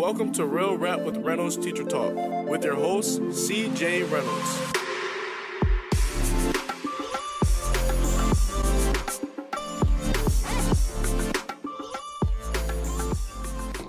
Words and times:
Welcome 0.00 0.32
to 0.32 0.46
Real 0.46 0.78
Rap 0.78 1.00
with 1.00 1.18
Reynolds 1.18 1.58
Teacher 1.58 1.84
Talk 1.84 2.14
with 2.48 2.64
your 2.64 2.74
host, 2.74 3.20
CJ 3.20 4.10
Reynolds. 4.10 4.72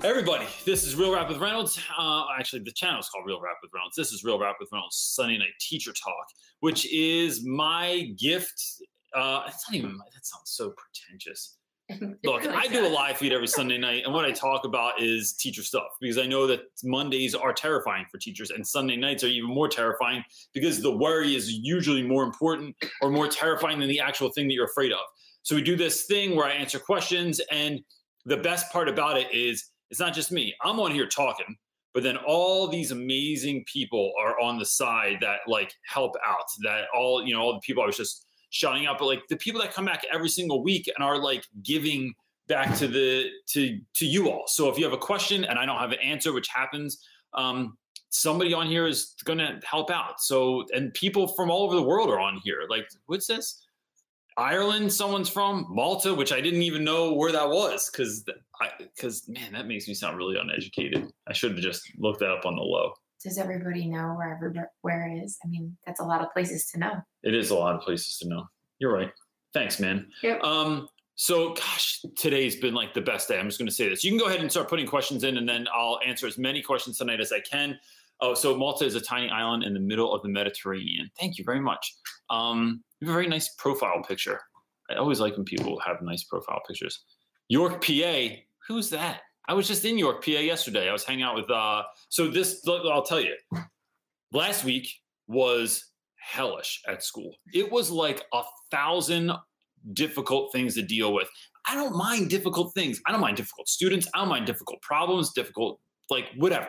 Everybody, 0.04 0.44
this 0.66 0.84
is 0.84 0.96
Real 0.96 1.14
Rap 1.14 1.30
with 1.30 1.38
Reynolds. 1.38 1.80
Uh, 1.98 2.26
actually, 2.38 2.62
the 2.62 2.72
channel 2.72 3.00
is 3.00 3.08
called 3.08 3.24
Real 3.26 3.40
Rap 3.40 3.56
with 3.62 3.70
Reynolds. 3.72 3.96
This 3.96 4.12
is 4.12 4.22
Real 4.22 4.38
Rap 4.38 4.56
with 4.60 4.68
Reynolds 4.70 4.96
Sunday 4.96 5.38
Night 5.38 5.54
Teacher 5.60 5.94
Talk, 5.94 6.26
which 6.60 6.92
is 6.92 7.42
my 7.42 8.12
gift. 8.18 8.62
Uh, 9.14 9.44
it's 9.46 9.64
not 9.66 9.78
even, 9.78 9.96
that 9.96 10.26
sounds 10.26 10.50
so 10.50 10.74
pretentious. 10.76 11.56
Look, 12.24 12.46
I 12.46 12.66
do 12.68 12.86
a 12.86 12.88
live 12.88 13.18
feed 13.18 13.32
every 13.32 13.48
Sunday 13.48 13.78
night, 13.78 14.04
and 14.04 14.14
what 14.14 14.24
I 14.24 14.30
talk 14.30 14.64
about 14.64 15.00
is 15.00 15.32
teacher 15.32 15.62
stuff 15.62 15.88
because 16.00 16.18
I 16.18 16.26
know 16.26 16.46
that 16.46 16.60
Mondays 16.84 17.34
are 17.34 17.52
terrifying 17.52 18.06
for 18.10 18.18
teachers, 18.18 18.50
and 18.50 18.66
Sunday 18.66 18.96
nights 18.96 19.24
are 19.24 19.28
even 19.28 19.50
more 19.50 19.68
terrifying 19.68 20.22
because 20.54 20.80
the 20.80 20.94
worry 20.94 21.34
is 21.34 21.52
usually 21.52 22.02
more 22.02 22.24
important 22.24 22.76
or 23.00 23.10
more 23.10 23.28
terrifying 23.28 23.80
than 23.80 23.88
the 23.88 24.00
actual 24.00 24.30
thing 24.30 24.46
that 24.48 24.54
you're 24.54 24.66
afraid 24.66 24.92
of. 24.92 25.00
So 25.42 25.56
we 25.56 25.62
do 25.62 25.76
this 25.76 26.04
thing 26.04 26.36
where 26.36 26.46
I 26.46 26.52
answer 26.52 26.78
questions, 26.78 27.40
and 27.50 27.80
the 28.24 28.36
best 28.36 28.72
part 28.72 28.88
about 28.88 29.18
it 29.18 29.32
is 29.32 29.70
it's 29.90 30.00
not 30.00 30.14
just 30.14 30.32
me. 30.32 30.54
I'm 30.62 30.80
on 30.80 30.92
here 30.92 31.06
talking, 31.06 31.56
but 31.94 32.02
then 32.02 32.16
all 32.16 32.68
these 32.68 32.92
amazing 32.92 33.64
people 33.70 34.12
are 34.20 34.40
on 34.40 34.58
the 34.58 34.64
side 34.64 35.18
that 35.20 35.40
like 35.46 35.74
help 35.86 36.14
out. 36.24 36.46
That 36.62 36.84
all 36.96 37.26
you 37.26 37.34
know, 37.34 37.40
all 37.40 37.54
the 37.54 37.60
people 37.60 37.82
I 37.82 37.86
was 37.86 37.96
just 37.96 38.24
shouting 38.52 38.86
out, 38.86 38.98
but 38.98 39.06
like 39.06 39.26
the 39.28 39.36
people 39.36 39.60
that 39.60 39.72
come 39.72 39.86
back 39.86 40.04
every 40.12 40.28
single 40.28 40.62
week 40.62 40.88
and 40.94 41.02
are 41.02 41.18
like 41.18 41.44
giving 41.62 42.14
back 42.46 42.76
to 42.78 42.86
the 42.86 43.30
to 43.48 43.80
to 43.94 44.06
you 44.06 44.30
all. 44.30 44.44
So 44.46 44.68
if 44.68 44.78
you 44.78 44.84
have 44.84 44.92
a 44.92 44.98
question 44.98 45.44
and 45.44 45.58
I 45.58 45.66
don't 45.66 45.78
have 45.78 45.90
an 45.90 45.98
answer, 45.98 46.32
which 46.32 46.48
happens, 46.48 47.04
um, 47.34 47.76
somebody 48.10 48.52
on 48.52 48.66
here 48.66 48.86
is 48.86 49.14
going 49.24 49.38
to 49.38 49.58
help 49.64 49.90
out. 49.90 50.20
So 50.20 50.64
and 50.74 50.92
people 50.94 51.28
from 51.28 51.50
all 51.50 51.64
over 51.64 51.74
the 51.74 51.82
world 51.82 52.10
are 52.10 52.20
on 52.20 52.40
here. 52.44 52.62
Like 52.68 52.86
what's 53.06 53.26
this? 53.26 53.64
Ireland, 54.36 54.90
someone's 54.92 55.28
from 55.28 55.66
Malta, 55.68 56.14
which 56.14 56.32
I 56.32 56.40
didn't 56.40 56.62
even 56.62 56.84
know 56.84 57.12
where 57.12 57.32
that 57.32 57.48
was 57.48 57.90
because 57.90 58.24
I 58.60 58.70
because 58.78 59.28
man, 59.28 59.52
that 59.52 59.66
makes 59.66 59.88
me 59.88 59.94
sound 59.94 60.16
really 60.16 60.38
uneducated. 60.38 61.10
I 61.26 61.32
should 61.32 61.52
have 61.52 61.60
just 61.60 61.90
looked 61.98 62.20
that 62.20 62.30
up 62.30 62.46
on 62.46 62.56
the 62.56 62.62
low. 62.62 62.94
Does 63.22 63.38
everybody 63.38 63.86
know 63.86 64.14
where 64.16 64.34
everywhere 64.34 65.22
is? 65.22 65.38
I 65.44 65.48
mean, 65.48 65.76
that's 65.86 66.00
a 66.00 66.04
lot 66.04 66.20
of 66.22 66.32
places 66.32 66.66
to 66.70 66.78
know. 66.78 66.94
It 67.22 67.34
is 67.34 67.50
a 67.50 67.54
lot 67.54 67.74
of 67.74 67.82
places 67.82 68.18
to 68.18 68.28
know. 68.28 68.44
You're 68.78 68.92
right. 68.92 69.10
Thanks, 69.54 69.78
man. 69.78 70.08
Yep. 70.22 70.42
Um, 70.42 70.88
so 71.14 71.54
gosh, 71.54 72.04
today's 72.16 72.56
been 72.56 72.74
like 72.74 72.94
the 72.94 73.00
best 73.00 73.28
day. 73.28 73.38
I'm 73.38 73.46
just 73.46 73.58
gonna 73.58 73.70
say 73.70 73.88
this. 73.88 74.02
You 74.02 74.10
can 74.10 74.18
go 74.18 74.26
ahead 74.26 74.40
and 74.40 74.50
start 74.50 74.68
putting 74.68 74.86
questions 74.86 75.24
in, 75.24 75.36
and 75.36 75.48
then 75.48 75.66
I'll 75.74 76.00
answer 76.04 76.26
as 76.26 76.38
many 76.38 76.62
questions 76.62 76.98
tonight 76.98 77.20
as 77.20 77.32
I 77.32 77.40
can. 77.40 77.78
Oh, 78.20 78.34
so 78.34 78.56
Malta 78.56 78.84
is 78.84 78.94
a 78.94 79.00
tiny 79.00 79.28
island 79.30 79.64
in 79.64 79.74
the 79.74 79.80
middle 79.80 80.14
of 80.14 80.22
the 80.22 80.28
Mediterranean. 80.28 81.10
Thank 81.18 81.38
you 81.38 81.44
very 81.44 81.60
much. 81.60 81.94
Um, 82.30 82.82
you 83.00 83.08
have 83.08 83.14
a 83.14 83.18
very 83.18 83.28
nice 83.28 83.54
profile 83.56 84.02
picture. 84.02 84.40
I 84.90 84.94
always 84.94 85.20
like 85.20 85.36
when 85.36 85.44
people 85.44 85.80
have 85.80 86.02
nice 86.02 86.24
profile 86.24 86.60
pictures. 86.66 87.04
York, 87.48 87.84
PA. 87.84 88.28
Who's 88.68 88.90
that? 88.90 89.22
I 89.48 89.54
was 89.54 89.66
just 89.66 89.84
in 89.84 89.98
York, 89.98 90.24
PA 90.24 90.30
yesterday. 90.32 90.88
I 90.88 90.92
was 90.92 91.04
hanging 91.04 91.24
out 91.24 91.34
with. 91.34 91.50
uh 91.50 91.82
So 92.08 92.28
this, 92.28 92.66
I'll 92.66 93.02
tell 93.02 93.20
you. 93.20 93.36
Last 94.32 94.64
week 94.64 94.88
was 95.26 95.92
hellish 96.16 96.80
at 96.88 97.02
school. 97.02 97.34
It 97.52 97.70
was 97.70 97.90
like 97.90 98.24
a 98.32 98.42
thousand 98.70 99.32
difficult 99.92 100.52
things 100.52 100.74
to 100.74 100.82
deal 100.82 101.12
with. 101.12 101.28
I 101.68 101.74
don't 101.74 101.94
mind 101.96 102.30
difficult 102.30 102.72
things. 102.74 103.00
I 103.06 103.12
don't 103.12 103.20
mind 103.20 103.36
difficult 103.36 103.68
students. 103.68 104.08
I 104.14 104.18
don't 104.18 104.28
mind 104.28 104.46
difficult 104.46 104.80
problems, 104.82 105.32
difficult 105.32 105.80
like 106.10 106.26
whatever 106.36 106.68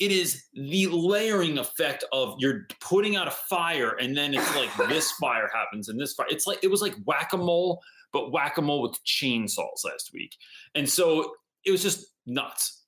it 0.00 0.10
is 0.10 0.44
the 0.54 0.86
layering 0.88 1.58
effect 1.58 2.04
of 2.12 2.34
you're 2.38 2.66
putting 2.80 3.16
out 3.16 3.28
a 3.28 3.30
fire 3.30 3.96
and 4.00 4.16
then 4.16 4.34
it's 4.34 4.56
like 4.56 4.70
this 4.88 5.12
fire 5.12 5.48
happens 5.54 5.88
and 5.88 6.00
this 6.00 6.14
fire 6.14 6.26
it's 6.30 6.46
like 6.46 6.58
it 6.62 6.70
was 6.70 6.82
like 6.82 6.94
whack-a-mole 7.04 7.80
but 8.12 8.32
whack-a-mole 8.32 8.82
with 8.82 8.98
chainsaws 9.04 9.84
last 9.84 10.10
week 10.12 10.34
and 10.74 10.88
so 10.88 11.32
it 11.64 11.70
was 11.70 11.82
just 11.82 12.06
nuts 12.26 12.82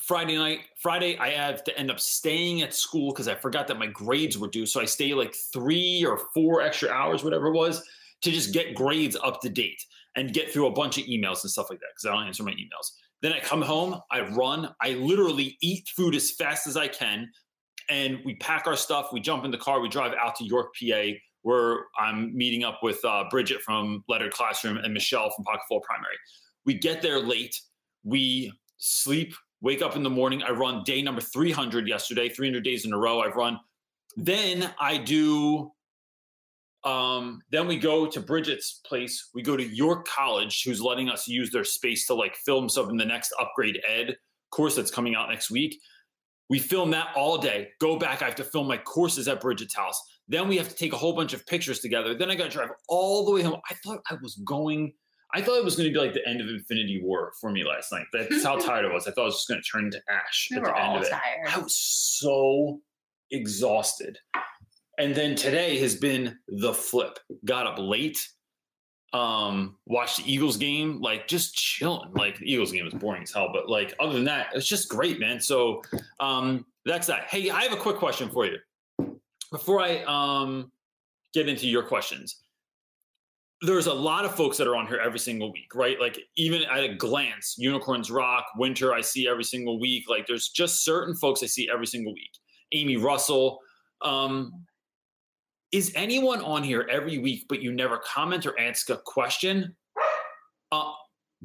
friday 0.00 0.36
night 0.36 0.60
friday 0.80 1.16
i 1.18 1.30
have 1.30 1.62
to 1.64 1.76
end 1.78 1.90
up 1.90 2.00
staying 2.00 2.62
at 2.62 2.74
school 2.74 3.12
because 3.12 3.28
i 3.28 3.34
forgot 3.34 3.66
that 3.66 3.78
my 3.78 3.86
grades 3.86 4.38
were 4.38 4.48
due 4.48 4.66
so 4.66 4.80
i 4.80 4.84
stay 4.84 5.14
like 5.14 5.34
three 5.52 6.04
or 6.04 6.18
four 6.34 6.62
extra 6.62 6.88
hours 6.90 7.22
whatever 7.22 7.48
it 7.48 7.54
was 7.54 7.82
to 8.22 8.30
just 8.30 8.52
get 8.52 8.74
grades 8.74 9.16
up 9.22 9.40
to 9.40 9.48
date 9.48 9.84
and 10.16 10.32
get 10.32 10.52
through 10.52 10.66
a 10.66 10.72
bunch 10.72 10.98
of 10.98 11.04
emails 11.04 11.42
and 11.42 11.50
stuff 11.50 11.68
like 11.70 11.78
that 11.80 11.88
because 11.94 12.06
i 12.10 12.14
don't 12.14 12.26
answer 12.26 12.42
my 12.42 12.52
emails 12.52 12.92
then 13.22 13.32
I 13.32 13.38
come 13.38 13.62
home, 13.62 14.00
I 14.10 14.20
run, 14.20 14.74
I 14.82 14.90
literally 14.94 15.56
eat 15.62 15.88
food 15.96 16.14
as 16.14 16.32
fast 16.32 16.66
as 16.66 16.76
I 16.76 16.88
can. 16.88 17.30
And 17.88 18.18
we 18.24 18.34
pack 18.36 18.66
our 18.66 18.76
stuff, 18.76 19.10
we 19.12 19.20
jump 19.20 19.44
in 19.44 19.50
the 19.50 19.58
car, 19.58 19.80
we 19.80 19.88
drive 19.88 20.12
out 20.20 20.34
to 20.36 20.44
York, 20.44 20.74
PA, 20.78 21.02
where 21.42 21.84
I'm 21.98 22.36
meeting 22.36 22.64
up 22.64 22.80
with 22.82 23.02
uh, 23.04 23.24
Bridget 23.30 23.62
from 23.62 24.04
Lettered 24.08 24.32
Classroom 24.32 24.76
and 24.76 24.92
Michelle 24.92 25.30
from 25.30 25.44
Pocket 25.44 25.62
Full 25.68 25.80
Primary. 25.80 26.16
We 26.66 26.74
get 26.74 27.00
there 27.00 27.20
late, 27.20 27.60
we 28.04 28.52
sleep, 28.78 29.34
wake 29.60 29.82
up 29.82 29.96
in 29.96 30.02
the 30.02 30.10
morning. 30.10 30.42
I 30.42 30.50
run 30.50 30.82
day 30.84 31.02
number 31.02 31.20
300 31.20 31.86
yesterday, 31.86 32.28
300 32.28 32.64
days 32.64 32.84
in 32.84 32.92
a 32.92 32.98
row. 32.98 33.20
I've 33.20 33.36
run. 33.36 33.58
Then 34.16 34.72
I 34.80 34.98
do 34.98 35.72
um, 36.84 37.40
then 37.50 37.68
we 37.68 37.76
go 37.76 38.06
to 38.06 38.20
Bridget's 38.20 38.80
place. 38.84 39.30
We 39.34 39.42
go 39.42 39.56
to 39.56 39.62
York 39.62 40.06
College, 40.06 40.64
who's 40.64 40.80
letting 40.80 41.08
us 41.08 41.28
use 41.28 41.50
their 41.52 41.64
space 41.64 42.06
to 42.08 42.14
like 42.14 42.34
film 42.36 42.68
some 42.68 42.90
in 42.90 42.96
the 42.96 43.04
next 43.04 43.32
upgrade 43.38 43.80
ed 43.88 44.16
course 44.52 44.76
that's 44.76 44.90
coming 44.90 45.14
out 45.14 45.28
next 45.28 45.50
week. 45.50 45.80
We 46.48 46.58
film 46.58 46.90
that 46.90 47.08
all 47.16 47.38
day. 47.38 47.70
Go 47.80 47.96
back. 47.96 48.22
I 48.22 48.26
have 48.26 48.34
to 48.36 48.44
film 48.44 48.68
my 48.68 48.76
courses 48.76 49.26
at 49.26 49.40
Bridget's 49.40 49.74
house. 49.74 50.00
Then 50.28 50.48
we 50.48 50.56
have 50.58 50.68
to 50.68 50.74
take 50.74 50.92
a 50.92 50.96
whole 50.96 51.14
bunch 51.14 51.32
of 51.32 51.44
pictures 51.46 51.80
together. 51.80 52.14
Then 52.14 52.30
I 52.30 52.34
got 52.34 52.44
to 52.44 52.50
drive 52.50 52.70
all 52.88 53.24
the 53.24 53.32
way 53.32 53.42
home. 53.42 53.60
I 53.70 53.74
thought 53.82 54.00
I 54.10 54.16
was 54.22 54.36
going. 54.44 54.92
I 55.34 55.40
thought 55.40 55.56
it 55.56 55.64
was 55.64 55.76
going 55.76 55.88
to 55.88 55.92
be 55.92 55.98
like 55.98 56.12
the 56.14 56.26
end 56.28 56.40
of 56.40 56.48
Infinity 56.48 57.00
War 57.02 57.32
for 57.40 57.50
me 57.50 57.64
last 57.64 57.90
night. 57.92 58.06
That's 58.12 58.44
how 58.44 58.56
tired 58.66 58.84
I 58.84 58.92
was. 58.92 59.06
I 59.06 59.12
thought 59.12 59.22
I 59.22 59.26
was 59.26 59.36
just 59.36 59.48
going 59.48 59.62
to 59.62 59.68
turn 59.68 59.84
into 59.86 60.00
ash 60.10 60.48
We 60.50 60.58
at 60.58 60.64
the 60.64 60.78
end 60.78 60.96
of 60.96 61.02
it. 61.02 61.10
tired. 61.10 61.48
I 61.48 61.58
was 61.58 61.76
so 61.76 62.80
exhausted. 63.30 64.18
And 64.98 65.14
then 65.14 65.34
today 65.34 65.78
has 65.78 65.96
been 65.96 66.38
the 66.48 66.74
flip. 66.74 67.18
Got 67.44 67.66
up 67.66 67.78
late, 67.78 68.18
um, 69.14 69.76
watched 69.86 70.18
the 70.18 70.30
Eagles 70.32 70.56
game, 70.58 71.00
like 71.00 71.28
just 71.28 71.54
chilling. 71.54 72.12
Like 72.12 72.38
the 72.38 72.52
Eagles 72.52 72.72
game 72.72 72.84
was 72.84 72.94
boring 72.94 73.22
as 73.22 73.32
hell, 73.32 73.50
but 73.52 73.68
like 73.68 73.94
other 74.00 74.12
than 74.12 74.24
that, 74.24 74.48
it's 74.54 74.66
just 74.66 74.88
great, 74.88 75.18
man. 75.18 75.40
So 75.40 75.82
um, 76.20 76.66
that's 76.84 77.06
that. 77.06 77.24
Hey, 77.24 77.50
I 77.50 77.62
have 77.62 77.72
a 77.72 77.76
quick 77.76 77.96
question 77.96 78.28
for 78.28 78.46
you 78.46 78.58
before 79.50 79.80
I 79.80 80.02
um, 80.04 80.70
get 81.34 81.48
into 81.48 81.66
your 81.66 81.82
questions. 81.82 82.42
There's 83.64 83.86
a 83.86 83.94
lot 83.94 84.24
of 84.24 84.34
folks 84.34 84.56
that 84.58 84.66
are 84.66 84.74
on 84.74 84.86
here 84.88 84.98
every 84.98 85.20
single 85.20 85.52
week, 85.52 85.74
right? 85.74 85.98
Like 86.00 86.18
even 86.36 86.62
at 86.64 86.82
a 86.82 86.94
glance, 86.94 87.54
Unicorns 87.58 88.10
Rock, 88.10 88.44
Winter, 88.56 88.92
I 88.92 89.00
see 89.00 89.28
every 89.28 89.44
single 89.44 89.78
week. 89.78 90.08
Like 90.08 90.26
there's 90.26 90.48
just 90.48 90.84
certain 90.84 91.14
folks 91.14 91.42
I 91.42 91.46
see 91.46 91.68
every 91.72 91.86
single 91.86 92.12
week. 92.12 92.30
Amy 92.72 92.96
Russell. 92.96 93.60
Um, 94.00 94.64
is 95.70 95.92
anyone 95.94 96.42
on 96.42 96.62
here 96.62 96.86
every 96.90 97.18
week, 97.18 97.46
but 97.48 97.62
you 97.62 97.72
never 97.72 97.98
comment 97.98 98.44
or 98.46 98.58
ask 98.60 98.90
a 98.90 98.98
question? 99.06 99.74
Uh, 100.70 100.92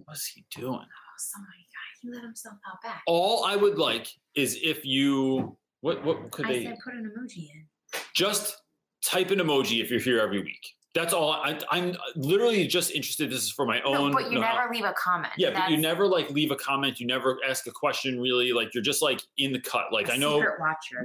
what's 0.06 0.26
he 0.28 0.46
doing? 0.52 0.74
Oh, 0.74 1.18
somebody, 1.18 1.68
he 2.02 2.10
let 2.12 2.24
himself 2.24 2.56
out 2.72 2.82
back. 2.82 3.02
All 3.08 3.46
I 3.46 3.56
would 3.56 3.78
like 3.78 4.08
is 4.36 4.60
if 4.62 4.86
you 4.86 5.58
what 5.82 6.04
what 6.04 6.32
could 6.32 6.46
I 6.48 6.54
they 6.54 6.64
said 6.66 6.78
put 6.84 6.94
an 6.94 7.12
emoji 7.12 7.50
in. 7.54 7.66
just 8.14 8.58
type 9.04 9.32
an 9.32 9.40
emoji 9.40 9.82
if 9.82 9.90
you're 9.90 10.00
here 10.00 10.20
every 10.20 10.42
week. 10.42 10.74
That's 10.98 11.14
all. 11.14 11.34
I, 11.34 11.60
I'm 11.70 11.96
literally 12.16 12.66
just 12.66 12.90
interested. 12.92 13.30
This 13.30 13.44
is 13.44 13.52
for 13.52 13.68
my 13.68 13.82
own. 13.82 14.10
no, 14.10 14.18
but 14.18 14.32
you 14.32 14.40
know-how. 14.40 14.56
never 14.56 14.74
leave 14.74 14.84
a 14.84 14.94
comment. 14.94 15.32
Yeah, 15.38 15.52
but 15.52 15.70
you 15.70 15.78
never 15.78 16.08
like 16.08 16.32
leave 16.32 16.50
a 16.50 16.56
comment. 16.56 17.00
You 17.00 17.06
never 17.06 17.38
ask 17.48 17.68
a 17.68 17.72
question. 17.72 18.20
Really, 18.20 18.52
like 18.52 18.74
you're 18.74 18.82
just 18.84 19.04
like 19.04 19.22
in 19.38 19.54
the 19.54 19.60
cut. 19.60 19.94
Like 19.94 20.10
I 20.10 20.18
know, 20.18 20.44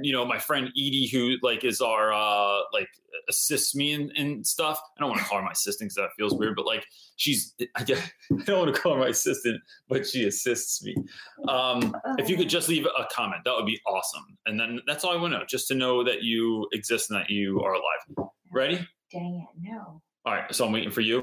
you 0.01 0.11
know, 0.11 0.25
my 0.25 0.39
friend 0.39 0.69
Edie, 0.69 1.07
who 1.11 1.35
like 1.43 1.63
is 1.63 1.79
our 1.79 2.11
uh 2.11 2.61
like 2.73 2.87
assists 3.29 3.75
me 3.75 3.93
and 3.93 4.11
and 4.17 4.45
stuff. 4.47 4.81
I 4.97 5.01
don't 5.01 5.09
want 5.11 5.21
to 5.21 5.27
call 5.27 5.37
her 5.37 5.45
my 5.45 5.51
assistant 5.51 5.91
because 5.91 5.97
that 5.97 6.09
feels 6.17 6.33
weird, 6.33 6.55
but 6.55 6.65
like 6.65 6.87
she's 7.17 7.53
I 7.75 7.83
get- 7.83 7.99
I 8.31 8.43
don't 8.45 8.59
want 8.65 8.75
to 8.75 8.81
call 8.81 8.95
her 8.95 8.99
my 8.99 9.09
assistant, 9.09 9.61
but 9.89 10.07
she 10.07 10.25
assists 10.25 10.83
me. 10.83 10.95
Um, 11.47 11.95
if 12.17 12.29
you 12.29 12.35
could 12.35 12.49
just 12.49 12.67
leave 12.67 12.87
a 12.87 13.05
comment, 13.11 13.43
that 13.45 13.53
would 13.53 13.67
be 13.67 13.79
awesome. 13.85 14.25
And 14.47 14.59
then 14.59 14.79
that's 14.87 15.03
all 15.03 15.13
I 15.15 15.21
want 15.21 15.33
to 15.33 15.39
know, 15.39 15.45
just 15.47 15.67
to 15.67 15.75
know 15.75 16.03
that 16.03 16.23
you 16.23 16.67
exist 16.73 17.11
and 17.11 17.19
that 17.19 17.29
you 17.29 17.61
are 17.61 17.73
alive. 17.73 18.29
Ready? 18.51 18.87
Dang 19.13 19.47
it, 19.47 19.61
no. 19.61 20.01
All 20.25 20.33
right. 20.33 20.53
So 20.53 20.65
I'm 20.65 20.71
waiting 20.71 20.91
for 20.91 21.01
you. 21.01 21.21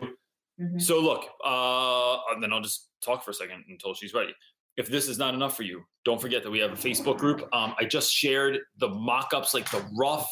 Mhm. 0.60 0.80
So 0.80 1.00
look, 1.00 1.24
uh, 1.44 2.18
then 2.40 2.52
I'll 2.52 2.60
just 2.60 2.88
talk 3.04 3.24
for 3.24 3.30
a 3.30 3.34
second 3.34 3.64
until 3.68 3.94
she's 3.94 4.14
ready. 4.14 4.34
If 4.76 4.88
this 4.88 5.08
is 5.08 5.18
not 5.18 5.34
enough 5.34 5.56
for 5.56 5.62
you, 5.62 5.82
don't 6.04 6.20
forget 6.20 6.42
that 6.42 6.50
we 6.50 6.58
have 6.60 6.72
a 6.72 6.76
Facebook 6.76 7.18
group. 7.18 7.48
Um, 7.52 7.74
I 7.78 7.84
just 7.84 8.12
shared 8.12 8.58
the 8.78 8.88
mock-ups, 8.88 9.52
like 9.52 9.70
the 9.70 9.86
rough 9.98 10.28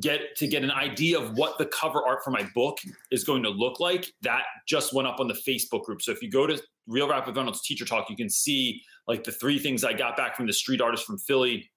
get 0.00 0.34
to 0.36 0.48
get 0.48 0.64
an 0.64 0.70
idea 0.70 1.18
of 1.18 1.36
what 1.36 1.56
the 1.56 1.66
cover 1.66 2.04
art 2.04 2.24
for 2.24 2.30
my 2.30 2.42
book 2.54 2.78
is 3.10 3.22
going 3.22 3.42
to 3.44 3.48
look 3.48 3.78
like, 3.78 4.12
that 4.22 4.42
just 4.66 4.92
went 4.92 5.06
up 5.06 5.20
on 5.20 5.28
the 5.28 5.34
Facebook 5.34 5.84
group. 5.84 6.02
So 6.02 6.10
if 6.10 6.20
you 6.20 6.30
go 6.30 6.46
to 6.46 6.60
Real 6.86 7.08
Rap 7.08 7.26
with 7.26 7.36
Reynolds 7.36 7.62
Teacher 7.62 7.84
Talk, 7.84 8.10
you 8.10 8.16
can 8.16 8.28
see 8.28 8.82
like 9.06 9.22
the 9.22 9.32
three 9.32 9.58
things 9.58 9.84
I 9.84 9.92
got 9.92 10.16
back 10.16 10.36
from 10.36 10.46
the 10.46 10.52
street 10.52 10.80
artist 10.80 11.04
from 11.04 11.18
Philly, 11.18 11.70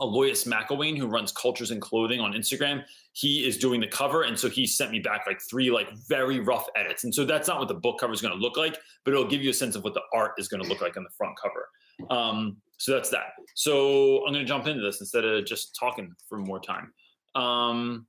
Aloysius 0.00 0.44
McElwain, 0.44 0.96
who 0.96 1.06
runs 1.06 1.32
Cultures 1.32 1.70
and 1.70 1.80
Clothing 1.80 2.20
on 2.20 2.32
Instagram. 2.32 2.84
He 3.12 3.46
is 3.46 3.56
doing 3.56 3.80
the 3.80 3.86
cover, 3.86 4.22
and 4.22 4.38
so 4.38 4.48
he 4.48 4.66
sent 4.66 4.90
me 4.90 4.98
back 4.98 5.24
like 5.26 5.40
three 5.48 5.70
like 5.70 5.90
very 6.08 6.40
rough 6.40 6.66
edits. 6.76 7.04
And 7.04 7.14
so 7.14 7.24
that's 7.24 7.48
not 7.48 7.58
what 7.58 7.68
the 7.68 7.74
book 7.74 7.98
cover 7.98 8.12
is 8.12 8.20
going 8.20 8.34
to 8.34 8.40
look 8.40 8.56
like, 8.56 8.78
but 9.04 9.12
it'll 9.12 9.26
give 9.26 9.42
you 9.42 9.50
a 9.50 9.54
sense 9.54 9.74
of 9.74 9.84
what 9.84 9.94
the 9.94 10.02
art 10.12 10.32
is 10.38 10.48
going 10.48 10.62
to 10.62 10.68
look 10.68 10.80
like 10.80 10.96
on 10.96 11.02
the 11.02 11.10
front 11.10 11.34
cover. 11.40 11.68
Um, 12.10 12.58
so 12.78 12.92
that's 12.92 13.08
that. 13.10 13.32
So 13.54 14.26
I'm 14.26 14.32
going 14.32 14.44
to 14.44 14.48
jump 14.48 14.66
into 14.66 14.82
this 14.82 15.00
instead 15.00 15.24
of 15.24 15.46
just 15.46 15.76
talking 15.78 16.14
for 16.28 16.38
more 16.38 16.60
time. 16.60 16.92
Um, 17.34 18.06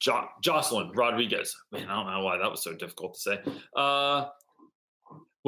jo- 0.00 0.28
Jocelyn 0.42 0.90
Rodriguez. 0.92 1.54
Man, 1.72 1.88
I 1.88 1.94
don't 2.02 2.12
know 2.12 2.24
why 2.24 2.38
that 2.38 2.50
was 2.50 2.62
so 2.62 2.74
difficult 2.74 3.14
to 3.14 3.20
say. 3.20 3.40
Uh, 3.76 4.26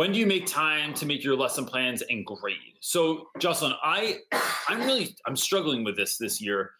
when 0.00 0.12
do 0.12 0.18
you 0.18 0.26
make 0.26 0.46
time 0.46 0.94
to 0.94 1.04
make 1.04 1.22
your 1.22 1.36
lesson 1.36 1.66
plans 1.66 2.02
and 2.08 2.24
grade? 2.24 2.56
So, 2.80 3.28
Jocelyn, 3.38 3.74
I 3.82 4.20
I'm 4.66 4.80
really 4.80 5.14
I'm 5.26 5.36
struggling 5.36 5.84
with 5.84 5.94
this 5.94 6.16
this 6.16 6.40
year 6.40 6.70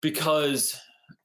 because 0.00 0.76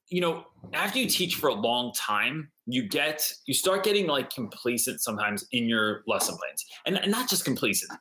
you 0.10 0.22
know 0.22 0.46
after 0.74 1.00
you 1.00 1.10
teach 1.10 1.38
for 1.38 1.48
a 1.48 1.56
long 1.56 1.92
time 1.94 2.52
you 2.68 2.88
get 2.88 3.34
you 3.48 3.56
start 3.56 3.84
getting 3.84 4.06
like 4.06 4.30
complacent 4.30 5.02
sometimes 5.02 5.48
in 5.54 5.68
your 5.68 6.04
lesson 6.06 6.38
plans. 6.38 6.64
And, 6.86 7.00
and 7.00 7.10
not 7.10 7.28
just 7.28 7.46
complacent. 7.46 7.92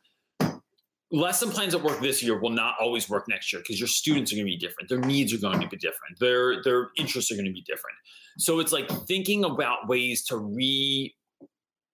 Lesson 1.10 1.48
plans 1.48 1.72
that 1.72 1.82
work 1.82 2.02
this 2.02 2.22
year 2.22 2.38
will 2.38 2.50
not 2.50 2.74
always 2.78 3.08
work 3.08 3.24
next 3.30 3.50
year 3.50 3.62
because 3.62 3.80
your 3.80 3.88
students 3.88 4.30
are 4.30 4.36
going 4.36 4.44
to 4.44 4.52
be 4.52 4.58
different. 4.58 4.90
Their 4.90 5.00
needs 5.00 5.32
are 5.32 5.38
going 5.38 5.60
to 5.60 5.68
be 5.68 5.78
different. 5.78 6.18
Their 6.20 6.62
their 6.62 6.90
interests 6.98 7.32
are 7.32 7.34
going 7.34 7.46
to 7.46 7.52
be 7.52 7.62
different. 7.62 7.96
So 8.36 8.60
it's 8.60 8.72
like 8.72 8.90
thinking 9.06 9.42
about 9.44 9.88
ways 9.88 10.22
to 10.26 10.36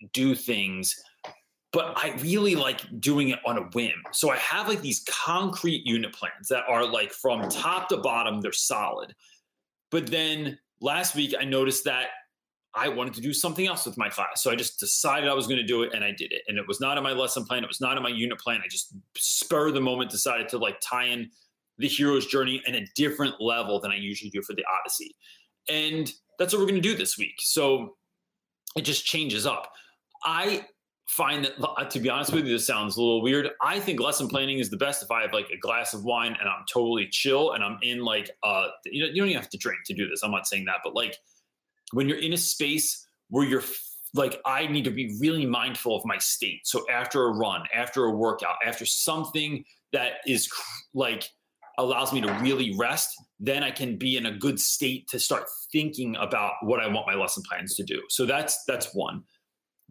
redo 0.02 0.38
things 0.38 0.94
but 1.72 1.92
i 1.96 2.14
really 2.20 2.54
like 2.54 2.80
doing 3.00 3.28
it 3.28 3.38
on 3.46 3.58
a 3.58 3.62
whim 3.74 4.02
so 4.12 4.30
i 4.30 4.36
have 4.36 4.68
like 4.68 4.80
these 4.80 5.04
concrete 5.08 5.86
unit 5.86 6.12
plans 6.12 6.48
that 6.48 6.64
are 6.68 6.84
like 6.84 7.12
from 7.12 7.48
top 7.48 7.88
to 7.88 7.96
bottom 7.96 8.40
they're 8.40 8.52
solid 8.52 9.14
but 9.90 10.06
then 10.06 10.58
last 10.80 11.14
week 11.14 11.34
i 11.40 11.44
noticed 11.44 11.84
that 11.84 12.08
I 12.74 12.88
wanted 12.88 13.14
to 13.14 13.20
do 13.20 13.32
something 13.32 13.66
else 13.66 13.84
with 13.84 13.98
my 13.98 14.08
class. 14.08 14.42
So 14.42 14.50
I 14.50 14.54
just 14.54 14.78
decided 14.78 15.28
I 15.28 15.34
was 15.34 15.46
going 15.46 15.58
to 15.58 15.66
do 15.66 15.82
it 15.82 15.92
and 15.92 16.04
I 16.04 16.12
did 16.12 16.32
it. 16.32 16.42
And 16.46 16.56
it 16.56 16.66
was 16.68 16.80
not 16.80 16.96
in 16.96 17.02
my 17.02 17.12
lesson 17.12 17.44
plan. 17.44 17.64
It 17.64 17.68
was 17.68 17.80
not 17.80 17.96
in 17.96 18.02
my 18.02 18.10
unit 18.10 18.38
plan. 18.38 18.60
I 18.64 18.68
just 18.68 18.94
spur 19.16 19.72
the 19.72 19.80
moment 19.80 20.10
decided 20.10 20.48
to 20.50 20.58
like 20.58 20.78
tie 20.80 21.06
in 21.06 21.30
the 21.78 21.88
hero's 21.88 22.26
journey 22.26 22.62
in 22.66 22.76
a 22.76 22.86
different 22.94 23.40
level 23.40 23.80
than 23.80 23.90
I 23.90 23.96
usually 23.96 24.30
do 24.30 24.42
for 24.42 24.54
the 24.54 24.64
Odyssey. 24.80 25.16
And 25.68 26.12
that's 26.38 26.52
what 26.52 26.60
we're 26.60 26.68
going 26.68 26.80
to 26.80 26.88
do 26.88 26.96
this 26.96 27.18
week. 27.18 27.34
So 27.38 27.96
it 28.76 28.82
just 28.82 29.04
changes 29.04 29.46
up. 29.46 29.72
I 30.24 30.66
find 31.06 31.44
that, 31.44 31.52
uh, 31.60 31.84
to 31.84 31.98
be 31.98 32.08
honest 32.08 32.32
with 32.32 32.46
you, 32.46 32.52
this 32.52 32.66
sounds 32.66 32.96
a 32.96 33.00
little 33.00 33.22
weird. 33.22 33.48
I 33.60 33.80
think 33.80 34.00
lesson 34.00 34.28
planning 34.28 34.58
is 34.58 34.70
the 34.70 34.76
best 34.76 35.02
if 35.02 35.10
I 35.10 35.22
have 35.22 35.32
like 35.32 35.50
a 35.50 35.58
glass 35.58 35.92
of 35.92 36.04
wine 36.04 36.36
and 36.38 36.48
I'm 36.48 36.64
totally 36.72 37.08
chill 37.08 37.52
and 37.52 37.64
I'm 37.64 37.78
in 37.82 38.04
like, 38.04 38.30
uh, 38.42 38.68
you, 38.84 39.02
know, 39.02 39.08
you 39.10 39.16
don't 39.16 39.30
even 39.30 39.40
have 39.40 39.50
to 39.50 39.58
drink 39.58 39.80
to 39.86 39.94
do 39.94 40.08
this. 40.08 40.22
I'm 40.22 40.30
not 40.30 40.46
saying 40.46 40.66
that, 40.66 40.78
but 40.84 40.94
like, 40.94 41.16
when 41.92 42.08
you're 42.08 42.18
in 42.18 42.32
a 42.32 42.38
space 42.38 43.06
where 43.28 43.44
you're 43.44 43.64
like 44.14 44.40
I 44.44 44.66
need 44.66 44.84
to 44.84 44.90
be 44.90 45.16
really 45.20 45.46
mindful 45.46 45.96
of 45.96 46.04
my 46.04 46.18
state. 46.18 46.60
So 46.64 46.84
after 46.90 47.24
a 47.24 47.32
run, 47.32 47.62
after 47.74 48.04
a 48.04 48.10
workout, 48.10 48.56
after 48.64 48.84
something 48.84 49.64
that 49.92 50.14
is 50.26 50.48
like 50.94 51.24
allows 51.78 52.12
me 52.12 52.20
to 52.20 52.32
really 52.34 52.74
rest, 52.78 53.14
then 53.38 53.62
I 53.62 53.70
can 53.70 53.96
be 53.96 54.16
in 54.16 54.26
a 54.26 54.32
good 54.36 54.60
state 54.60 55.08
to 55.08 55.18
start 55.18 55.44
thinking 55.72 56.16
about 56.16 56.54
what 56.62 56.80
I 56.80 56.88
want 56.88 57.06
my 57.06 57.14
lesson 57.14 57.42
plans 57.48 57.74
to 57.76 57.84
do. 57.84 58.02
So 58.08 58.26
that's 58.26 58.62
that's 58.66 58.94
one. 58.94 59.22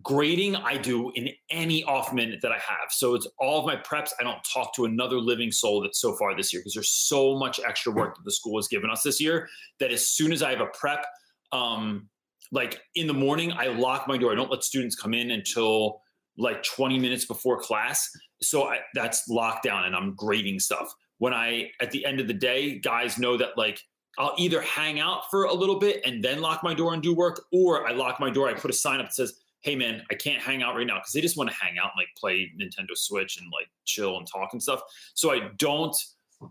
Grading 0.03 0.55
I 0.55 0.77
do 0.77 1.11
in 1.15 1.29
any 1.49 1.83
off 1.83 2.13
minute 2.13 2.39
that 2.41 2.51
I 2.51 2.57
have. 2.57 2.91
So 2.91 3.15
it's 3.15 3.27
all 3.39 3.59
of 3.59 3.65
my 3.65 3.75
preps. 3.75 4.11
I 4.19 4.23
don't 4.23 4.39
talk 4.43 4.73
to 4.75 4.85
another 4.85 5.17
living 5.17 5.51
soul 5.51 5.81
that 5.81 5.95
so 5.95 6.15
far 6.15 6.35
this 6.35 6.53
year 6.53 6.61
because 6.61 6.73
there's 6.73 6.89
so 6.89 7.37
much 7.37 7.59
extra 7.65 7.91
work 7.91 8.15
that 8.15 8.23
the 8.23 8.31
school 8.31 8.57
has 8.57 8.67
given 8.67 8.89
us 8.89 9.03
this 9.03 9.19
year 9.19 9.49
that 9.79 9.91
as 9.91 10.07
soon 10.07 10.31
as 10.31 10.41
I 10.41 10.51
have 10.51 10.61
a 10.61 10.67
prep, 10.67 11.05
um, 11.51 12.07
like 12.51 12.81
in 12.95 13.07
the 13.07 13.13
morning, 13.13 13.51
I 13.51 13.67
lock 13.67 14.07
my 14.07 14.17
door. 14.17 14.31
I 14.31 14.35
don't 14.35 14.51
let 14.51 14.63
students 14.63 14.95
come 14.95 15.13
in 15.13 15.31
until 15.31 16.01
like 16.37 16.63
20 16.63 16.97
minutes 16.97 17.25
before 17.25 17.59
class. 17.59 18.09
So 18.41 18.69
I, 18.69 18.79
that's 18.93 19.27
locked 19.27 19.63
down 19.63 19.85
and 19.85 19.95
I'm 19.95 20.15
grading 20.15 20.59
stuff. 20.59 20.93
When 21.17 21.33
I, 21.33 21.71
at 21.81 21.91
the 21.91 22.05
end 22.05 22.19
of 22.19 22.27
the 22.27 22.33
day, 22.33 22.79
guys 22.79 23.17
know 23.17 23.35
that 23.37 23.57
like 23.57 23.81
I'll 24.17 24.35
either 24.37 24.61
hang 24.61 24.99
out 24.99 25.29
for 25.31 25.45
a 25.45 25.53
little 25.53 25.79
bit 25.79 26.01
and 26.05 26.23
then 26.23 26.41
lock 26.41 26.61
my 26.63 26.73
door 26.73 26.93
and 26.93 27.01
do 27.01 27.15
work, 27.15 27.41
or 27.53 27.87
I 27.87 27.93
lock 27.93 28.19
my 28.19 28.29
door. 28.29 28.49
I 28.49 28.53
put 28.53 28.69
a 28.69 28.73
sign 28.73 28.99
up 28.99 29.07
that 29.07 29.13
says, 29.13 29.33
Hey 29.61 29.75
man, 29.75 30.03
I 30.09 30.15
can't 30.15 30.41
hang 30.41 30.63
out 30.63 30.75
right 30.75 30.87
now 30.87 30.99
because 30.99 31.11
they 31.11 31.21
just 31.21 31.37
want 31.37 31.49
to 31.49 31.55
hang 31.55 31.77
out 31.77 31.91
and 31.95 31.97
like 31.97 32.07
play 32.17 32.51
Nintendo 32.59 32.95
Switch 32.95 33.37
and 33.37 33.47
like 33.51 33.67
chill 33.85 34.17
and 34.17 34.27
talk 34.27 34.49
and 34.53 34.63
stuff. 34.63 34.81
So 35.13 35.31
I 35.31 35.49
don't, 35.57 35.95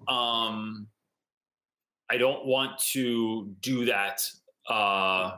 um, 0.08 0.86
I 2.10 2.18
don't 2.18 2.44
want 2.46 2.78
to 2.92 3.54
do 3.60 3.86
that 3.86 4.22
uh, 4.68 5.32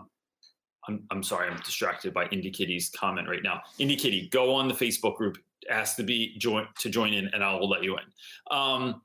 I'm, 0.89 1.05
I'm 1.11 1.23
sorry, 1.23 1.49
I'm 1.49 1.59
distracted 1.59 2.13
by 2.13 2.27
Indie 2.27 2.53
Kitty's 2.53 2.91
comment 2.91 3.29
right 3.29 3.43
now. 3.43 3.63
Indie 3.79 3.99
Kitty, 3.99 4.29
go 4.31 4.53
on 4.55 4.69
the 4.69 4.75
Facebook 4.75 5.17
group, 5.17 5.39
ask 5.71 5.97
to 5.97 6.03
be 6.03 6.37
join 6.39 6.67
to 6.79 6.91
join 6.91 7.13
in, 7.13 7.29
and 7.29 7.45
I 7.45 7.55
will 7.55 7.69
let 7.69 7.85
you 7.85 7.97
in. 7.97 8.57
Um, 8.57 9.03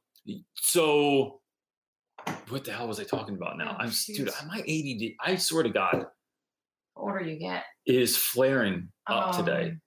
so 0.56 1.42
what 2.50 2.64
the 2.64 2.72
hell 2.72 2.88
was 2.88 3.00
I 3.00 3.04
talking 3.04 3.36
about 3.36 3.58
now? 3.58 3.78
Oh, 3.80 3.84
I'm 3.84 3.92
dude, 4.08 4.30
I'm 4.42 4.48
my 4.48 4.60
ADD. 4.60 5.14
I 5.24 5.36
swear 5.36 5.64
to 5.64 5.70
God, 5.70 5.94
the 5.94 6.08
older 6.96 7.22
you 7.22 7.38
get, 7.38 7.64
is 7.86 8.18
flaring 8.18 8.90
up 9.08 9.36
um, 9.36 9.46
today. 9.46 9.78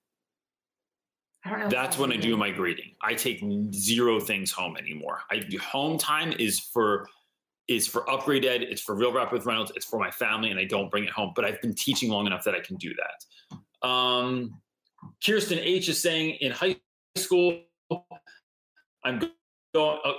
I 1.45 1.49
don't 1.51 1.59
know. 1.59 1.69
That's 1.69 1.97
when 1.97 2.11
I 2.11 2.17
do 2.17 2.35
my 2.35 2.51
grading. 2.51 2.95
I 3.01 3.13
take 3.13 3.43
zero 3.73 4.19
things 4.19 4.51
home 4.51 4.77
anymore. 4.77 5.21
I 5.31 5.43
home 5.61 5.97
time 5.97 6.33
is 6.37 6.59
for 6.59 7.07
is 7.69 7.85
for 7.85 8.09
upgrade 8.09 8.43
ed 8.43 8.63
it's 8.63 8.81
for 8.81 8.95
real 8.95 9.13
rap 9.13 9.31
with 9.31 9.45
reynolds 9.45 9.71
it's 9.75 9.85
for 9.85 9.99
my 9.99 10.09
family 10.09 10.49
and 10.49 10.59
i 10.59 10.65
don't 10.65 10.89
bring 10.89 11.03
it 11.03 11.11
home 11.11 11.31
but 11.35 11.45
i've 11.45 11.61
been 11.61 11.73
teaching 11.73 12.09
long 12.09 12.25
enough 12.25 12.43
that 12.43 12.55
i 12.55 12.59
can 12.59 12.75
do 12.77 12.91
that 12.95 13.87
um, 13.87 14.59
kirsten 15.23 15.59
h 15.59 15.87
is 15.87 16.01
saying 16.01 16.35
in 16.41 16.51
high 16.51 16.75
school 17.15 17.61
i'm 19.05 19.19
going 19.19 19.99
uh, 20.03 20.13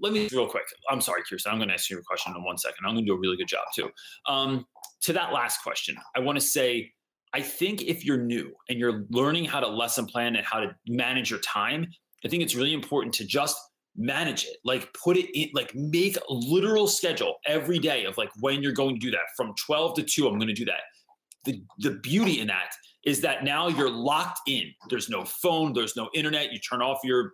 let 0.00 0.12
me 0.12 0.26
real 0.32 0.46
quick 0.46 0.64
i'm 0.90 1.00
sorry 1.00 1.22
kirsten 1.28 1.52
i'm 1.52 1.58
going 1.58 1.68
to 1.68 1.74
ask 1.74 1.90
you 1.90 1.98
a 1.98 2.02
question 2.02 2.34
in 2.34 2.42
one 2.42 2.56
second 2.56 2.78
i'm 2.86 2.94
going 2.94 3.04
to 3.04 3.10
do 3.10 3.14
a 3.14 3.20
really 3.20 3.36
good 3.36 3.48
job 3.48 3.66
too 3.74 3.90
um, 4.26 4.66
to 5.02 5.12
that 5.12 5.32
last 5.32 5.62
question 5.62 5.94
i 6.16 6.18
want 6.18 6.36
to 6.36 6.44
say 6.44 6.90
i 7.34 7.40
think 7.40 7.82
if 7.82 8.04
you're 8.04 8.18
new 8.18 8.52
and 8.68 8.78
you're 8.78 9.04
learning 9.10 9.44
how 9.44 9.60
to 9.60 9.68
lesson 9.68 10.06
plan 10.06 10.36
and 10.36 10.46
how 10.46 10.60
to 10.60 10.74
manage 10.86 11.30
your 11.30 11.40
time 11.40 11.86
i 12.24 12.28
think 12.28 12.42
it's 12.42 12.54
really 12.54 12.74
important 12.74 13.14
to 13.14 13.24
just 13.24 13.58
manage 13.98 14.44
it. 14.44 14.56
Like 14.64 14.92
put 14.94 15.16
it 15.16 15.28
in 15.38 15.50
like 15.52 15.74
make 15.74 16.16
a 16.16 16.20
literal 16.32 16.86
schedule 16.86 17.34
every 17.44 17.78
day 17.78 18.04
of 18.04 18.16
like 18.16 18.30
when 18.40 18.62
you're 18.62 18.72
going 18.72 18.94
to 18.94 19.00
do 19.00 19.10
that. 19.10 19.20
From 19.36 19.52
12 19.66 19.96
to 19.96 20.02
2 20.04 20.28
i'm 20.28 20.38
going 20.38 20.48
to 20.48 20.54
do 20.54 20.64
that. 20.64 20.80
The 21.44 21.62
the 21.78 21.90
beauty 21.90 22.40
in 22.40 22.46
that 22.46 22.70
is 23.04 23.20
that 23.22 23.44
now 23.44 23.68
you're 23.68 23.90
locked 23.90 24.40
in. 24.46 24.72
There's 24.88 25.08
no 25.08 25.24
phone 25.24 25.72
there's 25.72 25.96
no 25.96 26.08
internet. 26.14 26.52
You 26.52 26.60
turn 26.60 26.80
off 26.80 26.98
your 27.04 27.32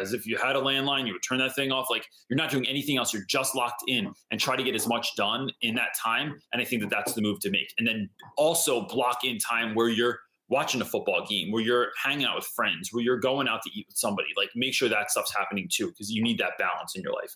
as 0.00 0.12
if 0.12 0.26
you 0.26 0.36
had 0.36 0.56
a 0.56 0.60
landline 0.60 1.06
you 1.06 1.12
would 1.12 1.22
turn 1.26 1.38
that 1.38 1.54
thing 1.54 1.72
off 1.72 1.86
like 1.90 2.06
you're 2.28 2.36
not 2.36 2.50
doing 2.50 2.66
anything 2.68 2.98
else 2.98 3.12
you're 3.12 3.24
just 3.28 3.54
locked 3.54 3.82
in 3.88 4.12
and 4.30 4.40
try 4.40 4.56
to 4.56 4.62
get 4.62 4.74
as 4.74 4.86
much 4.86 5.14
done 5.16 5.50
in 5.62 5.74
that 5.74 5.88
time 6.02 6.38
and 6.52 6.60
i 6.60 6.64
think 6.64 6.82
that 6.82 6.90
that's 6.90 7.14
the 7.14 7.22
move 7.22 7.40
to 7.40 7.50
make 7.50 7.72
and 7.78 7.86
then 7.86 8.08
also 8.36 8.86
block 8.86 9.24
in 9.24 9.38
time 9.38 9.74
where 9.74 9.88
you're 9.88 10.18
watching 10.52 10.82
a 10.82 10.84
football 10.84 11.24
game, 11.26 11.50
where 11.50 11.62
you're 11.62 11.88
hanging 12.00 12.26
out 12.26 12.36
with 12.36 12.44
friends, 12.44 12.90
where 12.92 13.02
you're 13.02 13.18
going 13.18 13.48
out 13.48 13.62
to 13.62 13.70
eat 13.74 13.86
with 13.88 13.96
somebody. 13.96 14.28
Like 14.36 14.50
make 14.54 14.74
sure 14.74 14.88
that 14.88 15.10
stuff's 15.10 15.34
happening 15.34 15.66
too, 15.72 15.88
because 15.88 16.10
you 16.10 16.22
need 16.22 16.38
that 16.38 16.52
balance 16.58 16.94
in 16.94 17.02
your 17.02 17.14
life. 17.14 17.34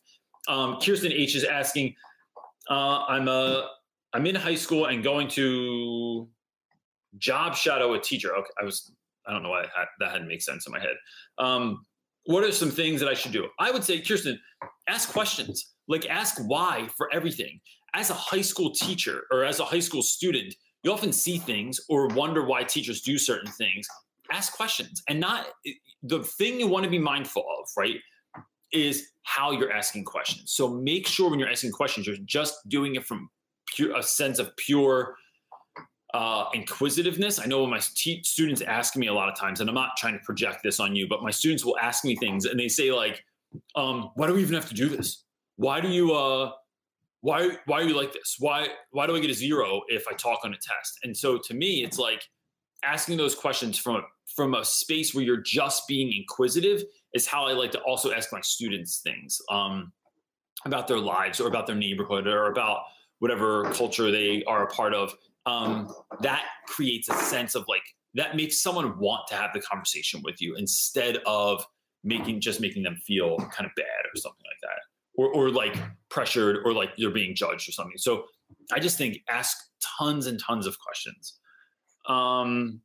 Um, 0.48 0.78
Kirsten 0.80 1.10
H 1.12 1.34
is 1.34 1.42
asking, 1.42 1.94
uh, 2.70 3.04
I'm 3.08 3.26
a 3.26 3.70
I'm 4.12 4.26
in 4.26 4.34
high 4.34 4.54
school 4.54 4.86
and 4.86 5.02
going 5.02 5.28
to 5.28 6.28
job 7.18 7.56
shadow 7.56 7.94
a 7.94 8.00
teacher. 8.00 8.36
Okay, 8.36 8.50
I 8.60 8.64
was 8.64 8.92
I 9.26 9.32
don't 9.32 9.42
know 9.42 9.50
why 9.50 9.62
that, 9.62 9.88
that 9.98 10.10
hadn't 10.10 10.28
make 10.28 10.42
sense 10.42 10.66
in 10.66 10.72
my 10.72 10.80
head. 10.80 10.96
Um, 11.38 11.84
what 12.26 12.44
are 12.44 12.52
some 12.52 12.70
things 12.70 13.00
that 13.00 13.08
I 13.08 13.14
should 13.14 13.32
do? 13.32 13.48
I 13.58 13.70
would 13.70 13.84
say, 13.84 14.00
Kirsten, 14.00 14.38
ask 14.88 15.10
questions. 15.12 15.74
Like 15.88 16.06
ask 16.06 16.38
why 16.46 16.88
for 16.96 17.12
everything. 17.12 17.60
As 17.94 18.10
a 18.10 18.14
high 18.14 18.42
school 18.42 18.72
teacher 18.72 19.22
or 19.30 19.44
as 19.44 19.60
a 19.60 19.64
high 19.64 19.80
school 19.80 20.02
student, 20.02 20.54
you 20.82 20.92
often 20.92 21.12
see 21.12 21.38
things 21.38 21.80
or 21.88 22.08
wonder 22.08 22.44
why 22.44 22.62
teachers 22.62 23.00
do 23.00 23.18
certain 23.18 23.50
things 23.52 23.88
ask 24.32 24.52
questions 24.54 25.02
and 25.08 25.20
not 25.20 25.46
eh, 25.66 25.72
the 26.02 26.22
thing 26.22 26.60
you 26.60 26.66
want 26.66 26.84
to 26.84 26.90
be 26.90 26.98
mindful 26.98 27.44
of 27.58 27.68
right 27.76 27.96
is 28.72 29.10
how 29.22 29.52
you're 29.52 29.72
asking 29.72 30.04
questions 30.04 30.52
so 30.52 30.68
make 30.68 31.06
sure 31.06 31.30
when 31.30 31.38
you're 31.38 31.48
asking 31.48 31.70
questions 31.70 32.06
you're 32.06 32.16
just 32.24 32.56
doing 32.68 32.94
it 32.94 33.04
from 33.04 33.30
pure 33.74 33.96
a 33.96 34.02
sense 34.02 34.38
of 34.38 34.54
pure 34.56 35.14
uh, 36.16 36.44
inquisitiveness 36.54 37.38
i 37.38 37.46
know 37.46 37.60
when 37.60 37.70
my 37.70 37.78
students 37.78 38.62
ask 38.62 38.96
me 38.96 39.08
a 39.08 39.12
lot 39.12 39.28
of 39.28 39.36
times 39.38 39.60
and 39.60 39.68
i'm 39.68 39.74
not 39.74 39.90
trying 39.98 40.14
to 40.14 40.24
project 40.24 40.62
this 40.62 40.80
on 40.80 40.96
you 40.96 41.06
but 41.06 41.22
my 41.22 41.30
students 41.30 41.64
will 41.64 41.76
ask 41.78 42.04
me 42.04 42.16
things 42.16 42.46
and 42.46 42.58
they 42.58 42.68
say 42.68 42.90
like 42.90 43.22
um, 43.74 44.10
why 44.14 44.26
do 44.26 44.34
we 44.34 44.42
even 44.42 44.54
have 44.54 44.68
to 44.68 44.74
do 44.74 44.88
this? 44.88 45.24
Why 45.56 45.80
do 45.80 45.88
you 45.88 46.12
uh 46.14 46.52
why 47.22 47.56
why 47.66 47.80
are 47.80 47.84
you 47.84 47.96
like 47.96 48.12
this? 48.12 48.36
Why 48.38 48.68
why 48.90 49.06
do 49.06 49.16
I 49.16 49.20
get 49.20 49.30
a 49.30 49.34
zero 49.34 49.82
if 49.88 50.04
I 50.08 50.14
talk 50.14 50.40
on 50.44 50.52
a 50.52 50.56
test? 50.56 50.98
And 51.02 51.16
so 51.16 51.38
to 51.38 51.54
me, 51.54 51.82
it's 51.82 51.98
like 51.98 52.22
asking 52.84 53.16
those 53.16 53.34
questions 53.34 53.78
from 53.78 53.96
a 53.96 54.02
from 54.34 54.54
a 54.54 54.64
space 54.64 55.14
where 55.14 55.24
you're 55.24 55.40
just 55.40 55.88
being 55.88 56.12
inquisitive 56.12 56.84
is 57.14 57.26
how 57.26 57.46
I 57.46 57.52
like 57.52 57.70
to 57.72 57.80
also 57.80 58.12
ask 58.12 58.32
my 58.32 58.40
students 58.42 59.00
things 59.00 59.40
um, 59.50 59.92
about 60.66 60.88
their 60.88 60.98
lives 60.98 61.40
or 61.40 61.48
about 61.48 61.66
their 61.66 61.76
neighborhood 61.76 62.26
or 62.26 62.50
about 62.50 62.80
whatever 63.20 63.64
culture 63.72 64.10
they 64.10 64.44
are 64.44 64.64
a 64.64 64.66
part 64.66 64.92
of. 64.92 65.14
Um, 65.46 65.88
that 66.20 66.44
creates 66.66 67.08
a 67.08 67.14
sense 67.14 67.54
of 67.54 67.64
like 67.68 67.82
that 68.14 68.34
makes 68.34 68.60
someone 68.60 68.98
want 68.98 69.28
to 69.28 69.34
have 69.34 69.50
the 69.54 69.60
conversation 69.60 70.20
with 70.24 70.40
you 70.40 70.56
instead 70.56 71.18
of 71.26 71.64
making 72.02 72.40
just 72.40 72.60
making 72.60 72.82
them 72.82 72.96
feel 73.06 73.36
kind 73.36 73.66
of 73.66 73.72
bad 73.76 74.04
or 74.04 74.16
something 74.16 74.44
like 74.44 74.60
that 74.62 74.80
or, 75.16 75.28
or 75.28 75.50
like 75.50 75.76
pressured 76.08 76.58
or 76.64 76.72
like 76.72 76.90
you're 76.96 77.10
being 77.10 77.34
judged 77.34 77.68
or 77.68 77.72
something. 77.72 77.98
So 77.98 78.24
i 78.72 78.78
just 78.78 78.96
think 78.96 79.18
ask 79.28 79.56
tons 79.98 80.26
and 80.26 80.40
tons 80.40 80.66
of 80.66 80.78
questions. 80.78 81.38
Um, 82.08 82.80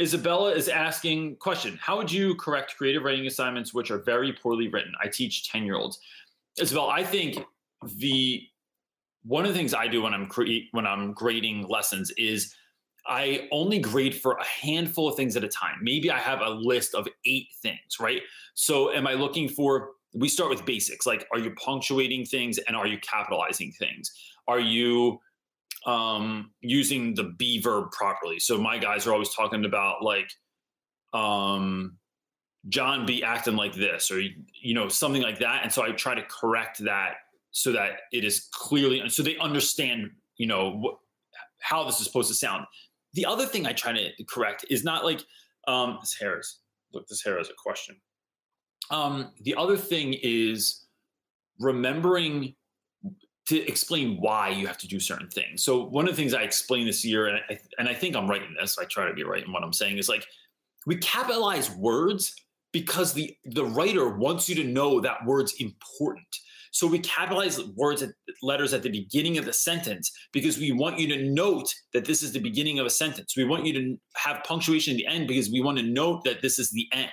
isabella 0.00 0.52
is 0.52 0.68
asking 0.68 1.36
question 1.36 1.78
how 1.80 1.98
would 1.98 2.10
you 2.10 2.34
correct 2.36 2.76
creative 2.76 3.02
writing 3.02 3.26
assignments 3.26 3.74
which 3.74 3.90
are 3.90 3.98
very 3.98 4.32
poorly 4.32 4.68
written? 4.68 4.92
I 5.02 5.08
teach 5.08 5.50
10 5.50 5.64
year 5.64 5.76
olds 5.76 5.98
isabel 6.58 6.88
i 6.88 7.04
think 7.04 7.38
the 7.96 8.42
one 9.24 9.44
of 9.44 9.52
the 9.52 9.58
things 9.58 9.74
i 9.74 9.86
do 9.86 10.02
when 10.02 10.14
i'm 10.14 10.26
cre- 10.26 10.66
when 10.72 10.86
i'm 10.86 11.12
grading 11.12 11.66
lessons 11.68 12.10
is 12.16 12.54
I 13.06 13.48
only 13.50 13.78
grade 13.78 14.14
for 14.14 14.32
a 14.34 14.44
handful 14.44 15.08
of 15.08 15.16
things 15.16 15.36
at 15.36 15.42
a 15.42 15.48
time. 15.48 15.78
Maybe 15.82 16.10
I 16.10 16.18
have 16.18 16.40
a 16.40 16.50
list 16.50 16.94
of 16.94 17.08
eight 17.26 17.48
things, 17.60 17.98
right? 17.98 18.22
So, 18.54 18.92
am 18.92 19.06
I 19.06 19.14
looking 19.14 19.48
for? 19.48 19.90
We 20.14 20.28
start 20.28 20.50
with 20.50 20.64
basics 20.66 21.06
like 21.06 21.26
are 21.32 21.38
you 21.38 21.52
punctuating 21.54 22.26
things 22.26 22.58
and 22.58 22.76
are 22.76 22.86
you 22.86 22.98
capitalizing 22.98 23.72
things? 23.72 24.12
Are 24.46 24.60
you 24.60 25.18
um, 25.86 26.52
using 26.60 27.14
the 27.14 27.24
be 27.24 27.60
verb 27.60 27.90
properly? 27.90 28.38
So, 28.38 28.56
my 28.58 28.78
guys 28.78 29.06
are 29.06 29.12
always 29.12 29.34
talking 29.34 29.64
about 29.64 30.02
like, 30.02 30.30
um, 31.12 31.96
John 32.68 33.04
be 33.04 33.24
acting 33.24 33.56
like 33.56 33.74
this 33.74 34.12
or, 34.12 34.20
you 34.20 34.74
know, 34.74 34.88
something 34.88 35.22
like 35.22 35.40
that. 35.40 35.62
And 35.64 35.72
so 35.72 35.82
I 35.82 35.90
try 35.90 36.14
to 36.14 36.22
correct 36.22 36.78
that 36.84 37.14
so 37.52 37.72
that 37.72 37.92
it 38.12 38.24
is 38.24 38.48
clearly, 38.52 39.08
so 39.08 39.22
they 39.22 39.36
understand, 39.38 40.10
you 40.36 40.46
know, 40.46 40.72
what, 40.72 40.96
how 41.60 41.84
this 41.84 42.00
is 42.00 42.06
supposed 42.06 42.28
to 42.28 42.34
sound 42.34 42.66
the 43.14 43.26
other 43.26 43.46
thing 43.46 43.66
I 43.66 43.72
try 43.72 43.92
to 43.92 44.10
correct 44.24 44.64
is 44.70 44.84
not 44.84 45.04
like 45.04 45.22
um, 45.68 45.98
this 46.00 46.16
hair 46.18 46.38
is 46.38 46.58
look 46.92 47.06
this 47.08 47.22
hair 47.22 47.38
is 47.38 47.48
a 47.48 47.54
question. 47.56 47.96
Um, 48.90 49.32
the 49.42 49.54
other 49.54 49.76
thing 49.76 50.14
is 50.22 50.86
remembering 51.58 52.54
to 53.48 53.66
explain 53.66 54.18
why 54.20 54.48
you 54.48 54.66
have 54.66 54.78
to 54.78 54.88
do 54.88 55.00
certain 55.00 55.28
things. 55.28 55.64
So 55.64 55.84
one 55.84 56.06
of 56.08 56.14
the 56.14 56.20
things 56.20 56.32
I 56.32 56.42
explained 56.42 56.88
this 56.88 57.04
year, 57.04 57.26
and 57.26 57.40
I, 57.50 57.58
and 57.78 57.88
I 57.88 57.94
think 57.94 58.14
I'm 58.14 58.28
right 58.28 58.42
in 58.42 58.54
this. 58.58 58.78
I 58.78 58.84
try 58.84 59.06
to 59.06 59.14
be 59.14 59.24
right 59.24 59.44
in 59.44 59.52
what 59.52 59.62
I'm 59.62 59.72
saying 59.72 59.98
is 59.98 60.08
like 60.08 60.26
we 60.86 60.96
capitalize 60.96 61.70
words 61.70 62.34
because 62.72 63.12
the 63.12 63.36
the 63.44 63.64
writer 63.64 64.08
wants 64.08 64.48
you 64.48 64.54
to 64.56 64.64
know 64.64 65.00
that 65.00 65.24
word's 65.26 65.54
important. 65.60 66.26
So 66.72 66.86
we 66.86 66.98
capitalize 66.98 67.62
words, 67.76 68.02
letters 68.42 68.72
at 68.72 68.82
the 68.82 68.90
beginning 68.90 69.38
of 69.38 69.44
the 69.44 69.52
sentence 69.52 70.10
because 70.32 70.58
we 70.58 70.72
want 70.72 70.98
you 70.98 71.06
to 71.08 71.30
note 71.30 71.72
that 71.92 72.06
this 72.06 72.22
is 72.22 72.32
the 72.32 72.40
beginning 72.40 72.78
of 72.78 72.86
a 72.86 72.90
sentence. 72.90 73.36
We 73.36 73.44
want 73.44 73.66
you 73.66 73.74
to 73.74 74.00
have 74.16 74.42
punctuation 74.42 74.94
at 74.94 74.96
the 74.96 75.06
end 75.06 75.28
because 75.28 75.50
we 75.50 75.60
want 75.60 75.78
to 75.78 75.84
note 75.84 76.24
that 76.24 76.40
this 76.40 76.58
is 76.58 76.70
the 76.70 76.88
end 76.92 77.10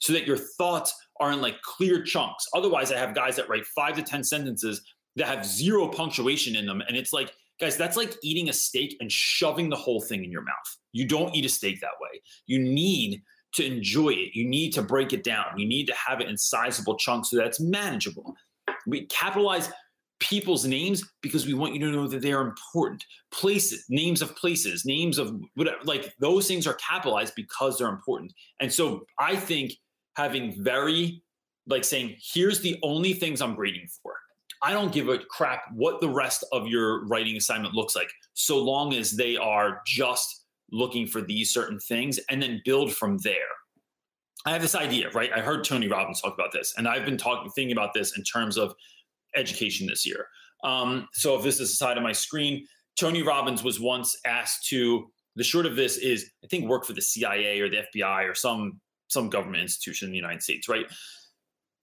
so 0.00 0.12
that 0.14 0.26
your 0.26 0.38
thoughts 0.38 0.94
are 1.20 1.30
in 1.30 1.42
like 1.42 1.60
clear 1.62 2.02
chunks. 2.02 2.48
Otherwise, 2.54 2.90
I 2.90 2.98
have 2.98 3.14
guys 3.14 3.36
that 3.36 3.48
write 3.48 3.66
five 3.66 3.94
to 3.96 4.02
10 4.02 4.24
sentences 4.24 4.82
that 5.16 5.28
have 5.28 5.44
zero 5.44 5.88
punctuation 5.88 6.56
in 6.56 6.66
them. 6.66 6.82
And 6.88 6.96
it's 6.96 7.12
like, 7.12 7.32
guys, 7.60 7.76
that's 7.76 7.98
like 7.98 8.16
eating 8.22 8.48
a 8.48 8.52
steak 8.52 8.96
and 9.00 9.12
shoving 9.12 9.68
the 9.68 9.76
whole 9.76 10.00
thing 10.00 10.24
in 10.24 10.32
your 10.32 10.42
mouth. 10.42 10.78
You 10.92 11.06
don't 11.06 11.34
eat 11.36 11.44
a 11.44 11.50
steak 11.50 11.80
that 11.82 12.00
way. 12.00 12.20
You 12.46 12.60
need 12.60 13.22
to 13.54 13.64
enjoy 13.64 14.10
it. 14.10 14.34
You 14.34 14.48
need 14.48 14.72
to 14.72 14.82
break 14.82 15.12
it 15.12 15.22
down. 15.22 15.58
You 15.58 15.68
need 15.68 15.86
to 15.86 15.94
have 15.94 16.20
it 16.22 16.28
in 16.28 16.36
sizable 16.38 16.96
chunks 16.96 17.30
so 17.30 17.36
that 17.36 17.46
it's 17.46 17.60
manageable. 17.60 18.34
We 18.86 19.06
capitalize 19.06 19.70
people's 20.20 20.64
names 20.64 21.02
because 21.20 21.46
we 21.46 21.54
want 21.54 21.74
you 21.74 21.80
to 21.80 21.90
know 21.90 22.06
that 22.06 22.22
they're 22.22 22.42
important. 22.42 23.04
Places, 23.32 23.84
names 23.88 24.22
of 24.22 24.36
places, 24.36 24.84
names 24.84 25.18
of 25.18 25.34
whatever, 25.54 25.78
like 25.84 26.14
those 26.20 26.46
things 26.46 26.66
are 26.66 26.74
capitalized 26.74 27.34
because 27.34 27.76
they're 27.76 27.88
important. 27.88 28.32
And 28.60 28.72
so 28.72 29.04
I 29.18 29.34
think 29.34 29.72
having 30.16 30.62
very, 30.62 31.22
like 31.66 31.84
saying, 31.84 32.16
here's 32.32 32.60
the 32.60 32.78
only 32.82 33.14
things 33.14 33.42
I'm 33.42 33.56
grading 33.56 33.88
for. 34.02 34.14
I 34.62 34.72
don't 34.72 34.92
give 34.92 35.08
a 35.08 35.18
crap 35.18 35.62
what 35.74 36.00
the 36.00 36.08
rest 36.08 36.44
of 36.52 36.68
your 36.68 37.04
writing 37.06 37.36
assignment 37.36 37.74
looks 37.74 37.96
like, 37.96 38.10
so 38.34 38.62
long 38.62 38.94
as 38.94 39.10
they 39.10 39.36
are 39.36 39.82
just 39.84 40.44
looking 40.70 41.06
for 41.06 41.20
these 41.20 41.52
certain 41.52 41.80
things 41.80 42.20
and 42.30 42.40
then 42.40 42.62
build 42.64 42.94
from 42.94 43.18
there. 43.18 43.34
I 44.44 44.52
have 44.52 44.62
this 44.62 44.74
idea, 44.74 45.10
right? 45.10 45.30
I 45.34 45.40
heard 45.40 45.64
Tony 45.64 45.88
Robbins 45.88 46.20
talk 46.20 46.34
about 46.34 46.52
this, 46.52 46.74
and 46.76 46.88
I've 46.88 47.04
been 47.04 47.16
talking, 47.16 47.50
thinking 47.50 47.72
about 47.72 47.94
this 47.94 48.16
in 48.16 48.24
terms 48.24 48.56
of 48.56 48.74
education 49.36 49.86
this 49.86 50.04
year. 50.04 50.26
Um, 50.64 51.08
so 51.12 51.36
if 51.36 51.42
this 51.42 51.60
is 51.60 51.70
the 51.70 51.76
side 51.76 51.96
of 51.96 52.02
my 52.02 52.12
screen, 52.12 52.66
Tony 52.98 53.22
Robbins 53.22 53.62
was 53.62 53.80
once 53.80 54.16
asked 54.24 54.68
to. 54.68 55.10
The 55.34 55.44
short 55.44 55.64
of 55.64 55.76
this 55.76 55.96
is, 55.96 56.30
I 56.44 56.46
think, 56.48 56.68
work 56.68 56.84
for 56.84 56.92
the 56.92 57.00
CIA 57.00 57.58
or 57.60 57.70
the 57.70 57.84
FBI 57.94 58.28
or 58.28 58.34
some 58.34 58.80
some 59.08 59.28
government 59.28 59.62
institution 59.62 60.06
in 60.06 60.12
the 60.12 60.16
United 60.16 60.42
States, 60.42 60.68
right? 60.68 60.86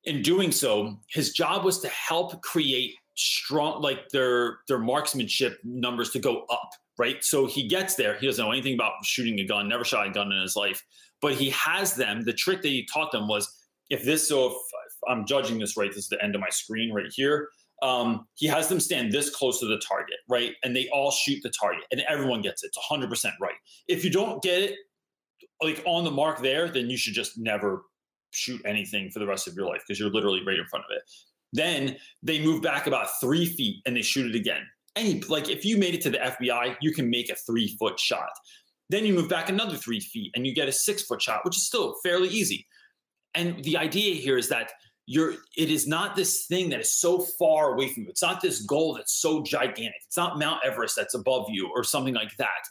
In 0.03 0.21
doing 0.21 0.51
so, 0.51 0.97
his 1.09 1.31
job 1.31 1.63
was 1.63 1.79
to 1.79 1.87
help 1.89 2.41
create 2.41 2.93
strong, 3.15 3.81
like 3.81 4.09
their 4.09 4.59
their 4.67 4.79
marksmanship 4.79 5.59
numbers 5.63 6.11
to 6.11 6.19
go 6.19 6.45
up, 6.51 6.69
right? 6.97 7.23
So 7.23 7.47
he 7.47 7.67
gets 7.67 7.95
there, 7.95 8.17
he 8.19 8.27
doesn't 8.27 8.43
know 8.43 8.51
anything 8.51 8.75
about 8.75 8.93
shooting 9.03 9.39
a 9.39 9.45
gun, 9.45 9.67
never 9.67 9.83
shot 9.83 10.07
a 10.07 10.11
gun 10.11 10.31
in 10.31 10.41
his 10.41 10.55
life 10.55 10.83
but 11.21 11.33
he 11.33 11.49
has 11.51 11.95
them. 11.95 12.23
The 12.23 12.33
trick 12.33 12.61
that 12.61 12.69
he 12.69 12.87
taught 12.91 13.11
them 13.11 13.27
was 13.27 13.47
if 13.89 14.03
this, 14.03 14.27
so 14.27 14.47
if, 14.47 14.53
if 14.53 15.09
I'm 15.09 15.25
judging 15.25 15.59
this 15.59 15.77
right, 15.77 15.89
this 15.89 16.03
is 16.03 16.09
the 16.09 16.23
end 16.23 16.35
of 16.35 16.41
my 16.41 16.49
screen 16.49 16.93
right 16.93 17.11
here. 17.13 17.49
Um, 17.81 18.27
he 18.35 18.45
has 18.47 18.67
them 18.67 18.79
stand 18.79 19.11
this 19.11 19.29
close 19.29 19.59
to 19.61 19.65
the 19.65 19.81
target, 19.87 20.17
right? 20.27 20.53
And 20.63 20.75
they 20.75 20.89
all 20.91 21.11
shoot 21.11 21.39
the 21.43 21.51
target, 21.59 21.83
and 21.91 22.01
everyone 22.09 22.41
gets 22.41 22.63
it. 22.63 22.71
It's 22.75 22.77
100% 22.91 23.31
right. 23.41 23.53
If 23.87 24.03
you 24.03 24.09
don't 24.09 24.41
get 24.43 24.63
it 24.63 24.75
like 25.61 25.81
on 25.85 26.03
the 26.03 26.11
mark 26.11 26.41
there, 26.41 26.69
then 26.69 26.89
you 26.89 26.97
should 26.97 27.13
just 27.13 27.37
never 27.37 27.83
shoot 28.31 28.61
anything 28.65 29.09
for 29.09 29.19
the 29.19 29.25
rest 29.25 29.47
of 29.47 29.55
your 29.55 29.65
life 29.65 29.81
because 29.87 29.99
you're 29.99 30.11
literally 30.11 30.41
right 30.45 30.59
in 30.59 30.65
front 30.65 30.85
of 30.89 30.95
it. 30.95 31.03
Then 31.51 31.97
they 32.21 32.43
move 32.43 32.61
back 32.61 32.87
about 32.87 33.07
three 33.19 33.45
feet 33.45 33.77
and 33.85 33.95
they 33.95 34.01
shoot 34.01 34.33
it 34.33 34.37
again. 34.37 34.61
Any 34.95 35.21
like 35.21 35.49
if 35.49 35.65
you 35.65 35.77
made 35.77 35.95
it 35.95 36.01
to 36.01 36.09
the 36.09 36.17
FBI, 36.17 36.75
you 36.81 36.93
can 36.93 37.09
make 37.09 37.29
a 37.29 37.35
three 37.35 37.75
foot 37.79 37.99
shot. 37.99 38.29
Then 38.89 39.05
you 39.05 39.13
move 39.13 39.29
back 39.29 39.49
another 39.49 39.75
three 39.75 39.99
feet 39.99 40.31
and 40.35 40.45
you 40.47 40.53
get 40.53 40.67
a 40.67 40.71
six 40.71 41.03
foot 41.03 41.21
shot, 41.21 41.45
which 41.45 41.57
is 41.57 41.65
still 41.65 41.95
fairly 42.03 42.29
easy. 42.29 42.65
And 43.35 43.63
the 43.63 43.77
idea 43.77 44.15
here 44.15 44.37
is 44.37 44.49
that 44.49 44.71
you're 45.05 45.33
it 45.57 45.71
is 45.71 45.87
not 45.87 46.15
this 46.15 46.45
thing 46.45 46.69
that 46.69 46.79
is 46.79 46.93
so 46.93 47.19
far 47.19 47.73
away 47.73 47.91
from 47.91 48.03
you. 48.03 48.09
It's 48.09 48.21
not 48.21 48.41
this 48.41 48.61
goal 48.61 48.93
that's 48.93 49.13
so 49.13 49.43
gigantic. 49.43 50.01
It's 50.05 50.17
not 50.17 50.39
Mount 50.39 50.61
Everest 50.63 50.95
that's 50.95 51.15
above 51.15 51.47
you 51.49 51.69
or 51.73 51.83
something 51.83 52.13
like 52.13 52.35
that. 52.37 52.61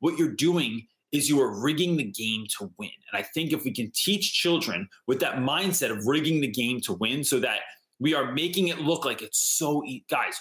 What 0.00 0.18
you're 0.18 0.34
doing 0.34 0.86
is 1.10 1.28
you 1.28 1.40
are 1.40 1.60
rigging 1.60 1.96
the 1.96 2.04
game 2.04 2.46
to 2.58 2.70
win. 2.78 2.90
And 3.10 3.20
I 3.20 3.26
think 3.34 3.52
if 3.52 3.64
we 3.64 3.72
can 3.72 3.90
teach 3.94 4.32
children 4.34 4.88
with 5.06 5.20
that 5.20 5.36
mindset 5.36 5.90
of 5.90 6.06
rigging 6.06 6.40
the 6.40 6.50
game 6.50 6.80
to 6.82 6.92
win 6.94 7.24
so 7.24 7.40
that 7.40 7.60
we 7.98 8.14
are 8.14 8.32
making 8.32 8.68
it 8.68 8.78
look 8.80 9.04
like 9.04 9.22
it's 9.22 9.40
so 9.40 9.82
e- 9.84 10.04
guys, 10.10 10.36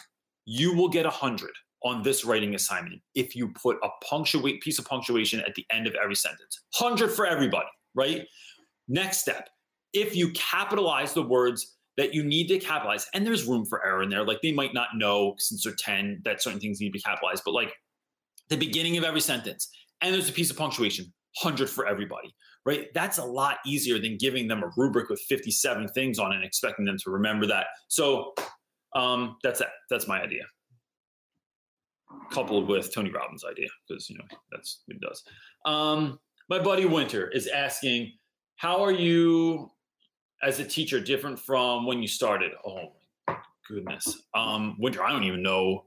you 0.46 0.76
will 0.76 0.90
get 0.90 1.06
a 1.06 1.10
hundred 1.10 1.52
on 1.84 2.02
this 2.02 2.26
writing 2.26 2.56
assignment 2.56 3.02
if 3.16 3.36
you 3.36 3.50
put 3.50 3.78
a 3.84 3.90
punctuate 4.04 4.62
piece 4.62 4.80
of 4.80 4.86
punctuation 4.86 5.40
at 5.42 5.56
the 5.56 5.66
end 5.72 5.88
of 5.88 5.96
every 6.02 6.16
sentence. 6.16 6.62
100 6.80 7.10
for 7.10 7.26
everybody, 7.26 7.68
right? 7.94 8.26
Next 8.88 9.20
step, 9.20 9.50
if 9.94 10.16
you 10.16 10.32
capitalize 10.32 11.14
the 11.14 11.24
words 11.24 11.76
that 11.98 12.14
you 12.14 12.24
need 12.24 12.48
to 12.48 12.60
capitalize, 12.60 13.08
and 13.14 13.26
there's 13.26 13.46
room 13.46 13.66
for 13.66 13.86
error 13.86 14.04
in 14.04 14.10
there, 14.10 14.24
like 14.24 14.42
they 14.42 14.52
might 14.52 14.74
not 14.74 14.90
know 14.96 15.36
since 15.38 15.64
they're 15.64 15.74
10 15.74 16.22
that 16.26 16.42
certain 16.42 16.60
things 16.60 16.80
need 16.80 16.88
to 16.88 16.94
be 16.94 17.02
capitalized, 17.02 17.44
but 17.46 17.54
like 17.54 17.74
the 18.50 18.58
beginning 18.58 18.98
of 18.98 19.04
every 19.04 19.22
sentence, 19.22 19.70
and 20.02 20.14
there's 20.14 20.30
a 20.30 20.34
piece 20.34 20.52
of 20.52 20.58
punctuation, 20.58 21.06
100 21.42 21.70
for 21.70 21.88
everybody, 21.88 22.36
right? 22.66 22.88
That's 22.94 23.18
a 23.18 23.26
lot 23.26 23.58
easier 23.66 24.00
than 24.00 24.18
giving 24.18 24.48
them 24.48 24.64
a 24.64 24.72
rubric 24.78 25.10
with 25.10 25.20
57 25.22 25.88
things 25.90 26.20
on 26.20 26.32
it 26.32 26.36
and 26.36 26.46
expecting 26.46 26.86
them 26.86 26.98
to 27.04 27.12
remember 27.12 27.48
that. 27.48 27.68
So 27.88 28.34
um, 28.96 29.38
that's 29.44 29.60
that. 29.60 29.70
That's 29.90 30.08
my 30.08 30.22
idea 30.22 30.44
coupled 32.32 32.68
with 32.68 32.94
Tony 32.94 33.12
Robbins' 33.12 33.44
idea 33.50 33.68
because 33.88 34.10
you 34.10 34.18
know 34.18 34.26
that's 34.52 34.84
what 34.86 34.96
he 34.96 35.08
does. 35.08 35.24
Um, 35.66 36.20
my 36.50 36.60
buddy 36.60 36.86
Winter 36.86 37.30
is 37.30 37.48
asking, 37.48 38.14
"How 38.56 38.84
are 38.84 38.92
you 38.92 39.72
as 40.44 40.60
a 40.60 40.66
teacher 40.66 41.00
different 41.00 41.40
from 41.40 41.86
when 41.86 42.02
you 42.02 42.08
started?" 42.08 42.52
Oh 42.66 42.94
my 43.28 43.38
goodness, 43.68 44.24
um, 44.34 44.76
Winter, 44.80 45.04
I 45.04 45.12
don't 45.12 45.24
even 45.24 45.44
know 45.44 45.86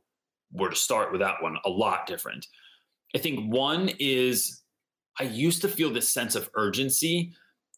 where 0.52 0.70
to 0.70 0.76
start 0.76 1.12
with 1.12 1.20
that 1.20 1.42
one. 1.42 1.56
A 1.64 1.70
lot 1.70 2.06
different. 2.06 2.46
I 3.14 3.18
think 3.18 3.52
one 3.52 3.90
is 3.98 4.62
I 5.18 5.24
used 5.24 5.60
to 5.62 5.68
feel 5.68 5.90
this 5.90 6.12
sense 6.12 6.34
of 6.34 6.48
urgency 6.54 7.32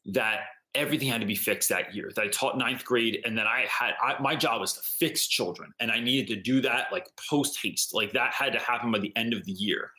that 0.07 0.41
everything 0.75 1.09
had 1.09 1.21
to 1.21 1.27
be 1.27 1.35
fixed 1.35 1.69
that 1.69 1.95
year. 1.95 2.11
That 2.15 2.23
I 2.23 2.29
taught 2.29 2.57
ninth 2.57 2.85
grade, 2.85 3.23
and 3.25 3.37
then 3.37 3.47
I 3.47 3.67
had 3.69 3.95
I, 4.03 4.21
my 4.21 4.35
job 4.35 4.61
was 4.61 4.73
to 4.75 4.81
fix 4.83 5.27
children, 5.27 5.73
and 5.81 5.91
I 5.91 6.01
needed 6.01 6.27
to 6.35 6.41
do 6.41 6.61
that 6.63 6.93
like 6.93 7.07
post 7.29 7.59
haste. 7.63 7.95
Like 7.95 8.13
that 8.13 8.33
had 8.33 8.53
to 8.53 8.59
happen 8.59 8.91
by 8.91 8.99
the 8.99 9.13
end 9.17 9.35
of 9.35 9.45
the 9.45 9.53
year. 9.53 9.91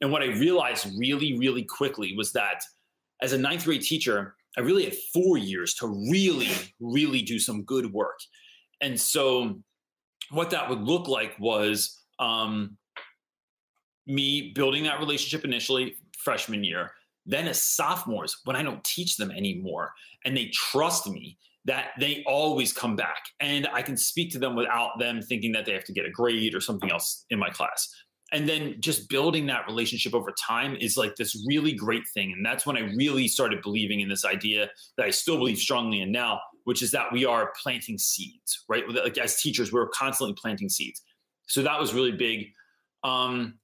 And 0.00 0.12
what 0.12 0.22
I 0.22 0.26
realized 0.26 0.86
really, 0.96 1.36
really 1.38 1.64
quickly 1.64 2.14
was 2.16 2.32
that 2.32 2.62
as 3.20 3.32
a 3.32 3.38
ninth 3.38 3.64
grade 3.64 3.82
teacher, 3.82 4.36
I 4.56 4.60
really 4.60 4.84
had 4.84 4.94
four 5.12 5.38
years 5.38 5.74
to 5.74 5.88
really, 6.10 6.50
really 6.80 7.22
do 7.22 7.38
some 7.38 7.64
good 7.64 7.92
work. 7.92 8.18
And 8.80 8.98
so, 8.98 9.60
what 10.30 10.50
that 10.50 10.68
would 10.68 10.82
look 10.82 11.08
like 11.08 11.34
was 11.38 12.00
um, 12.18 12.76
me 14.06 14.52
building 14.54 14.84
that 14.84 14.98
relationship 15.00 15.44
initially, 15.44 15.96
freshman 16.16 16.64
year. 16.64 16.92
Then, 17.28 17.46
as 17.46 17.62
sophomores, 17.62 18.38
when 18.44 18.56
I 18.56 18.62
don't 18.62 18.82
teach 18.82 19.16
them 19.16 19.30
anymore. 19.30 19.92
And 20.24 20.36
they 20.36 20.46
trust 20.46 21.08
me, 21.08 21.38
that 21.68 21.90
they 22.00 22.24
always 22.26 22.72
come 22.72 22.96
back. 22.96 23.24
And 23.40 23.68
I 23.72 23.82
can 23.82 23.96
speak 23.96 24.32
to 24.32 24.38
them 24.38 24.56
without 24.56 24.98
them 24.98 25.20
thinking 25.20 25.52
that 25.52 25.66
they 25.66 25.72
have 25.72 25.84
to 25.84 25.92
get 25.92 26.06
a 26.06 26.10
grade 26.10 26.54
or 26.54 26.60
something 26.60 26.90
else 26.90 27.26
in 27.28 27.38
my 27.38 27.50
class. 27.50 27.94
And 28.32 28.48
then 28.48 28.76
just 28.80 29.10
building 29.10 29.46
that 29.46 29.66
relationship 29.66 30.14
over 30.14 30.32
time 30.32 30.76
is 30.80 30.96
like 30.96 31.16
this 31.16 31.44
really 31.46 31.72
great 31.72 32.04
thing. 32.14 32.32
And 32.34 32.44
that's 32.44 32.66
when 32.66 32.76
i 32.76 32.80
really 32.96 33.28
started 33.28 33.60
believing 33.62 34.00
in 34.00 34.08
this 34.08 34.24
idea 34.24 34.70
that 34.96 35.06
i 35.06 35.10
still 35.10 35.36
believe 35.36 35.58
strongly 35.58 36.00
in 36.00 36.10
now 36.10 36.40
which 36.64 36.82
is 36.82 36.90
that 36.90 37.10
we 37.12 37.24
are 37.24 37.52
planting 37.62 37.96
seeds 37.96 38.64
right? 38.68 38.84
Like 38.88 39.16
as 39.18 39.40
teachers 39.40 39.72
we're 39.72 39.88
constantly 39.88 40.34
planting 40.40 40.68
seeds. 40.68 41.02
So 41.46 41.62
that 41.62 41.80
was 41.80 41.94
really 41.94 42.12
big. 42.12 42.46
Um 43.04 43.58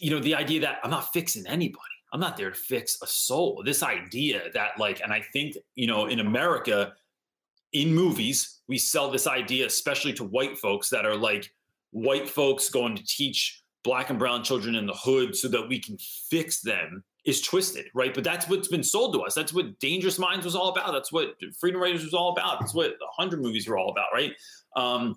you 0.00 0.10
know 0.10 0.18
the 0.18 0.34
idea 0.34 0.60
that 0.60 0.78
i'm 0.82 0.90
not 0.90 1.12
fixing 1.12 1.46
anybody 1.46 1.93
i'm 2.14 2.20
not 2.20 2.36
there 2.36 2.50
to 2.50 2.56
fix 2.56 2.96
a 3.02 3.06
soul 3.06 3.62
this 3.66 3.82
idea 3.82 4.44
that 4.54 4.70
like 4.78 5.00
and 5.02 5.12
i 5.12 5.20
think 5.32 5.56
you 5.74 5.86
know 5.86 6.06
in 6.06 6.20
america 6.20 6.94
in 7.74 7.92
movies 7.92 8.62
we 8.68 8.78
sell 8.78 9.10
this 9.10 9.26
idea 9.26 9.66
especially 9.66 10.12
to 10.12 10.24
white 10.24 10.56
folks 10.56 10.88
that 10.88 11.04
are 11.04 11.16
like 11.16 11.52
white 11.90 12.28
folks 12.28 12.70
going 12.70 12.96
to 12.96 13.04
teach 13.04 13.62
black 13.82 14.08
and 14.08 14.18
brown 14.18 14.42
children 14.42 14.74
in 14.74 14.86
the 14.86 14.94
hood 14.94 15.36
so 15.36 15.48
that 15.48 15.68
we 15.68 15.78
can 15.78 15.98
fix 16.30 16.60
them 16.62 17.04
is 17.24 17.40
twisted, 17.40 17.86
right? 17.94 18.12
But 18.12 18.24
that's 18.24 18.48
what's 18.48 18.68
been 18.68 18.82
sold 18.82 19.14
to 19.14 19.22
us. 19.22 19.34
That's 19.34 19.52
what 19.52 19.78
Dangerous 19.78 20.18
Minds 20.18 20.44
was 20.44 20.54
all 20.54 20.68
about. 20.68 20.92
That's 20.92 21.12
what 21.12 21.34
Freedom 21.58 21.80
Writers 21.80 22.04
was 22.04 22.12
all 22.12 22.32
about. 22.32 22.60
That's 22.60 22.74
what 22.74 22.98
the 22.98 23.06
Hundred 23.16 23.40
movies 23.40 23.66
were 23.66 23.78
all 23.78 23.90
about, 23.90 24.08
right? 24.12 24.32
Um, 24.76 25.16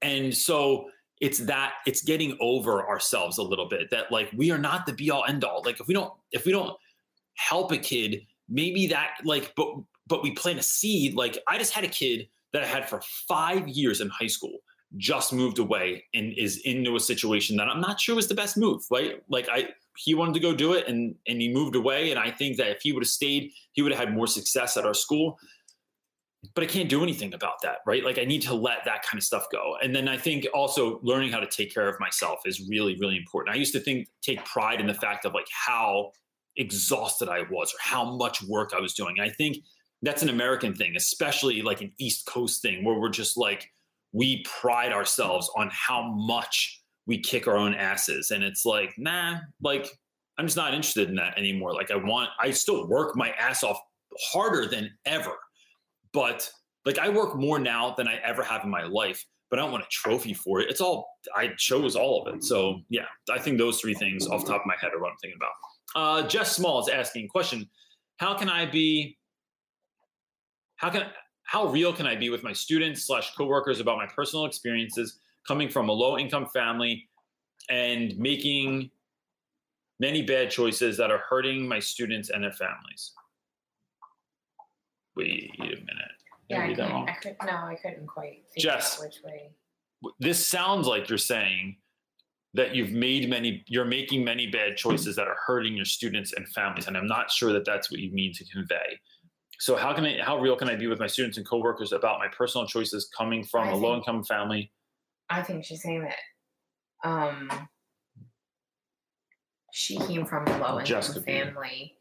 and 0.00 0.34
so 0.34 0.88
it's 1.22 1.38
that 1.38 1.74
it's 1.86 2.02
getting 2.02 2.36
over 2.40 2.86
ourselves 2.86 3.38
a 3.38 3.42
little 3.42 3.68
bit. 3.68 3.88
That 3.90 4.10
like 4.10 4.28
we 4.36 4.50
are 4.50 4.58
not 4.58 4.84
the 4.86 4.92
be 4.92 5.10
all 5.10 5.24
end 5.26 5.44
all. 5.44 5.62
Like 5.64 5.80
if 5.80 5.86
we 5.86 5.94
don't 5.94 6.12
if 6.32 6.44
we 6.44 6.50
don't 6.52 6.76
help 7.36 7.70
a 7.70 7.78
kid, 7.78 8.26
maybe 8.48 8.88
that 8.88 9.14
like 9.24 9.54
but 9.56 9.68
but 10.08 10.22
we 10.22 10.32
plant 10.32 10.58
a 10.58 10.62
seed. 10.64 11.14
Like 11.14 11.38
I 11.48 11.56
just 11.58 11.72
had 11.72 11.84
a 11.84 11.88
kid 11.88 12.28
that 12.52 12.64
I 12.64 12.66
had 12.66 12.88
for 12.88 13.00
five 13.28 13.68
years 13.68 14.00
in 14.00 14.08
high 14.08 14.26
school 14.26 14.58
just 14.98 15.32
moved 15.32 15.58
away 15.58 16.04
and 16.12 16.34
is 16.36 16.58
into 16.64 16.96
a 16.96 17.00
situation 17.00 17.56
that 17.56 17.68
I'm 17.68 17.80
not 17.80 17.98
sure 17.98 18.16
was 18.16 18.28
the 18.28 18.34
best 18.34 18.58
move, 18.58 18.82
right? 18.90 19.22
Like 19.28 19.48
I 19.48 19.68
he 19.96 20.14
wanted 20.14 20.34
to 20.34 20.40
go 20.40 20.52
do 20.52 20.72
it 20.72 20.88
and 20.88 21.14
and 21.28 21.40
he 21.40 21.54
moved 21.54 21.76
away. 21.76 22.10
And 22.10 22.18
I 22.18 22.32
think 22.32 22.56
that 22.56 22.70
if 22.70 22.82
he 22.82 22.92
would 22.92 23.04
have 23.04 23.08
stayed, 23.08 23.52
he 23.74 23.82
would 23.82 23.92
have 23.92 24.00
had 24.00 24.12
more 24.12 24.26
success 24.26 24.76
at 24.76 24.84
our 24.84 24.92
school. 24.94 25.38
But 26.54 26.64
I 26.64 26.66
can't 26.66 26.88
do 26.88 27.02
anything 27.02 27.34
about 27.34 27.62
that, 27.62 27.78
right? 27.86 28.04
Like 28.04 28.18
I 28.18 28.24
need 28.24 28.42
to 28.42 28.54
let 28.54 28.84
that 28.84 29.04
kind 29.04 29.16
of 29.16 29.22
stuff 29.22 29.46
go. 29.52 29.76
And 29.82 29.94
then 29.94 30.08
I 30.08 30.16
think 30.16 30.46
also 30.52 30.98
learning 31.02 31.30
how 31.30 31.38
to 31.38 31.46
take 31.46 31.72
care 31.72 31.88
of 31.88 31.98
myself 32.00 32.40
is 32.44 32.68
really, 32.68 32.96
really 32.98 33.16
important. 33.16 33.54
I 33.54 33.58
used 33.58 33.72
to 33.74 33.80
think 33.80 34.08
take 34.22 34.44
pride 34.44 34.80
in 34.80 34.86
the 34.88 34.94
fact 34.94 35.24
of 35.24 35.34
like 35.34 35.46
how 35.50 36.10
exhausted 36.56 37.28
I 37.28 37.42
was 37.50 37.72
or 37.72 37.78
how 37.80 38.16
much 38.16 38.42
work 38.42 38.72
I 38.76 38.80
was 38.80 38.92
doing. 38.92 39.14
And 39.18 39.30
I 39.30 39.32
think 39.32 39.58
that's 40.02 40.22
an 40.22 40.28
American 40.28 40.74
thing, 40.74 40.96
especially 40.96 41.62
like 41.62 41.80
an 41.80 41.92
East 41.98 42.26
Coast 42.26 42.60
thing 42.60 42.84
where 42.84 42.98
we're 42.98 43.08
just 43.08 43.36
like, 43.36 43.70
we 44.12 44.44
pride 44.44 44.92
ourselves 44.92 45.50
on 45.56 45.70
how 45.72 46.12
much 46.12 46.82
we 47.06 47.18
kick 47.18 47.46
our 47.46 47.56
own 47.56 47.74
asses. 47.74 48.30
And 48.30 48.44
it's 48.44 48.64
like, 48.64 48.92
nah, 48.98 49.38
like 49.62 49.88
I'm 50.38 50.46
just 50.46 50.56
not 50.56 50.74
interested 50.74 51.08
in 51.08 51.14
that 51.16 51.38
anymore. 51.38 51.72
Like 51.72 51.90
I 51.90 51.96
want, 51.96 52.30
I 52.40 52.50
still 52.50 52.86
work 52.88 53.16
my 53.16 53.30
ass 53.30 53.62
off 53.62 53.78
harder 54.32 54.66
than 54.66 54.90
ever, 55.06 55.32
but 56.12 56.48
like 56.84 56.98
I 56.98 57.08
work 57.08 57.36
more 57.36 57.58
now 57.58 57.94
than 57.96 58.08
I 58.08 58.16
ever 58.24 58.42
have 58.42 58.64
in 58.64 58.70
my 58.70 58.84
life. 58.84 59.24
But 59.50 59.58
I 59.58 59.62
don't 59.62 59.72
want 59.72 59.84
a 59.84 59.88
trophy 59.90 60.32
for 60.32 60.60
it. 60.60 60.70
It's 60.70 60.80
all 60.80 61.06
I 61.36 61.50
chose 61.58 61.94
all 61.94 62.22
of 62.22 62.34
it. 62.34 62.42
So 62.42 62.80
yeah, 62.88 63.04
I 63.30 63.38
think 63.38 63.58
those 63.58 63.80
three 63.80 63.92
things 63.92 64.26
off 64.26 64.46
top 64.46 64.62
of 64.62 64.66
my 64.66 64.76
head 64.80 64.92
are 64.94 65.00
what 65.00 65.10
I'm 65.10 65.16
thinking 65.20 65.38
about. 65.38 65.52
Uh, 65.94 66.26
Jess 66.26 66.56
Small 66.56 66.80
is 66.80 66.88
asking 66.88 67.28
question: 67.28 67.68
How 68.16 68.32
can 68.34 68.48
I 68.48 68.64
be? 68.64 69.18
How 70.76 70.88
can 70.88 71.04
how 71.42 71.66
real 71.66 71.92
can 71.92 72.06
I 72.06 72.16
be 72.16 72.30
with 72.30 72.42
my 72.42 72.54
students 72.54 73.06
slash 73.06 73.34
coworkers 73.34 73.78
about 73.78 73.98
my 73.98 74.06
personal 74.06 74.46
experiences 74.46 75.18
coming 75.46 75.68
from 75.68 75.90
a 75.90 75.92
low 75.92 76.16
income 76.16 76.46
family 76.46 77.06
and 77.68 78.16
making 78.16 78.90
many 80.00 80.22
bad 80.22 80.50
choices 80.50 80.96
that 80.96 81.10
are 81.10 81.22
hurting 81.28 81.68
my 81.68 81.78
students 81.78 82.30
and 82.30 82.42
their 82.42 82.52
families? 82.52 83.12
Wait 85.16 85.50
a 85.58 85.62
minute. 85.64 85.86
Yeah, 86.48 86.62
I 86.64 86.68
couldn't, 86.74 86.90
I 87.08 87.12
could, 87.22 87.36
no, 87.46 87.52
I 87.52 87.76
couldn't 87.80 88.06
quite 88.06 88.42
figure 88.54 88.70
Jess, 88.70 88.98
out 88.98 89.06
which 89.06 89.16
way. 89.24 89.50
This 90.18 90.44
sounds 90.46 90.86
like 90.86 91.08
you're 91.08 91.18
saying 91.18 91.76
that 92.54 92.74
you've 92.74 92.90
made 92.92 93.30
many, 93.30 93.64
you're 93.66 93.84
making 93.84 94.24
many 94.24 94.46
bad 94.48 94.76
choices 94.76 95.16
that 95.16 95.26
are 95.28 95.36
hurting 95.46 95.74
your 95.74 95.84
students 95.86 96.32
and 96.34 96.46
families. 96.48 96.86
And 96.86 96.96
I'm 96.96 97.06
not 97.06 97.30
sure 97.30 97.52
that 97.52 97.64
that's 97.64 97.90
what 97.90 98.00
you 98.00 98.12
mean 98.12 98.32
to 98.34 98.44
convey. 98.46 98.98
So 99.58 99.76
how 99.76 99.94
can 99.94 100.04
I, 100.04 100.20
how 100.20 100.38
real 100.38 100.56
can 100.56 100.68
I 100.68 100.74
be 100.74 100.88
with 100.88 100.98
my 100.98 101.06
students 101.06 101.38
and 101.38 101.46
coworkers 101.48 101.92
about 101.92 102.18
my 102.18 102.28
personal 102.28 102.66
choices 102.66 103.08
coming 103.16 103.44
from 103.44 103.68
I 103.68 103.68
a 103.68 103.72
think- 103.72 103.82
low 103.82 103.96
income 103.96 104.24
family? 104.24 104.72
I 105.30 105.42
think 105.42 105.64
she's 105.64 105.80
saying 105.82 106.02
that 106.02 107.08
um 107.08 107.50
she 109.72 109.96
came 109.98 110.26
from 110.26 110.46
a 110.46 110.50
low 110.58 110.72
income 110.72 110.84
Jessica 110.84 111.20
B. 111.20 111.32
family 111.32 111.94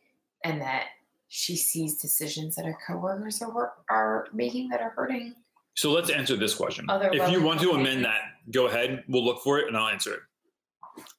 and 0.43 0.59
that 0.59 0.87
she 1.33 1.55
sees 1.55 1.95
decisions 1.95 2.57
that 2.57 2.65
her 2.65 2.77
coworkers 2.85 3.41
are 3.41 3.71
are 3.89 4.27
making 4.33 4.67
that 4.67 4.81
are 4.81 4.89
hurting. 4.89 5.33
So 5.75 5.93
let's 5.93 6.09
answer 6.09 6.35
this 6.35 6.53
question. 6.53 6.85
Other 6.89 7.09
if 7.13 7.31
you 7.31 7.41
want 7.41 7.61
to 7.61 7.71
amend 7.71 8.03
that, 8.03 8.19
go 8.51 8.67
ahead. 8.67 9.05
We'll 9.07 9.23
look 9.23 9.41
for 9.41 9.57
it 9.57 9.67
and 9.69 9.77
I'll 9.77 9.87
answer 9.87 10.13
it. 10.13 10.19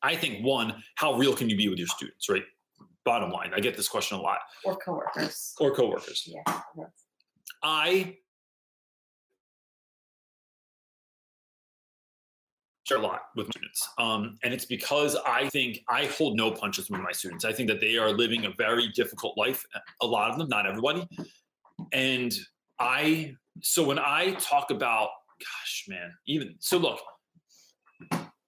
I 0.02 0.14
think 0.14 0.44
one, 0.44 0.82
how 0.96 1.14
real 1.14 1.34
can 1.34 1.48
you 1.48 1.56
be 1.56 1.70
with 1.70 1.78
your 1.78 1.88
students, 1.88 2.28
right? 2.28 2.42
Bottom 3.06 3.30
line, 3.30 3.52
I 3.54 3.60
get 3.60 3.74
this 3.74 3.88
question 3.88 4.18
a 4.18 4.20
lot, 4.20 4.40
Or 4.66 4.76
coworkers. 4.76 5.54
or 5.58 5.74
coworkers. 5.74 6.28
Yeah. 6.28 6.42
I 7.62 8.18
a 12.96 13.00
lot 13.00 13.22
with 13.36 13.46
my 13.46 13.50
students. 13.50 13.88
Um, 13.98 14.38
and 14.42 14.52
it's 14.54 14.64
because 14.64 15.16
I 15.26 15.48
think 15.48 15.80
I 15.88 16.06
hold 16.06 16.36
no 16.36 16.50
punches 16.50 16.90
with 16.90 17.00
my 17.00 17.12
students. 17.12 17.44
I 17.44 17.52
think 17.52 17.68
that 17.68 17.80
they 17.80 17.96
are 17.96 18.12
living 18.12 18.46
a 18.46 18.50
very 18.56 18.88
difficult 18.94 19.36
life, 19.36 19.64
a 20.00 20.06
lot 20.06 20.30
of 20.30 20.38
them, 20.38 20.48
not 20.48 20.66
everybody. 20.66 21.06
And 21.92 22.32
I, 22.78 23.34
so 23.60 23.84
when 23.84 23.98
I 23.98 24.32
talk 24.34 24.70
about, 24.70 25.08
gosh, 25.38 25.84
man, 25.88 26.12
even, 26.26 26.54
so 26.60 26.78
look, 26.78 27.00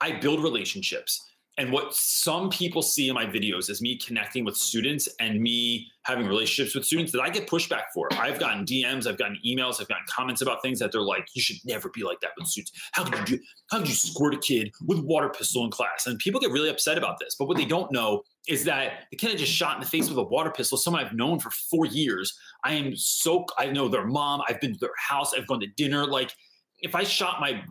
I 0.00 0.12
build 0.20 0.42
relationships. 0.42 1.20
And 1.56 1.70
what 1.70 1.94
some 1.94 2.50
people 2.50 2.82
see 2.82 3.08
in 3.08 3.14
my 3.14 3.26
videos 3.26 3.70
is 3.70 3.80
me 3.80 3.96
connecting 3.96 4.44
with 4.44 4.56
students 4.56 5.08
and 5.20 5.40
me 5.40 5.88
having 6.02 6.26
relationships 6.26 6.74
with 6.74 6.84
students 6.84 7.12
that 7.12 7.20
I 7.20 7.30
get 7.30 7.48
pushback 7.48 7.84
for. 7.94 8.12
I've 8.14 8.40
gotten 8.40 8.64
DMs, 8.64 9.06
I've 9.06 9.18
gotten 9.18 9.38
emails, 9.46 9.80
I've 9.80 9.86
gotten 9.86 10.04
comments 10.08 10.42
about 10.42 10.62
things 10.62 10.80
that 10.80 10.90
they're 10.90 11.00
like, 11.00 11.28
you 11.34 11.40
should 11.40 11.58
never 11.64 11.90
be 11.90 12.02
like 12.02 12.20
that 12.20 12.32
with 12.36 12.48
students. 12.48 12.72
How 12.92 13.04
could 13.04 13.28
you 13.28 13.36
do, 13.36 13.44
how 13.70 13.78
could 13.78 13.88
you 13.88 13.94
squirt 13.94 14.34
a 14.34 14.38
kid 14.38 14.72
with 14.84 14.98
water 14.98 15.28
pistol 15.28 15.64
in 15.64 15.70
class? 15.70 16.06
And 16.06 16.18
people 16.18 16.40
get 16.40 16.50
really 16.50 16.70
upset 16.70 16.98
about 16.98 17.20
this. 17.20 17.36
But 17.38 17.46
what 17.46 17.56
they 17.56 17.64
don't 17.64 17.90
know 17.92 18.22
is 18.48 18.64
that 18.64 19.04
the 19.12 19.16
kid 19.16 19.30
I 19.30 19.34
just 19.36 19.52
shot 19.52 19.76
in 19.76 19.80
the 19.80 19.86
face 19.86 20.08
with 20.08 20.18
a 20.18 20.24
water 20.24 20.50
pistol, 20.50 20.76
someone 20.76 21.04
I've 21.04 21.14
known 21.14 21.38
for 21.38 21.50
four 21.50 21.86
years. 21.86 22.36
I 22.64 22.72
am 22.74 22.96
so 22.96 23.46
I 23.58 23.66
know 23.66 23.86
their 23.86 24.06
mom, 24.06 24.42
I've 24.48 24.60
been 24.60 24.72
to 24.72 24.78
their 24.80 24.90
house, 24.98 25.32
I've 25.38 25.46
gone 25.46 25.60
to 25.60 25.68
dinner. 25.68 26.04
Like 26.04 26.32
if 26.80 26.96
I 26.96 27.04
shot 27.04 27.40
my 27.40 27.62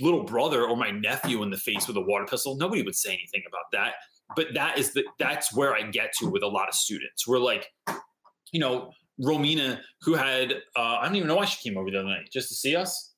little 0.00 0.24
brother 0.24 0.64
or 0.66 0.76
my 0.76 0.90
nephew 0.90 1.42
in 1.42 1.50
the 1.50 1.56
face 1.56 1.86
with 1.88 1.96
a 1.96 2.00
water 2.00 2.24
pistol, 2.26 2.56
nobody 2.56 2.82
would 2.82 2.94
say 2.96 3.10
anything 3.10 3.42
about 3.48 3.64
that. 3.72 3.94
But 4.36 4.54
that 4.54 4.78
is 4.78 4.92
the 4.92 5.04
that's 5.18 5.54
where 5.54 5.74
I 5.74 5.82
get 5.90 6.12
to 6.20 6.26
with 6.26 6.42
a 6.42 6.48
lot 6.48 6.68
of 6.68 6.74
students. 6.74 7.26
We're 7.26 7.38
like, 7.38 7.66
you 8.52 8.60
know, 8.60 8.90
Romina, 9.20 9.80
who 10.02 10.14
had 10.14 10.52
uh, 10.76 10.96
I 11.00 11.04
don't 11.06 11.16
even 11.16 11.28
know 11.28 11.36
why 11.36 11.44
she 11.44 11.68
came 11.68 11.78
over 11.78 11.90
the 11.90 11.98
other 11.98 12.08
night, 12.08 12.28
just 12.32 12.48
to 12.48 12.54
see 12.54 12.74
us. 12.76 13.10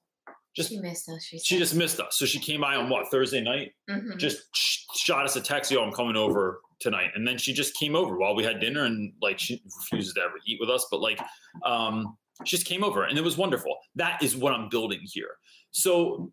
Just 0.57 0.69
She 0.71 0.79
missed 0.79 1.09
us. 1.09 1.25
She, 1.25 1.39
she 1.41 1.59
just 1.59 1.75
missed 1.75 1.99
us. 1.99 2.17
So 2.17 2.27
she 2.27 2.39
came 2.39 2.61
by 2.61 2.77
on 2.77 2.89
what 2.89 3.11
Thursday 3.11 3.41
night, 3.41 3.73
Mhm. 3.91 4.17
just 4.19 4.43
sh- 4.55 4.85
shot 4.95 5.25
us 5.25 5.35
a 5.35 5.41
text, 5.41 5.69
yo, 5.73 5.83
I'm 5.83 5.93
coming 5.93 6.15
over 6.17 6.61
tonight. 6.79 7.11
And 7.17 7.27
then 7.27 7.39
she 7.39 7.53
just 7.53 7.75
came 7.75 7.97
over 7.97 8.17
while 8.17 8.37
we 8.37 8.45
had 8.45 8.61
dinner 8.61 8.85
and 8.85 9.13
like 9.21 9.41
she 9.41 9.61
refuses 9.81 10.15
to 10.15 10.21
ever 10.21 10.35
eat 10.47 10.59
with 10.61 10.71
us, 10.71 10.87
but 10.93 11.01
like 11.01 11.21
um 11.65 12.17
she 12.45 12.57
just 12.57 12.67
came 12.69 12.83
over 12.85 13.05
and 13.05 13.19
it 13.19 13.23
was 13.23 13.37
wonderful. 13.37 13.77
That 13.97 14.23
is 14.23 14.37
what 14.37 14.53
I'm 14.53 14.69
building 14.69 15.01
here. 15.05 15.37
So 15.73 16.33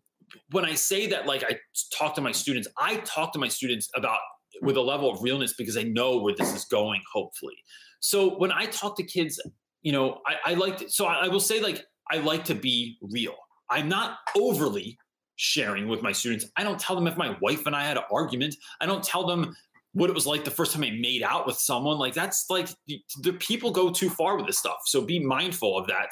when 0.50 0.64
I 0.64 0.74
say 0.74 1.06
that 1.08 1.26
like 1.26 1.44
I 1.44 1.58
talk 1.96 2.14
to 2.16 2.20
my 2.20 2.32
students, 2.32 2.68
I 2.78 2.96
talk 2.98 3.32
to 3.34 3.38
my 3.38 3.48
students 3.48 3.88
about 3.94 4.18
with 4.60 4.76
a 4.76 4.80
level 4.80 5.10
of 5.10 5.22
realness 5.22 5.54
because 5.54 5.76
I 5.76 5.82
know 5.82 6.18
where 6.18 6.34
this 6.36 6.54
is 6.54 6.64
going, 6.66 7.00
hopefully. 7.12 7.56
So 8.00 8.38
when 8.38 8.52
I 8.52 8.66
talk 8.66 8.96
to 8.96 9.02
kids 9.02 9.40
you 9.82 9.92
know, 9.92 10.20
I, 10.26 10.52
I 10.52 10.54
like 10.54 10.78
to, 10.78 10.88
so 10.88 11.06
I, 11.06 11.26
I 11.26 11.28
will 11.28 11.40
say 11.40 11.60
like 11.60 11.84
I 12.10 12.18
like 12.18 12.44
to 12.46 12.54
be 12.54 12.98
real. 13.02 13.34
I'm 13.68 13.88
not 13.88 14.18
overly 14.36 14.96
sharing 15.36 15.88
with 15.88 16.02
my 16.02 16.12
students. 16.12 16.46
I 16.56 16.62
don't 16.62 16.78
tell 16.78 16.94
them 16.94 17.06
if 17.06 17.16
my 17.16 17.36
wife 17.40 17.66
and 17.66 17.74
I 17.74 17.84
had 17.84 17.96
an 17.96 18.04
argument. 18.10 18.54
I 18.80 18.86
don't 18.86 19.02
tell 19.02 19.26
them 19.26 19.54
what 19.92 20.08
it 20.08 20.14
was 20.14 20.26
like 20.26 20.44
the 20.44 20.50
first 20.50 20.72
time 20.72 20.84
I 20.84 20.90
made 20.90 21.22
out 21.22 21.46
with 21.46 21.56
someone. 21.56 21.98
Like 21.98 22.14
that's 22.14 22.46
like 22.48 22.68
the, 22.86 23.00
the 23.22 23.32
people 23.34 23.70
go 23.70 23.90
too 23.90 24.08
far 24.08 24.36
with 24.36 24.46
this 24.46 24.58
stuff. 24.58 24.78
So 24.86 25.02
be 25.02 25.18
mindful 25.18 25.76
of 25.76 25.86
that. 25.88 26.10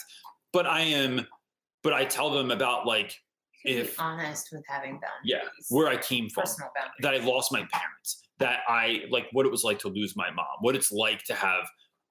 But 0.53 0.67
I 0.67 0.81
am, 0.81 1.27
but 1.83 1.93
I 1.93 2.05
tell 2.05 2.31
them 2.31 2.51
about 2.51 2.87
like 2.87 3.17
if 3.65 3.99
honest 4.01 4.49
with 4.53 4.65
having 4.69 4.93
boundaries. 4.93 5.25
yeah 5.25 5.43
where 5.69 5.89
I 5.89 5.97
came 5.97 6.29
from, 6.29 6.43
personal 6.43 6.71
boundaries. 6.75 6.97
that 7.01 7.15
I 7.15 7.19
lost 7.19 7.53
my 7.53 7.67
parents, 7.73 8.23
that 8.39 8.61
I 8.69 9.03
like 9.11 9.27
what 9.33 9.47
it 9.47 9.53
was 9.53 9.65
like 9.65 9.79
to 9.81 9.89
lose 9.89 10.17
my 10.17 10.31
mom, 10.31 10.47
what 10.61 10.75
it's 10.75 10.93
like 10.93 11.23
to 11.25 11.35
have 11.35 11.69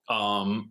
um 0.09 0.69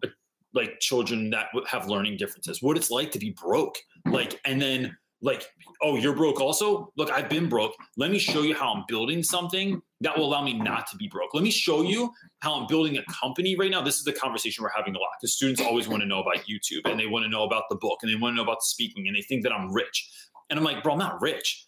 like 0.55 0.81
children 0.81 1.31
that 1.31 1.47
have 1.67 1.89
learning 1.89 2.17
differences, 2.17 2.63
what 2.63 2.77
it's 2.77 2.91
like 2.91 3.11
to 3.13 3.19
be 3.19 3.35
broke, 3.41 3.77
like 4.07 4.41
and 4.45 4.61
then 4.61 4.97
like 5.21 5.47
oh 5.83 5.97
you're 5.97 6.15
broke 6.15 6.41
also? 6.41 6.93
Look 6.97 7.11
i've 7.11 7.29
been 7.29 7.49
broke. 7.49 7.75
Let 7.97 8.11
me 8.11 8.19
show 8.19 8.43
you 8.43 8.55
how 8.55 8.73
i'm 8.73 8.85
building 8.87 9.23
something 9.23 9.83
that 10.01 10.17
will 10.17 10.27
allow 10.27 10.45
me 10.45 10.55
not 10.55 10.87
to 10.89 10.97
be 10.97 11.09
broke. 11.09 11.35
Let 11.35 11.43
me 11.43 11.51
show 11.51 11.83
you 11.83 12.13
how 12.39 12.55
i'm 12.55 12.67
building 12.69 12.99
a 12.99 13.03
company 13.13 13.57
right 13.57 13.71
now. 13.71 13.83
This 13.83 13.97
is 13.97 14.05
the 14.05 14.13
conversation 14.13 14.63
we're 14.63 14.71
having 14.77 14.95
a 14.95 14.99
lot 14.99 15.09
because 15.21 15.35
students 15.35 15.61
always 15.61 15.89
want 15.89 16.03
to 16.03 16.07
know 16.07 16.21
about 16.21 16.45
youtube 16.47 16.83
and 16.85 17.01
they 17.01 17.07
want 17.07 17.25
to 17.25 17.29
know 17.29 17.43
about 17.43 17.65
the 17.69 17.77
book 17.77 17.99
and 18.03 18.13
they 18.13 18.17
want 18.17 18.33
to 18.33 18.37
know 18.37 18.45
about 18.45 18.63
speaking 18.63 19.09
and 19.09 19.17
they 19.17 19.23
think 19.23 19.43
that 19.43 19.53
i'm 19.53 19.73
rich 19.73 20.09
and 20.51 20.59
i'm 20.59 20.65
like 20.65 20.83
bro 20.83 20.93
i'm 20.93 20.99
not 20.99 21.21
rich 21.21 21.67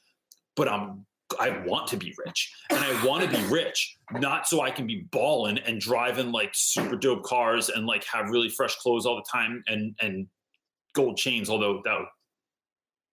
but 0.56 0.68
i'm 0.68 1.04
i 1.38 1.50
want 1.64 1.86
to 1.86 1.96
be 1.96 2.14
rich 2.24 2.52
and 2.70 2.78
i 2.78 3.06
want 3.06 3.22
to 3.22 3.30
be 3.30 3.42
rich 3.46 3.96
not 4.12 4.46
so 4.48 4.60
i 4.60 4.70
can 4.70 4.86
be 4.86 5.06
balling 5.12 5.58
and 5.58 5.80
driving 5.80 6.32
like 6.32 6.50
super 6.52 6.96
dope 6.96 7.22
cars 7.22 7.68
and 7.68 7.86
like 7.86 8.04
have 8.04 8.30
really 8.30 8.48
fresh 8.48 8.74
clothes 8.76 9.06
all 9.06 9.16
the 9.16 9.26
time 9.30 9.62
and 9.68 9.94
and 10.00 10.26
gold 10.92 11.16
chains 11.16 11.48
although 11.48 11.80
that 11.84 11.96
would 11.96 12.08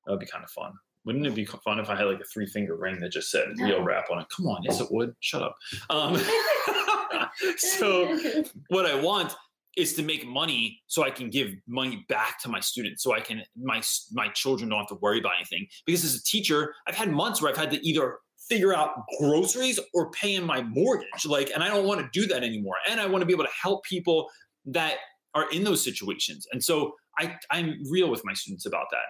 that 0.08 0.14
would 0.14 0.22
be 0.22 0.26
kind 0.26 0.44
of 0.44 0.50
fun. 0.50 0.72
Wouldn't 1.06 1.28
it 1.28 1.36
be 1.36 1.46
fun 1.46 1.80
if 1.80 1.90
I 1.90 1.96
had 1.96 2.06
like 2.06 2.20
a 2.20 2.26
three 2.26 2.48
finger 2.48 2.76
ring 2.76 3.00
that 3.02 3.12
just 3.12 3.30
said 3.30 3.50
real 3.60 3.84
rap 3.84 4.06
on 4.12 4.20
it? 4.20 4.28
Come 4.36 4.48
on, 4.48 4.64
yes, 4.64 4.80
it 4.80 4.88
would. 4.90 5.14
Shut 5.20 5.42
up. 5.42 5.56
Um, 5.90 6.18
so, 7.58 8.18
what 8.70 8.86
I 8.86 9.00
want 9.00 9.36
is 9.78 9.94
to 9.94 10.04
make 10.04 10.26
money 10.26 10.82
so 10.88 11.04
I 11.04 11.12
can 11.12 11.30
give 11.30 11.54
money 11.68 12.06
back 12.10 12.42
to 12.42 12.50
my 12.50 12.60
students, 12.60 13.04
so 13.04 13.14
I 13.14 13.20
can 13.20 13.44
my 13.56 13.82
my 14.12 14.28
children 14.30 14.70
don't 14.70 14.80
have 14.80 14.88
to 14.90 14.96
worry 14.96 15.20
about 15.20 15.34
anything. 15.38 15.68
Because 15.86 16.04
as 16.04 16.16
a 16.16 16.24
teacher, 16.24 16.74
I've 16.88 16.96
had 16.96 17.12
months 17.12 17.42
where 17.42 17.52
I've 17.52 17.58
had 17.58 17.72
to 17.72 17.88
either 17.88 18.18
figure 18.50 18.74
out 18.74 18.92
groceries 19.20 19.80
or 19.94 20.10
paying 20.12 20.44
my 20.44 20.62
mortgage, 20.62 21.26
like, 21.26 21.52
and 21.54 21.64
I 21.64 21.68
don't 21.68 21.86
want 21.86 22.02
to 22.02 22.08
do 22.14 22.26
that 22.28 22.44
anymore. 22.44 22.76
And 22.90 23.00
I 23.00 23.06
want 23.06 23.22
to 23.22 23.26
be 23.26 23.34
able 23.34 23.46
to 23.46 23.52
help 23.62 23.84
people 23.84 24.30
that 24.66 24.96
are 25.36 25.50
in 25.52 25.64
those 25.64 25.84
situations. 25.84 26.48
And 26.52 26.64
so 26.64 26.94
I 27.18 27.36
I'm 27.52 27.80
real 27.90 28.10
with 28.10 28.24
my 28.26 28.34
students 28.34 28.66
about 28.66 28.88
that 28.92 29.08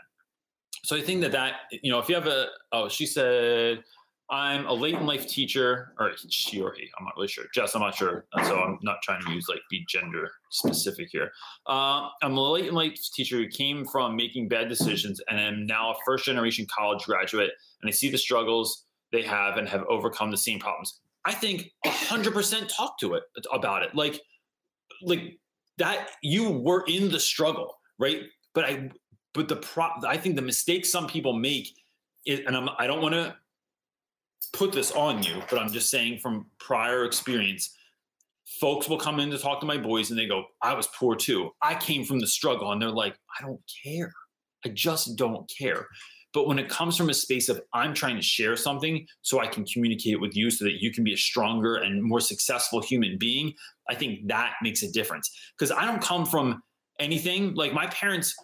so 0.87 0.95
I 0.95 1.01
think 1.01 1.19
that 1.21 1.33
that 1.33 1.53
you 1.71 1.91
know 1.91 1.99
if 1.99 2.07
you 2.07 2.15
have 2.15 2.27
a 2.27 2.47
oh 2.71 2.87
she 2.87 3.05
said 3.05 3.83
I'm 4.29 4.65
a 4.65 4.73
late 4.73 4.95
in 4.95 5.05
life 5.05 5.27
teacher 5.27 5.93
or 5.99 6.11
she 6.29 6.61
or 6.61 6.73
he 6.73 6.89
I'm 6.97 7.05
not 7.05 7.15
really 7.15 7.29
sure. 7.29 7.45
Jess 7.53 7.75
I'm 7.75 7.81
not 7.81 7.95
sure 7.95 8.25
so 8.43 8.59
I'm 8.59 8.77
not 8.81 8.97
trying 9.01 9.23
to 9.23 9.31
use 9.31 9.47
like 9.47 9.61
be 9.69 9.85
gender 9.87 10.31
specific 10.49 11.07
here. 11.11 11.31
Uh, 11.65 12.09
I'm 12.21 12.37
a 12.37 12.41
late 12.41 12.65
in 12.65 12.73
life 12.73 12.99
teacher 13.13 13.37
who 13.37 13.47
came 13.47 13.85
from 13.85 14.15
making 14.15 14.49
bad 14.49 14.67
decisions 14.67 15.21
and 15.29 15.39
am 15.39 15.65
now 15.65 15.91
a 15.91 15.95
first 16.05 16.25
generation 16.25 16.65
college 16.73 17.05
graduate 17.05 17.51
and 17.81 17.89
I 17.89 17.91
see 17.91 18.09
the 18.09 18.17
struggles 18.17 18.85
they 19.11 19.21
have 19.23 19.57
and 19.57 19.67
have 19.69 19.83
overcome 19.89 20.31
the 20.31 20.37
same 20.37 20.59
problems. 20.59 20.99
I 21.23 21.33
think 21.33 21.71
100% 21.85 22.75
talk 22.75 22.99
to 22.99 23.13
it 23.13 23.23
about 23.53 23.83
it. 23.83 23.95
Like 23.95 24.21
like 25.03 25.37
that 25.77 26.09
you 26.21 26.49
were 26.49 26.83
in 26.87 27.09
the 27.11 27.19
struggle 27.19 27.77
right? 27.99 28.23
But 28.53 28.65
I 28.65 28.89
but 29.33 29.47
the 29.47 29.57
pro 29.57 29.89
I 30.05 30.17
think 30.17 30.35
the 30.35 30.41
mistake 30.41 30.85
some 30.85 31.07
people 31.07 31.33
make 31.33 31.67
is, 32.25 32.41
and 32.45 32.55
I'm, 32.55 32.69
I 32.77 32.87
don't 32.87 33.01
want 33.01 33.13
to 33.13 33.35
put 34.53 34.71
this 34.71 34.91
on 34.91 35.23
you, 35.23 35.41
but 35.49 35.59
I'm 35.59 35.71
just 35.71 35.89
saying 35.89 36.19
from 36.19 36.47
prior 36.59 37.05
experience, 37.05 37.75
folks 38.59 38.87
will 38.87 38.97
come 38.97 39.19
in 39.19 39.29
to 39.31 39.37
talk 39.37 39.59
to 39.59 39.65
my 39.65 39.77
boys 39.77 40.09
and 40.09 40.17
they 40.17 40.25
go, 40.25 40.45
I 40.61 40.73
was 40.73 40.87
poor 40.87 41.15
too. 41.15 41.51
I 41.61 41.75
came 41.75 42.05
from 42.05 42.19
the 42.19 42.27
struggle. 42.27 42.71
And 42.71 42.81
they're 42.81 42.89
like, 42.89 43.17
I 43.37 43.43
don't 43.43 43.61
care. 43.83 44.11
I 44.65 44.69
just 44.69 45.15
don't 45.15 45.49
care. 45.55 45.87
But 46.33 46.47
when 46.47 46.59
it 46.59 46.69
comes 46.69 46.97
from 46.97 47.09
a 47.09 47.13
space 47.13 47.49
of 47.49 47.61
I'm 47.73 47.93
trying 47.93 48.15
to 48.15 48.21
share 48.21 48.55
something 48.55 49.07
so 49.21 49.39
I 49.39 49.47
can 49.47 49.65
communicate 49.65 50.19
with 50.19 50.35
you 50.35 50.51
so 50.51 50.65
that 50.65 50.81
you 50.81 50.91
can 50.91 51.03
be 51.03 51.13
a 51.13 51.17
stronger 51.17 51.77
and 51.77 52.03
more 52.03 52.19
successful 52.19 52.81
human 52.81 53.17
being, 53.17 53.53
I 53.89 53.95
think 53.95 54.27
that 54.27 54.53
makes 54.61 54.83
a 54.83 54.91
difference. 54.91 55.31
Because 55.57 55.71
I 55.71 55.85
don't 55.85 56.01
come 56.01 56.25
from 56.25 56.61
anything 56.99 57.53
like 57.55 57.73
my 57.73 57.87
parents 57.87 58.35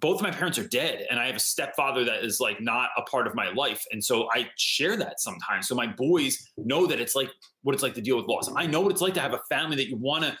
both 0.00 0.20
my 0.20 0.32
parents 0.32 0.58
are 0.58 0.66
dead 0.66 1.06
and 1.10 1.20
i 1.20 1.26
have 1.26 1.36
a 1.36 1.40
stepfather 1.40 2.04
that 2.04 2.24
is 2.24 2.40
like 2.40 2.60
not 2.60 2.88
a 2.96 3.02
part 3.02 3.28
of 3.28 3.36
my 3.36 3.50
life 3.52 3.84
and 3.92 4.02
so 4.02 4.28
i 4.32 4.44
share 4.56 4.96
that 4.96 5.20
sometimes 5.20 5.68
so 5.68 5.76
my 5.76 5.86
boys 5.86 6.50
know 6.56 6.86
that 6.86 6.98
it's 6.98 7.14
like 7.14 7.30
what 7.62 7.74
it's 7.74 7.82
like 7.82 7.94
to 7.94 8.00
deal 8.00 8.16
with 8.16 8.26
loss. 8.26 8.50
I 8.56 8.66
know 8.66 8.80
what 8.80 8.92
it's 8.92 9.00
like 9.00 9.14
to 9.14 9.20
have 9.20 9.34
a 9.34 9.40
family 9.48 9.76
that 9.76 9.88
you 9.88 9.96
want 9.96 10.24
to 10.24 10.36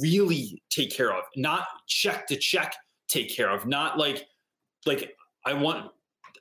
really 0.00 0.62
take 0.70 0.90
care 0.90 1.12
of 1.12 1.24
not 1.36 1.66
check 1.86 2.26
to 2.26 2.36
check 2.36 2.74
take 3.08 3.34
care 3.34 3.50
of 3.50 3.66
not 3.66 3.98
like 3.98 4.24
like 4.86 5.14
i 5.44 5.52
want 5.52 5.90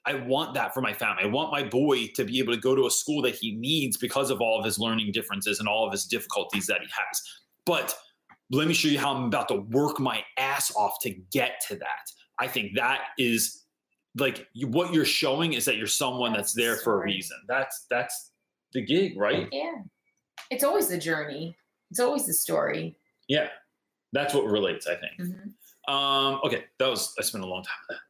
i 0.06 0.14
want 0.14 0.54
that 0.54 0.74
for 0.74 0.82
my 0.82 0.94
family. 0.94 1.24
I 1.24 1.28
want 1.28 1.52
my 1.52 1.64
boy 1.64 2.08
to 2.16 2.24
be 2.24 2.40
able 2.40 2.54
to 2.54 2.60
go 2.60 2.74
to 2.76 2.88
a 2.88 2.92
school 2.92 3.22
that 3.24 3.36
he 3.36 3.54
needs 3.56 3.98
because 3.98 4.30
of 4.30 4.42
all 4.42 4.60
of 4.60 4.66
his 4.66 4.80
learning 4.80 5.12
differences 5.12 5.60
and 5.60 5.68
all 5.68 5.86
of 5.86 5.92
his 5.92 6.06
difficulties 6.06 6.68
that 6.68 6.82
he 6.82 6.88
has. 6.88 7.22
But 7.66 7.96
let 8.52 8.68
me 8.68 8.74
show 8.74 8.90
you 8.90 9.00
how 9.00 9.14
I'm 9.14 9.26
about 9.26 9.48
to 9.50 9.56
work 9.56 10.00
my 10.00 10.24
ass 10.38 10.74
off 10.76 10.96
to 11.02 11.10
get 11.32 11.62
to 11.68 11.76
that. 11.76 12.12
I 12.40 12.48
think 12.48 12.76
that 12.76 13.02
is 13.18 13.64
like 14.18 14.48
you, 14.54 14.68
what 14.68 14.94
you're 14.94 15.06
showing 15.06 15.54
is 15.54 15.66
that 15.66 15.78
you're 15.78 15.88
someone 15.88 16.34
that's 16.34 16.54
there 16.54 16.78
for 16.78 17.02
a 17.02 17.06
reason. 17.06 17.38
That's 17.48 17.86
that's 17.90 18.32
the 18.74 18.82
gig, 18.82 19.18
right? 19.18 19.48
Yeah. 19.52 19.76
It's 20.50 20.64
always 20.64 20.88
the 20.88 20.98
journey. 20.98 21.56
It's 21.92 22.00
always 22.00 22.26
the 22.26 22.34
story. 22.34 22.98
Yeah, 23.28 23.48
that's 24.12 24.34
what 24.34 24.46
relates. 24.46 24.88
I 24.88 24.96
think. 24.96 25.20
Mhm. 25.20 25.92
Um, 25.94 26.40
okay, 26.44 26.66
that 26.80 26.88
was 26.90 27.14
I 27.20 27.24
spent 27.24 27.44
a 27.44 27.48
long 27.48 27.64
time 27.64 27.76
with 27.90 27.98
that, 27.98 28.02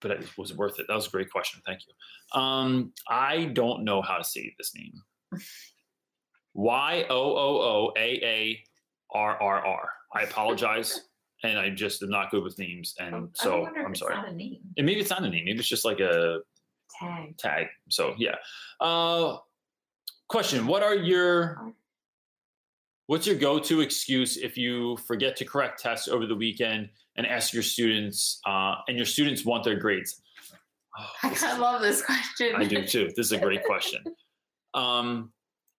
but 0.00 0.10
it 0.12 0.38
was 0.38 0.54
worth 0.54 0.78
it. 0.78 0.86
That 0.88 0.94
was 0.94 1.06
a 1.06 1.10
great 1.10 1.30
question. 1.30 1.60
Thank 1.66 1.80
you. 1.86 2.40
Um, 2.40 2.92
I 3.08 3.46
don't 3.46 3.84
know 3.84 4.02
how 4.02 4.18
to 4.18 4.24
say 4.24 4.54
this 4.58 4.72
name. 4.74 5.02
Y 6.54 7.06
O 7.08 7.14
O 7.16 7.60
O 7.62 7.92
A 7.96 8.00
A 8.22 8.64
R 9.10 9.42
R 9.42 9.66
R. 9.66 9.90
I 10.14 10.22
apologize, 10.22 11.00
and 11.42 11.58
I 11.58 11.70
just 11.70 12.02
am 12.02 12.10
not 12.10 12.30
good 12.30 12.42
with 12.42 12.58
names, 12.58 12.94
and 13.00 13.14
I 13.14 13.22
so 13.34 13.66
I'm 13.66 13.94
sorry. 13.94 14.16
And 14.16 14.36
maybe 14.86 15.00
it's 15.00 15.10
not 15.10 15.22
a 15.22 15.28
name. 15.28 15.44
Maybe 15.44 15.58
it's 15.58 15.68
just 15.68 15.84
like 15.84 16.00
a 16.00 16.38
Tag. 16.98 17.38
tag. 17.38 17.66
So 17.88 18.14
yeah. 18.18 18.36
Uh, 18.80 19.38
question: 20.28 20.66
What 20.66 20.82
are 20.82 20.94
your 20.94 21.74
What's 23.06 23.26
your 23.26 23.36
go-to 23.36 23.80
excuse 23.80 24.36
if 24.36 24.56
you 24.56 24.96
forget 24.96 25.36
to 25.36 25.44
correct 25.44 25.82
tests 25.82 26.08
over 26.08 26.24
the 26.24 26.34
weekend 26.34 26.88
and 27.16 27.26
ask 27.26 27.52
your 27.52 27.62
students, 27.62 28.40
uh, 28.46 28.76
and 28.88 28.96
your 28.96 29.04
students 29.04 29.44
want 29.44 29.64
their 29.64 29.76
grades? 29.76 30.22
Oh, 30.98 31.10
I 31.22 31.58
love 31.58 31.82
this 31.82 32.00
question. 32.02 32.54
I 32.56 32.64
do 32.64 32.86
too. 32.86 33.10
This 33.16 33.26
is 33.26 33.32
a 33.32 33.38
great 33.38 33.64
question. 33.64 34.02
Um, 34.74 35.34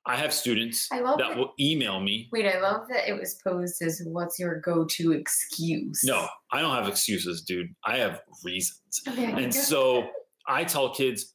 I 0.05 0.17
have 0.17 0.33
students 0.33 0.89
I 0.91 0.99
love 0.99 1.17
that 1.19 1.37
will 1.37 1.53
email 1.59 1.99
me. 2.01 2.27
Wait, 2.31 2.45
I 2.45 2.59
love 2.59 2.87
that 2.89 3.07
it 3.09 3.17
was 3.19 3.35
posed 3.43 3.81
as 3.81 4.01
what's 4.05 4.37
your 4.37 4.59
go-to 4.59 5.13
excuse? 5.13 6.01
No, 6.03 6.27
I 6.51 6.59
don't 6.61 6.75
have 6.75 6.87
excuses, 6.89 7.41
dude. 7.41 7.67
I 7.85 7.97
have 7.97 8.21
reasons. 8.43 9.01
Okay. 9.07 9.31
And 9.31 9.53
so 9.71 10.09
I 10.47 10.65
tell 10.65 10.93
kids, 10.93 11.33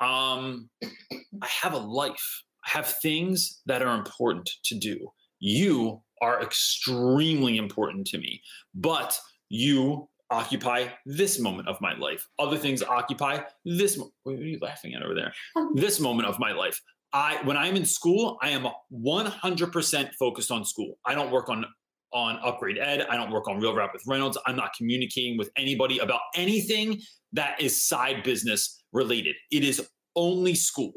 um, 0.00 0.68
I 0.82 1.46
have 1.62 1.74
a 1.74 1.78
life. 1.78 2.42
I 2.66 2.70
have 2.70 2.86
things 3.02 3.60
that 3.66 3.82
are 3.82 3.94
important 3.96 4.50
to 4.64 4.78
do. 4.78 4.96
You 5.38 6.02
are 6.22 6.42
extremely 6.42 7.56
important 7.58 8.06
to 8.08 8.18
me, 8.18 8.40
but 8.74 9.18
you 9.50 10.08
occupy 10.30 10.88
this 11.04 11.38
moment 11.38 11.68
of 11.68 11.80
my 11.80 11.94
life. 11.98 12.26
Other 12.38 12.56
things 12.56 12.82
occupy 12.82 13.40
this. 13.64 13.96
mo- 13.98 14.10
What 14.24 14.36
are 14.36 14.42
you 14.42 14.58
laughing 14.60 14.94
at 14.94 15.02
over 15.02 15.14
there? 15.14 15.32
This 15.74 16.00
moment 16.00 16.28
of 16.28 16.38
my 16.38 16.52
life. 16.52 16.80
I 17.12 17.38
when 17.44 17.56
I'm 17.56 17.76
in 17.76 17.84
school, 17.84 18.38
I 18.42 18.50
am 18.50 18.66
100% 18.92 20.10
focused 20.18 20.50
on 20.50 20.64
school. 20.64 20.98
I 21.06 21.14
don't 21.14 21.30
work 21.30 21.48
on 21.48 21.64
on 22.12 22.38
upgrade 22.42 22.78
ed. 22.78 23.06
I 23.10 23.16
don't 23.16 23.30
work 23.30 23.48
on 23.48 23.60
real 23.60 23.74
rap 23.74 23.90
with 23.92 24.02
Reynolds. 24.06 24.38
I'm 24.46 24.56
not 24.56 24.70
communicating 24.76 25.36
with 25.36 25.50
anybody 25.56 25.98
about 25.98 26.20
anything 26.34 27.00
that 27.32 27.60
is 27.60 27.86
side 27.86 28.22
business 28.22 28.82
related. 28.92 29.36
It 29.50 29.64
is 29.64 29.86
only 30.14 30.54
school. 30.54 30.92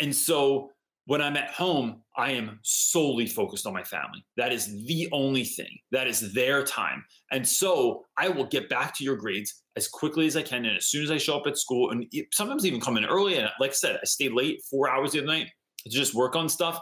And 0.00 0.14
so 0.14 0.70
when 1.06 1.22
I'm 1.22 1.36
at 1.36 1.50
home, 1.50 2.02
I 2.16 2.32
am 2.32 2.58
solely 2.62 3.26
focused 3.26 3.66
on 3.66 3.72
my 3.72 3.84
family. 3.84 4.24
That 4.36 4.52
is 4.52 4.84
the 4.86 5.08
only 5.12 5.44
thing. 5.44 5.70
That 5.92 6.08
is 6.08 6.32
their 6.34 6.64
time. 6.64 7.04
And 7.30 7.46
so 7.46 8.04
I 8.18 8.28
will 8.28 8.46
get 8.46 8.68
back 8.68 8.94
to 8.96 9.04
your 9.04 9.16
grades 9.16 9.62
as 9.76 9.86
quickly 9.86 10.26
as 10.26 10.36
I 10.36 10.42
can. 10.42 10.64
And 10.64 10.76
as 10.76 10.86
soon 10.86 11.04
as 11.04 11.10
I 11.10 11.18
show 11.18 11.36
up 11.36 11.46
at 11.46 11.56
school, 11.56 11.90
and 11.90 12.06
sometimes 12.32 12.66
even 12.66 12.80
come 12.80 12.96
in 12.96 13.04
early. 13.04 13.36
And 13.36 13.48
like 13.60 13.70
I 13.70 13.74
said, 13.74 13.98
I 14.02 14.04
stayed 14.04 14.32
late 14.32 14.62
four 14.68 14.90
hours 14.90 15.12
the 15.12 15.18
other 15.18 15.28
night 15.28 15.48
to 15.84 15.90
just 15.90 16.14
work 16.14 16.34
on 16.34 16.48
stuff. 16.48 16.80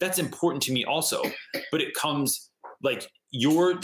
That's 0.00 0.18
important 0.18 0.62
to 0.64 0.72
me 0.72 0.84
also. 0.84 1.22
But 1.70 1.82
it 1.82 1.94
comes 1.94 2.50
like 2.82 3.06
your 3.30 3.78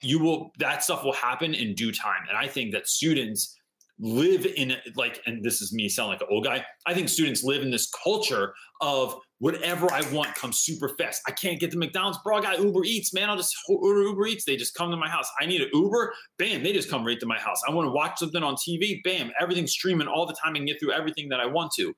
you 0.00 0.18
will 0.18 0.52
that 0.58 0.84
stuff 0.84 1.04
will 1.04 1.12
happen 1.12 1.54
in 1.54 1.74
due 1.74 1.92
time. 1.92 2.22
And 2.28 2.36
I 2.38 2.46
think 2.46 2.72
that 2.72 2.86
students 2.86 3.57
live 4.00 4.46
in 4.46 4.76
like, 4.94 5.20
and 5.26 5.42
this 5.42 5.60
is 5.60 5.72
me 5.72 5.88
sound 5.88 6.08
like 6.08 6.20
an 6.20 6.28
old 6.30 6.44
guy. 6.44 6.64
I 6.86 6.94
think 6.94 7.08
students 7.08 7.42
live 7.42 7.62
in 7.62 7.70
this 7.70 7.90
culture 8.02 8.54
of 8.80 9.16
whatever 9.40 9.92
I 9.92 10.02
want 10.12 10.34
comes 10.34 10.60
super 10.60 10.90
fast. 10.90 11.22
I 11.26 11.32
can't 11.32 11.58
get 11.58 11.70
to 11.72 11.78
McDonald's, 11.78 12.18
bro. 12.24 12.36
I 12.36 12.40
got 12.40 12.60
Uber 12.60 12.84
Eats, 12.84 13.12
man. 13.12 13.28
I'll 13.28 13.36
just 13.36 13.56
order 13.68 14.02
Uber 14.02 14.26
Eats. 14.26 14.44
They 14.44 14.56
just 14.56 14.74
come 14.74 14.90
to 14.90 14.96
my 14.96 15.08
house. 15.08 15.28
I 15.40 15.46
need 15.46 15.60
an 15.60 15.70
Uber, 15.72 16.12
bam, 16.38 16.62
they 16.62 16.72
just 16.72 16.90
come 16.90 17.04
right 17.04 17.18
to 17.18 17.26
my 17.26 17.38
house. 17.38 17.60
I 17.66 17.72
want 17.72 17.86
to 17.86 17.92
watch 17.92 18.18
something 18.18 18.42
on 18.42 18.54
TV, 18.54 19.02
bam, 19.02 19.30
everything's 19.40 19.72
streaming 19.72 20.08
all 20.08 20.26
the 20.26 20.36
time 20.42 20.54
and 20.54 20.66
get 20.66 20.78
through 20.80 20.92
everything 20.92 21.28
that 21.30 21.40
I 21.40 21.46
want 21.46 21.72
to. 21.76 21.94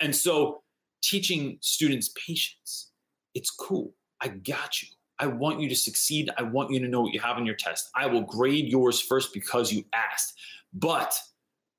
And 0.00 0.14
so 0.14 0.62
teaching 1.02 1.58
students 1.60 2.10
patience, 2.26 2.92
it's 3.34 3.50
cool. 3.50 3.94
I 4.20 4.28
got 4.28 4.82
you. 4.82 4.88
I 5.18 5.26
want 5.26 5.60
you 5.60 5.68
to 5.68 5.76
succeed. 5.76 6.30
I 6.38 6.42
want 6.42 6.70
you 6.70 6.80
to 6.80 6.88
know 6.88 7.02
what 7.02 7.12
you 7.12 7.20
have 7.20 7.36
on 7.36 7.44
your 7.44 7.54
test. 7.54 7.90
I 7.94 8.06
will 8.06 8.22
grade 8.22 8.66
yours 8.66 9.00
first 9.00 9.34
because 9.34 9.70
you 9.70 9.84
asked, 9.92 10.34
but 10.72 11.12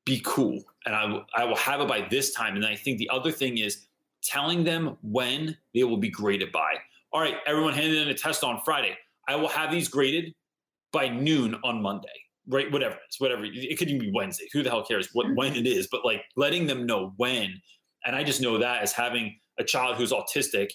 be 0.06 0.22
cool. 0.26 0.62
And 0.86 0.96
I 0.96 1.06
will, 1.06 1.26
I 1.36 1.44
will 1.46 1.56
have 1.58 1.82
it 1.82 1.88
by 1.88 2.08
this 2.10 2.34
time. 2.34 2.56
And 2.56 2.66
I 2.66 2.76
think 2.76 2.98
the 2.98 3.10
other 3.10 3.32
thing 3.32 3.58
is 3.58 3.88
telling 4.24 4.64
them 4.64 4.98
when 5.02 5.58
they 5.74 5.84
will 5.84 5.98
be 5.98 6.10
graded 6.10 6.52
by. 6.52 6.76
All 7.14 7.22
right, 7.22 7.38
everyone 7.46 7.74
handed 7.74 8.02
in 8.02 8.08
a 8.08 8.14
test 8.14 8.44
on 8.44 8.62
Friday. 8.64 8.98
I 9.28 9.36
will 9.36 9.50
have 9.50 9.72
these 9.72 9.88
graded 9.88 10.34
by 10.92 11.08
noon 11.08 11.56
on 11.64 11.82
Monday, 11.82 12.08
right? 12.48 12.72
Whatever 12.72 12.98
it's 13.06 13.20
whatever. 13.20 13.44
It 13.46 13.78
could 13.78 13.90
even 13.90 14.02
be 14.02 14.12
Wednesday. 14.12 14.48
Who 14.54 14.64
the 14.64 14.70
hell 14.70 14.84
cares 14.84 15.10
what 15.14 15.28
when 15.36 15.56
it 15.56 15.68
is? 15.68 15.88
But 15.92 16.06
like 16.06 16.24
letting 16.36 16.68
them 16.68 16.86
know 16.86 17.14
when. 17.18 17.62
And 18.06 18.16
I 18.16 18.24
just 18.24 18.42
know 18.42 18.58
that 18.58 18.82
as 18.82 18.92
having 18.92 19.38
a 19.60 19.64
child 19.64 19.98
who's 19.98 20.12
autistic, 20.12 20.72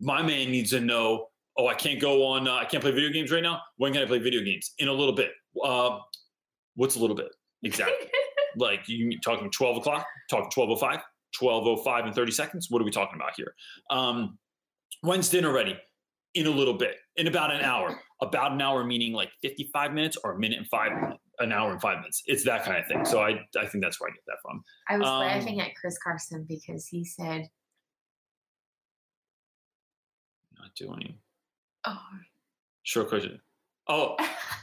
my 0.00 0.22
man 0.22 0.50
needs 0.50 0.70
to 0.70 0.80
know 0.80 1.28
oh, 1.58 1.66
I 1.66 1.74
can't 1.74 2.00
go 2.00 2.24
on, 2.24 2.48
uh, 2.48 2.54
I 2.54 2.64
can't 2.64 2.82
play 2.82 2.92
video 2.92 3.10
games 3.10 3.30
right 3.30 3.42
now. 3.42 3.60
When 3.76 3.92
can 3.92 4.02
I 4.02 4.06
play 4.06 4.18
video 4.18 4.42
games? 4.42 4.72
In 4.78 4.88
a 4.88 4.92
little 4.92 5.14
bit. 5.14 5.32
Uh, 5.62 5.98
what's 6.76 6.96
a 6.96 6.98
little 6.98 7.16
bit? 7.16 7.28
Exactly. 7.62 8.08
like 8.56 8.88
you 8.88 9.18
talking 9.20 9.50
12 9.50 9.78
o'clock, 9.78 10.06
talking 10.30 10.50
1205, 10.54 11.00
1205 11.38 12.04
and 12.06 12.14
30 12.14 12.32
seconds. 12.32 12.66
What 12.70 12.82
are 12.82 12.84
we 12.84 12.90
talking 12.90 13.16
about 13.16 13.32
here? 13.36 13.54
Um, 13.90 14.38
when's 15.02 15.28
dinner 15.28 15.52
ready? 15.52 15.76
In 16.34 16.46
a 16.46 16.50
little 16.50 16.74
bit, 16.74 16.96
in 17.16 17.26
about 17.26 17.52
an 17.54 17.60
hour. 17.60 18.00
About 18.22 18.52
an 18.52 18.62
hour 18.62 18.84
meaning 18.84 19.12
like 19.12 19.30
55 19.42 19.92
minutes 19.92 20.16
or 20.24 20.32
a 20.32 20.38
minute 20.38 20.58
and 20.58 20.66
five, 20.68 20.92
an 21.40 21.52
hour 21.52 21.72
and 21.72 21.80
five 21.80 21.98
minutes. 21.98 22.22
It's 22.26 22.44
that 22.44 22.64
kind 22.64 22.78
of 22.78 22.86
thing. 22.86 23.04
So 23.04 23.20
I, 23.20 23.40
I 23.60 23.66
think 23.66 23.82
that's 23.84 24.00
where 24.00 24.08
I 24.08 24.12
get 24.12 24.22
that 24.28 24.36
from. 24.40 24.62
I 24.88 24.96
was 24.96 25.06
Um, 25.06 25.20
laughing 25.20 25.60
at 25.60 25.74
Chris 25.74 25.98
Carson 26.02 26.46
because 26.48 26.86
he 26.86 27.04
said, 27.04 27.48
Not 30.58 30.74
doing 30.76 31.18
"Oh, 31.84 31.98
short 32.84 33.08
question. 33.08 33.40
Oh, 33.88 34.16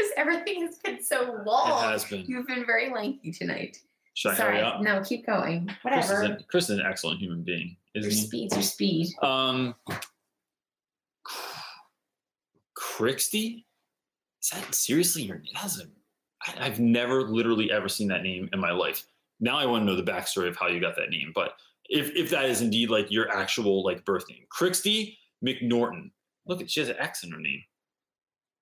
because 0.00 0.12
everything 0.16 0.62
has 0.62 0.78
been 0.78 1.02
so 1.02 1.36
it 1.40 1.46
long. 1.46 1.82
has 1.90 2.04
been. 2.04 2.24
You've 2.26 2.46
been 2.46 2.64
very 2.66 2.90
lengthy 2.92 3.32
tonight." 3.32 3.78
Should 4.14 4.32
I 4.32 4.34
Sorry, 4.34 4.56
hurry 4.56 4.66
up? 4.66 4.82
no, 4.82 5.02
keep 5.02 5.24
going. 5.24 5.70
Chris 5.82 6.04
is, 6.06 6.10
Whatever. 6.10 6.34
an, 6.34 6.44
Chris 6.48 6.64
is 6.68 6.78
an 6.78 6.84
excellent 6.84 7.20
human 7.20 7.42
being, 7.42 7.76
Your 7.94 8.06
isn't 8.06 8.10
he? 8.10 8.26
speed's 8.26 8.54
your 8.54 8.62
speed. 8.62 9.08
Um, 9.22 9.74
Crixty? 12.74 13.66
Is 14.42 14.50
that 14.50 14.74
seriously 14.74 15.22
your 15.22 15.36
name? 15.36 15.52
That's 15.54 15.80
a, 15.80 15.84
I, 16.46 16.66
I've 16.66 16.80
never 16.80 17.22
literally 17.22 17.70
ever 17.70 17.88
seen 17.88 18.08
that 18.08 18.22
name 18.22 18.48
in 18.52 18.58
my 18.60 18.72
life. 18.72 19.04
Now 19.38 19.58
I 19.58 19.66
want 19.66 19.82
to 19.82 19.86
know 19.86 19.96
the 19.96 20.02
backstory 20.10 20.48
of 20.48 20.56
how 20.56 20.66
you 20.68 20.80
got 20.80 20.96
that 20.96 21.10
name. 21.10 21.32
But 21.34 21.54
if 21.88 22.14
if 22.16 22.30
that 22.30 22.46
is 22.46 22.60
indeed 22.62 22.90
like 22.90 23.10
your 23.10 23.30
actual 23.30 23.84
like 23.84 24.04
birth 24.04 24.24
name, 24.28 24.44
Crixty 24.50 25.16
McNorton. 25.44 26.10
Look, 26.46 26.60
at 26.60 26.70
she 26.70 26.80
has 26.80 26.88
an 26.88 26.96
X 26.98 27.22
in 27.22 27.30
her 27.30 27.38
name. 27.40 27.62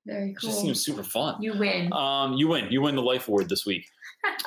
Very 0.08 0.30
It 0.30 0.38
just 0.40 0.60
seems 0.62 0.82
super 0.84 1.02
fun. 1.02 1.40
you 1.40 1.56
win. 1.58 1.92
Um, 1.92 2.32
you 2.34 2.48
win. 2.48 2.66
You 2.70 2.80
win 2.82 2.96
the 2.96 3.02
life 3.02 3.28
award 3.28 3.48
this 3.48 3.64
week. 3.66 3.84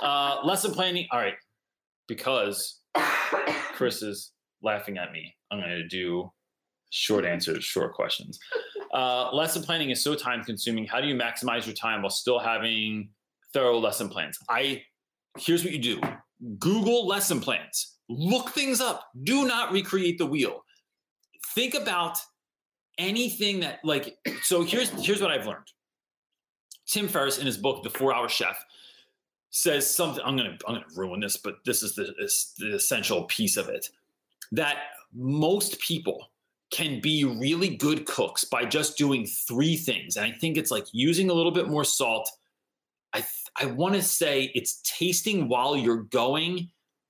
Uh, 0.01 0.39
lesson 0.43 0.71
planning. 0.73 1.07
All 1.11 1.19
right, 1.19 1.35
because 2.07 2.81
Chris 3.73 4.01
is 4.01 4.33
laughing 4.61 4.97
at 4.97 5.11
me. 5.13 5.33
I'm 5.49 5.59
going 5.59 5.69
to 5.69 5.87
do 5.87 6.29
short 6.89 7.23
answers, 7.23 7.63
short 7.63 7.93
questions. 7.93 8.37
Uh, 8.93 9.31
lesson 9.31 9.61
planning 9.63 9.89
is 9.89 10.03
so 10.03 10.13
time 10.15 10.43
consuming. 10.43 10.85
How 10.85 10.99
do 10.99 11.07
you 11.07 11.15
maximize 11.15 11.65
your 11.65 11.75
time 11.75 12.01
while 12.01 12.09
still 12.09 12.39
having 12.39 13.09
thorough 13.53 13.79
lesson 13.79 14.09
plans? 14.09 14.37
I 14.49 14.83
here's 15.37 15.63
what 15.63 15.71
you 15.71 15.79
do: 15.79 16.01
Google 16.59 17.07
lesson 17.07 17.39
plans, 17.39 17.97
look 18.09 18.49
things 18.49 18.81
up. 18.81 19.05
Do 19.23 19.47
not 19.47 19.71
recreate 19.71 20.17
the 20.17 20.25
wheel. 20.25 20.63
Think 21.55 21.75
about 21.75 22.17
anything 22.97 23.61
that 23.61 23.79
like. 23.83 24.17
So 24.43 24.63
here's 24.63 24.89
here's 25.05 25.21
what 25.21 25.31
I've 25.31 25.45
learned. 25.45 25.67
Tim 26.87 27.07
Ferriss 27.07 27.37
in 27.37 27.45
his 27.45 27.57
book 27.57 27.83
The 27.83 27.89
Four 27.89 28.13
Hour 28.13 28.27
Chef 28.27 28.57
says 29.51 29.89
something. 29.89 30.23
I'm 30.25 30.35
gonna 30.35 30.57
I'm 30.67 30.75
gonna 30.75 30.85
ruin 30.95 31.19
this, 31.19 31.37
but 31.37 31.57
this 31.65 31.83
is 31.83 31.95
the, 31.95 32.13
is 32.19 32.53
the 32.57 32.75
essential 32.75 33.23
piece 33.25 33.57
of 33.57 33.69
it. 33.69 33.89
That 34.51 34.77
most 35.13 35.79
people 35.79 36.31
can 36.71 36.99
be 37.01 37.23
really 37.23 37.75
good 37.75 38.05
cooks 38.05 38.43
by 38.45 38.65
just 38.65 38.97
doing 38.97 39.25
three 39.25 39.75
things, 39.77 40.17
and 40.17 40.25
I 40.25 40.31
think 40.37 40.57
it's 40.57 40.71
like 40.71 40.85
using 40.91 41.29
a 41.29 41.33
little 41.33 41.51
bit 41.51 41.69
more 41.69 41.83
salt. 41.83 42.29
I 43.13 43.19
th- 43.19 43.31
I 43.59 43.65
want 43.65 43.95
to 43.95 44.01
say 44.01 44.51
it's 44.55 44.81
tasting 44.83 45.47
while 45.47 45.75
you're 45.77 46.03
going, 46.03 46.69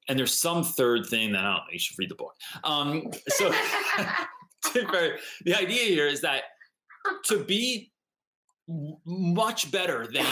and 0.10 0.18
there's 0.18 0.34
some 0.34 0.64
third 0.64 1.06
thing 1.06 1.32
that 1.32 1.40
I 1.40 1.54
don't 1.54 1.54
know. 1.54 1.72
You 1.72 1.80
should 1.80 1.98
read 2.00 2.10
the 2.10 2.16
book. 2.16 2.36
Um, 2.64 3.12
so 3.28 3.52
The 5.46 5.56
idea 5.56 5.86
here 5.86 6.08
is 6.08 6.22
that 6.22 6.44
to 7.26 7.44
be 7.44 7.92
much 9.06 9.72
better 9.72 10.08
than 10.08 10.26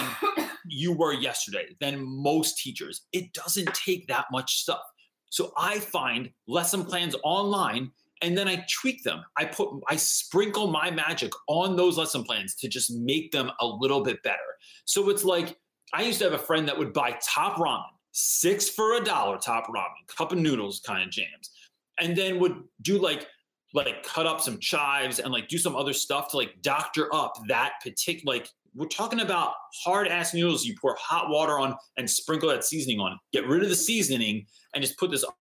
you 0.65 0.93
were 0.93 1.13
yesterday 1.13 1.75
than 1.79 2.01
most 2.01 2.57
teachers. 2.57 3.07
It 3.11 3.33
doesn't 3.33 3.73
take 3.73 4.07
that 4.07 4.25
much 4.31 4.57
stuff. 4.57 4.81
So 5.29 5.51
I 5.57 5.79
find 5.79 6.29
lesson 6.47 6.85
plans 6.85 7.15
online 7.23 7.91
and 8.21 8.37
then 8.37 8.47
I 8.47 8.65
tweak 8.81 9.03
them. 9.03 9.23
I 9.37 9.45
put 9.45 9.69
I 9.87 9.95
sprinkle 9.95 10.67
my 10.67 10.91
magic 10.91 11.31
on 11.47 11.75
those 11.75 11.97
lesson 11.97 12.23
plans 12.23 12.55
to 12.55 12.67
just 12.67 12.91
make 12.91 13.31
them 13.31 13.51
a 13.61 13.65
little 13.65 14.03
bit 14.03 14.21
better. 14.23 14.37
So 14.85 15.09
it's 15.09 15.23
like 15.23 15.57
I 15.93 16.03
used 16.03 16.19
to 16.19 16.25
have 16.25 16.33
a 16.33 16.43
friend 16.43 16.67
that 16.67 16.77
would 16.77 16.93
buy 16.93 17.17
top 17.23 17.57
ramen, 17.57 17.83
six 18.11 18.69
for 18.69 18.95
a 18.95 19.03
dollar 19.03 19.37
top 19.37 19.67
ramen, 19.67 20.07
cup 20.07 20.31
of 20.31 20.37
noodles 20.37 20.81
kind 20.85 21.03
of 21.03 21.09
jams, 21.09 21.51
and 21.99 22.15
then 22.15 22.39
would 22.39 22.61
do 22.81 22.99
like 22.99 23.27
like 23.73 24.03
cut 24.03 24.25
up 24.25 24.41
some 24.41 24.59
chives 24.59 25.19
and 25.19 25.31
like 25.31 25.47
do 25.47 25.57
some 25.57 25.75
other 25.75 25.93
stuff 25.93 26.29
to 26.31 26.37
like 26.37 26.61
doctor 26.61 27.13
up 27.13 27.33
that 27.47 27.73
particular 27.83 28.35
like 28.35 28.49
we're 28.75 28.87
talking 28.87 29.19
about 29.19 29.53
hard 29.83 30.07
ass 30.07 30.33
noodles 30.33 30.65
you 30.65 30.75
pour 30.79 30.95
hot 30.99 31.29
water 31.29 31.59
on 31.59 31.75
and 31.97 32.09
sprinkle 32.09 32.49
that 32.49 32.63
seasoning 32.63 32.99
on. 32.99 33.17
Get 33.33 33.47
rid 33.47 33.63
of 33.63 33.69
the 33.69 33.75
seasoning 33.75 34.45
and 34.73 34.83
just 34.83 34.97
put 34.97 35.11
this 35.11 35.23
up 35.23 35.35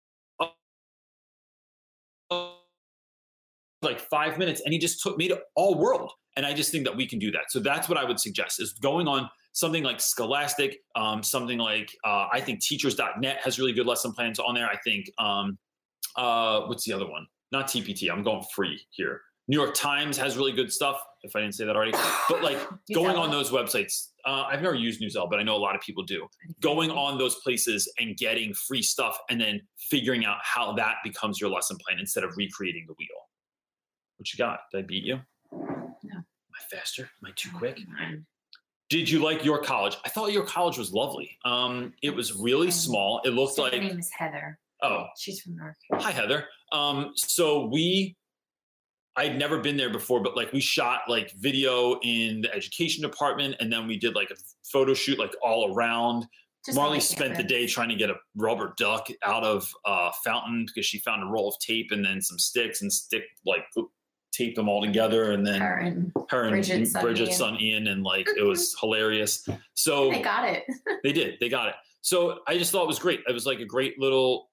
like 3.83 4.01
five 4.01 4.39
minutes 4.39 4.63
and 4.65 4.73
he 4.73 4.79
just 4.79 5.03
took 5.03 5.19
made 5.19 5.31
it 5.31 5.41
all 5.55 5.75
world. 5.79 6.11
And 6.37 6.45
i 6.45 6.53
just 6.53 6.73
think 6.73 6.85
that 6.85 6.97
we 6.97 7.07
can 7.07 7.19
do 7.19 7.31
that. 7.33 7.51
So 7.51 7.61
that's 7.61 7.89
what 7.89 7.99
i 7.99 8.05
would 8.05 8.21
suggest 8.21 8.61
is 8.61 8.73
going 8.75 9.09
on 9.09 9.29
something 9.53 9.85
like 9.85 10.01
scholastic 10.01 10.79
um, 10.97 11.23
something 11.23 11.59
like 11.59 11.91
uh, 12.05 12.27
i 12.33 12.41
think 12.41 12.61
teachers.net 12.61 13.39
has 13.43 13.59
really 13.59 13.73
good 13.73 13.87
lesson 13.87 14.13
plans 14.13 14.39
on 14.39 14.55
there. 14.55 14.67
I 14.67 14.77
think 14.79 15.11
um, 15.19 15.59
uh, 16.17 16.63
what's 16.63 16.85
the 16.85 16.93
other 16.93 17.09
one 17.09 17.27
not 17.55 17.69
TPT. 17.69 18.11
I'm 18.11 18.23
going 18.23 18.45
free 18.55 18.81
here. 18.91 19.23
New 19.47 19.57
York 19.59 19.75
Times 19.75 20.17
has 20.19 20.37
really 20.37 20.53
good 20.53 20.73
stuff. 20.73 21.03
If 21.23 21.37
I 21.37 21.41
didn't 21.41 21.55
say 21.55 21.65
that 21.67 21.77
already, 21.77 21.93
but 22.29 22.43
like 22.43 22.59
going 22.95 23.17
on 23.17 23.31
those 23.31 23.51
websites, 23.51 24.09
uh, 24.27 24.45
I've 24.51 24.61
never 24.63 24.75
used 24.75 25.01
Newsela, 25.01 25.29
but 25.31 25.39
I 25.39 25.43
know 25.43 25.55
a 25.55 25.59
lot 25.59 25.75
of 25.77 25.83
people 25.83 26.03
do. 26.03 26.27
Going 26.61 26.91
on 26.91 27.17
those 27.19 27.37
places 27.37 27.91
and 27.99 28.17
getting 28.17 28.53
free 28.55 28.83
stuff, 28.83 29.17
and 29.31 29.41
then 29.41 29.61
figuring 29.79 30.25
out 30.25 30.39
how 30.43 30.73
that 30.75 30.97
becomes 31.05 31.41
your 31.41 31.51
lesson 31.51 31.77
plan 31.87 31.99
instead 32.01 32.25
of 32.25 32.37
recreating 32.37 32.85
the 32.87 32.95
wheel. 32.99 33.09
What 34.17 34.33
you 34.33 34.39
got? 34.39 34.61
Did 34.73 34.79
I 34.79 34.87
beat 34.87 35.05
you? 35.05 35.21
No. 35.53 36.17
Am 36.17 36.25
I 36.55 36.77
faster? 36.77 37.03
Am 37.03 37.29
I 37.29 37.33
too 37.37 37.51
quick? 37.55 37.81
Did 38.91 39.09
you 39.11 39.23
like 39.23 39.45
your 39.45 39.61
college? 39.61 39.97
I 40.05 40.09
thought 40.09 40.33
your 40.33 40.45
college 40.45 40.79
was 40.79 40.93
lovely. 40.93 41.37
Um, 41.45 41.93
it 42.03 42.15
was 42.15 42.35
really 42.35 42.71
small. 42.71 43.21
It 43.25 43.31
looked 43.31 43.55
So 43.55 43.63
like 43.65 43.73
her 43.75 43.81
name 43.81 43.99
is 43.99 44.11
Heather. 44.17 44.59
oh, 44.83 45.07
She's 45.19 45.41
from 45.41 45.57
North 45.57 45.77
Hi, 45.95 46.11
Heather. 46.13 46.45
Um, 46.75 47.13
so 47.15 47.67
we, 47.67 48.17
I'd 49.17 49.39
never 49.39 49.61
been 49.61 49.77
there 49.77 49.91
before, 49.91 50.21
but 50.21 50.37
like 50.37 50.53
we 50.53 50.61
shot 50.61 51.03
like 51.09 51.33
video 51.39 51.99
in 52.03 52.41
the 52.41 52.53
education 52.53 53.03
department, 53.03 53.57
and 53.61 53.73
then 53.73 53.87
we 53.87 53.97
did 53.97 54.15
like 54.17 54.31
a 54.31 54.37
photo 54.65 54.93
shoot 54.93 55.19
like 55.19 55.35
all 55.41 55.73
around. 55.73 56.27
Just 56.67 56.77
Marley 56.77 56.99
spent 56.99 57.37
the 57.37 57.45
day 57.45 57.67
trying 57.67 57.91
to 57.91 57.95
get 57.95 58.11
a 58.11 58.17
rubber 58.37 58.75
duck 58.77 59.07
out 59.23 59.45
of 59.45 59.71
uh, 59.85 60.11
fountain 60.25 60.67
because 60.67 60.87
she 60.87 60.99
found 60.99 61.23
a 61.23 61.27
roll 61.27 61.49
of 61.49 61.55
tape 61.61 61.89
and 61.93 62.05
then 62.05 62.21
some 62.21 62.39
sticks 62.39 62.81
and 62.83 62.93
stick 62.93 63.23
like 63.47 63.65
tape 64.33 64.57
them 64.57 64.69
all 64.69 64.83
together, 64.83 65.31
and 65.31 65.47
then 65.47 65.61
Her 65.61 65.77
and 65.77 66.13
her 66.31 66.43
and 66.45 66.51
Bridget's 66.53 66.91
son 66.93 67.03
Bridget's 67.03 67.31
Ian. 67.31 67.39
son 67.39 67.61
Ian, 67.61 67.87
and 67.87 68.03
like 68.03 68.27
it 68.37 68.43
was 68.43 68.75
hilarious. 68.81 69.47
So 69.75 70.11
they 70.11 70.23
got 70.23 70.49
it. 70.49 70.65
they 71.05 71.13
did. 71.13 71.35
They 71.39 71.49
got 71.49 71.69
it. 71.69 71.75
So 72.01 72.41
I 72.49 72.59
just 72.59 72.73
thought 72.73 72.83
it 72.83 72.89
was 72.89 72.99
great. 72.99 73.21
It 73.29 73.33
was 73.33 73.47
like 73.47 73.61
a 73.61 73.65
great 73.65 73.99
little 74.01 74.49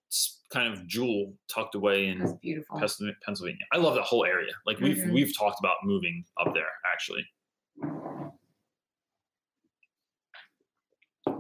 kind 0.51 0.71
of 0.73 0.85
jewel 0.87 1.33
tucked 1.53 1.75
away 1.75 2.07
in 2.07 2.37
beautiful. 2.41 2.79
Pennsylvania. 2.79 3.63
I 3.71 3.77
love 3.77 3.95
that 3.95 4.03
whole 4.03 4.25
area. 4.25 4.51
Like 4.65 4.79
we've 4.79 4.97
Mhm. 4.97 5.13
we've 5.13 5.35
talked 5.37 5.59
about 5.59 5.77
moving 5.83 6.25
up 6.37 6.53
there 6.53 6.71
actually. 6.91 7.25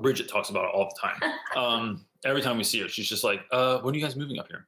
Bridget 0.01 0.27
talks 0.29 0.49
about 0.49 0.65
it 0.65 0.71
all 0.73 0.85
the 0.89 0.99
time. 1.01 1.31
Um, 1.55 2.05
every 2.23 2.41
time 2.41 2.57
we 2.57 2.63
see 2.63 2.79
her, 2.81 2.87
she's 2.87 3.09
just 3.09 3.25
like, 3.25 3.41
uh, 3.51 3.79
when 3.79 3.93
are 3.93 3.97
you 3.97 4.03
guys 4.03 4.15
moving 4.15 4.39
up 4.39 4.47
here? 4.47 4.67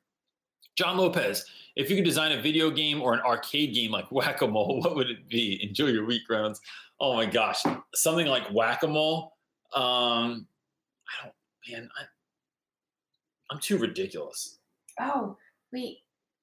John 0.76 0.98
Lopez, 0.98 1.46
if 1.78 1.90
you 1.90 1.96
could 1.96 2.04
design 2.04 2.34
a 2.34 2.42
video 2.42 2.70
game 2.70 3.02
or 3.02 3.14
an 3.14 3.22
arcade 3.22 3.74
game 3.74 3.92
like 3.92 4.12
Whack 4.12 4.42
a 4.42 4.48
Mole, 4.48 4.82
what 4.84 4.96
would 4.96 5.10
it 5.10 5.30
be? 5.30 5.64
Enjoy 5.64 5.86
your 5.88 6.06
week 6.06 6.24
rounds. 6.30 6.60
Oh 7.00 7.14
my 7.14 7.26
gosh, 7.26 7.64
something 7.96 8.28
like 8.28 8.46
Whack 8.52 8.84
a 8.84 8.88
Mole. 8.88 9.38
Um, 9.74 10.46
I 11.08 11.24
don't, 11.24 11.34
man, 11.72 11.90
I, 11.98 12.04
I'm 13.54 13.60
too 13.60 13.78
ridiculous. 13.78 14.58
Oh, 15.00 15.38
wait. 15.72 16.00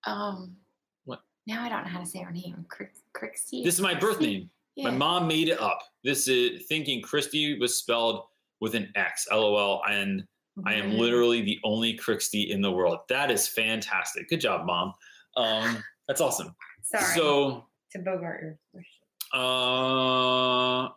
Um, 0.06 0.56
What? 1.04 1.20
Now 1.46 1.64
I 1.64 1.68
don't 1.68 1.82
know 1.82 1.90
how 1.90 1.98
to 2.00 2.06
say 2.06 2.20
her 2.20 2.30
name. 2.30 2.64
Crixie. 3.12 3.64
This 3.64 3.74
is 3.74 3.80
my 3.80 3.94
birth 3.94 4.20
name. 4.20 4.48
Yeah. 4.76 4.90
My 4.90 4.96
mom 4.96 5.26
made 5.26 5.48
it 5.48 5.60
up. 5.60 5.80
This 6.04 6.28
is 6.28 6.66
thinking 6.68 7.02
Christy 7.02 7.58
was 7.58 7.76
spelled 7.76 8.26
with 8.60 8.76
an 8.76 8.92
X, 8.94 9.26
LOL, 9.32 9.82
and 9.90 10.22
I 10.66 10.74
am 10.74 10.92
literally 10.92 11.42
the 11.42 11.58
only 11.64 11.94
Crixty 11.94 12.52
in 12.52 12.60
the 12.60 12.70
world. 12.70 13.00
That 13.08 13.30
is 13.32 13.48
fantastic. 13.48 14.28
Good 14.28 14.40
job, 14.40 14.64
mom. 14.64 14.94
Um, 15.36 15.82
that's 16.06 16.20
awesome. 16.20 16.54
Sorry. 16.82 17.04
So, 17.16 17.64
to 17.92 17.98
Bogart 17.98 18.42
your 18.42 18.58
question. 18.72 19.02
uh, 19.32 20.88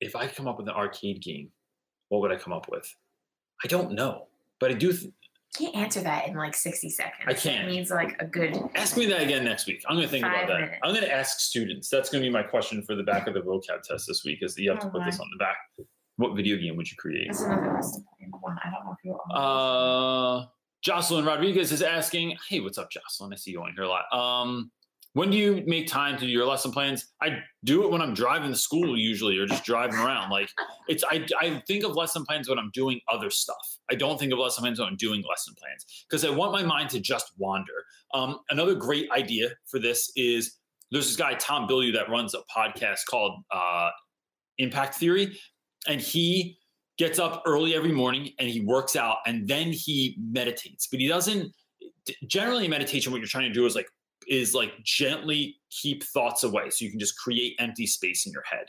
if 0.00 0.16
I 0.16 0.26
come 0.26 0.48
up 0.48 0.56
with 0.58 0.68
an 0.68 0.74
arcade 0.74 1.20
game, 1.22 1.50
what 2.08 2.22
would 2.22 2.32
I 2.32 2.36
come 2.36 2.52
up 2.54 2.70
with? 2.70 2.90
I 3.62 3.68
don't 3.68 3.92
know, 3.92 4.26
but 4.60 4.70
I 4.70 4.74
do. 4.74 4.92
Th- 4.92 5.12
Can't 5.56 5.74
answer 5.74 6.00
that 6.02 6.28
in 6.28 6.34
like 6.36 6.54
60 6.54 6.90
seconds. 6.90 7.24
I 7.26 7.32
can't. 7.34 7.66
It 7.68 7.72
needs 7.72 7.90
like 7.90 8.16
a 8.20 8.26
good. 8.26 8.58
ask 8.74 8.96
me 8.96 9.06
that 9.06 9.22
again 9.22 9.44
next 9.44 9.66
week. 9.66 9.82
I'm 9.88 9.96
going 9.96 10.06
to 10.06 10.10
think 10.10 10.24
about 10.24 10.46
that. 10.48 10.60
minutes. 10.60 10.78
I'm 10.82 10.90
going 10.92 11.04
to 11.04 11.12
ask 11.12 11.40
students. 11.40 11.88
That's 11.88 12.10
going 12.10 12.22
to 12.22 12.28
be 12.28 12.32
my 12.32 12.42
question 12.42 12.82
for 12.82 12.94
the 12.94 13.02
back 13.02 13.26
of 13.26 13.34
the 13.34 13.40
vocab 13.40 13.82
test 13.82 14.06
this 14.06 14.22
week. 14.24 14.40
Is 14.42 14.54
that 14.54 14.62
you 14.62 14.70
have 14.70 14.80
to 14.80 14.86
Oh, 14.88 14.90
put 14.90 15.04
this 15.04 15.18
on 15.20 15.28
the 15.32 15.38
back. 15.38 15.56
What 16.16 16.34
video 16.36 16.56
game 16.56 16.76
would 16.76 16.90
you 16.90 16.96
create? 16.96 17.28
That's 17.28 17.42
another 17.42 17.80
one. 18.40 18.58
I 18.64 18.70
don't 18.70 18.84
know 18.86 18.96
if 18.98 19.04
you. 19.04 19.14
Uh, 19.34 20.46
Jocelyn 20.82 21.24
Rodriguez 21.24 21.72
is 21.72 21.82
asking, 21.82 22.36
"Hey, 22.48 22.60
what's 22.60 22.78
up, 22.78 22.90
Jocelyn? 22.90 23.32
I 23.32 23.36
see 23.36 23.50
you 23.50 23.62
on 23.62 23.72
here 23.74 23.84
a 23.84 23.88
lot. 23.88 24.04
Um, 24.12 24.70
when 25.16 25.30
do 25.30 25.38
you 25.38 25.62
make 25.66 25.86
time 25.86 26.18
to 26.18 26.26
do 26.26 26.30
your 26.30 26.44
lesson 26.44 26.70
plans? 26.70 27.06
I 27.22 27.38
do 27.64 27.84
it 27.84 27.90
when 27.90 28.02
I'm 28.02 28.12
driving 28.12 28.52
to 28.52 28.58
school 28.58 28.98
usually, 28.98 29.38
or 29.38 29.46
just 29.46 29.64
driving 29.64 29.98
around. 29.98 30.28
Like 30.28 30.50
it's, 30.88 31.02
I, 31.10 31.24
I 31.40 31.62
think 31.66 31.84
of 31.84 31.96
lesson 31.96 32.22
plans 32.26 32.50
when 32.50 32.58
I'm 32.58 32.70
doing 32.74 33.00
other 33.10 33.30
stuff. 33.30 33.78
I 33.90 33.94
don't 33.94 34.20
think 34.20 34.34
of 34.34 34.38
lesson 34.38 34.60
plans 34.60 34.78
when 34.78 34.88
I'm 34.88 34.96
doing 34.96 35.24
lesson 35.26 35.54
plans 35.58 36.04
because 36.06 36.22
I 36.22 36.28
want 36.28 36.52
my 36.52 36.62
mind 36.62 36.90
to 36.90 37.00
just 37.00 37.32
wander. 37.38 37.72
Um, 38.12 38.40
another 38.50 38.74
great 38.74 39.10
idea 39.10 39.48
for 39.64 39.78
this 39.78 40.12
is 40.16 40.58
there's 40.92 41.06
this 41.06 41.16
guy 41.16 41.32
Tom 41.32 41.66
Bilyeu 41.66 41.94
that 41.94 42.10
runs 42.10 42.34
a 42.34 42.42
podcast 42.54 43.06
called 43.08 43.42
uh, 43.50 43.88
Impact 44.58 44.96
Theory, 44.96 45.38
and 45.88 45.98
he 45.98 46.58
gets 46.98 47.18
up 47.18 47.42
early 47.46 47.74
every 47.74 47.92
morning 47.92 48.32
and 48.38 48.50
he 48.50 48.60
works 48.60 48.96
out 48.96 49.16
and 49.26 49.48
then 49.48 49.70
he 49.70 50.16
meditates 50.18 50.86
but 50.86 50.98
he 50.98 51.06
doesn't 51.06 51.52
generally 52.26 52.66
meditation 52.68 53.12
what 53.12 53.18
you're 53.18 53.28
trying 53.28 53.48
to 53.48 53.52
do 53.52 53.66
is 53.66 53.74
like 53.74 53.86
is 54.28 54.54
like 54.54 54.72
gently 54.82 55.56
keep 55.70 56.02
thoughts 56.04 56.44
away 56.44 56.70
so 56.70 56.84
you 56.84 56.90
can 56.90 57.00
just 57.00 57.18
create 57.18 57.56
empty 57.58 57.86
space 57.86 58.26
in 58.26 58.32
your 58.32 58.44
head. 58.44 58.66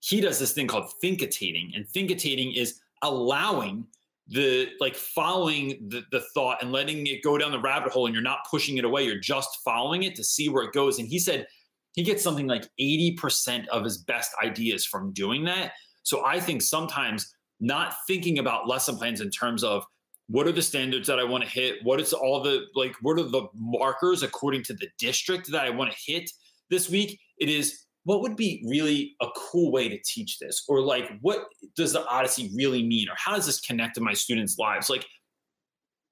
He 0.00 0.20
does 0.20 0.38
this 0.38 0.52
thing 0.52 0.66
called 0.66 0.92
thinkitating 1.00 1.72
and 1.74 1.88
thinkitating 1.88 2.52
is 2.52 2.80
allowing 3.02 3.86
the 4.28 4.68
like 4.80 4.96
following 4.96 5.86
the, 5.88 6.02
the 6.10 6.20
thought 6.34 6.60
and 6.60 6.72
letting 6.72 7.06
it 7.06 7.22
go 7.22 7.38
down 7.38 7.52
the 7.52 7.60
rabbit 7.60 7.92
hole 7.92 8.06
and 8.06 8.14
you're 8.14 8.22
not 8.22 8.40
pushing 8.50 8.76
it 8.76 8.84
away 8.84 9.04
you're 9.04 9.20
just 9.20 9.58
following 9.64 10.02
it 10.02 10.16
to 10.16 10.24
see 10.24 10.48
where 10.48 10.64
it 10.64 10.72
goes. 10.72 10.98
And 10.98 11.08
he 11.08 11.18
said 11.18 11.46
he 11.92 12.02
gets 12.02 12.22
something 12.22 12.46
like 12.46 12.68
80% 12.80 13.68
of 13.68 13.84
his 13.84 13.98
best 13.98 14.32
ideas 14.42 14.84
from 14.84 15.12
doing 15.12 15.44
that. 15.44 15.72
So 16.02 16.24
i 16.24 16.40
think 16.40 16.62
sometimes 16.62 17.32
not 17.60 17.94
thinking 18.06 18.38
about 18.38 18.68
lesson 18.68 18.96
plans 18.96 19.20
in 19.20 19.30
terms 19.30 19.64
of 19.64 19.84
what 20.28 20.46
are 20.46 20.52
the 20.52 20.62
standards 20.62 21.06
that 21.08 21.18
I 21.18 21.24
want 21.24 21.44
to 21.44 21.50
hit? 21.50 21.76
What 21.82 22.00
is 22.00 22.12
all 22.12 22.42
the 22.42 22.66
like, 22.74 22.94
what 23.02 23.18
are 23.18 23.22
the 23.24 23.46
markers 23.54 24.22
according 24.22 24.64
to 24.64 24.74
the 24.74 24.88
district 24.98 25.50
that 25.52 25.64
I 25.64 25.70
want 25.70 25.92
to 25.92 25.98
hit 26.04 26.30
this 26.70 26.88
week? 26.90 27.20
It 27.38 27.48
is 27.48 27.86
what 28.04 28.22
would 28.22 28.36
be 28.36 28.64
really 28.68 29.16
a 29.20 29.26
cool 29.36 29.72
way 29.72 29.88
to 29.88 29.98
teach 30.04 30.38
this? 30.38 30.64
Or 30.68 30.80
like, 30.80 31.10
what 31.22 31.46
does 31.74 31.92
the 31.92 32.06
Odyssey 32.06 32.50
really 32.54 32.86
mean? 32.86 33.08
Or 33.08 33.14
how 33.16 33.34
does 33.34 33.46
this 33.46 33.60
connect 33.60 33.96
to 33.96 34.00
my 34.00 34.12
students' 34.14 34.58
lives? 34.58 34.88
Like, 34.88 35.04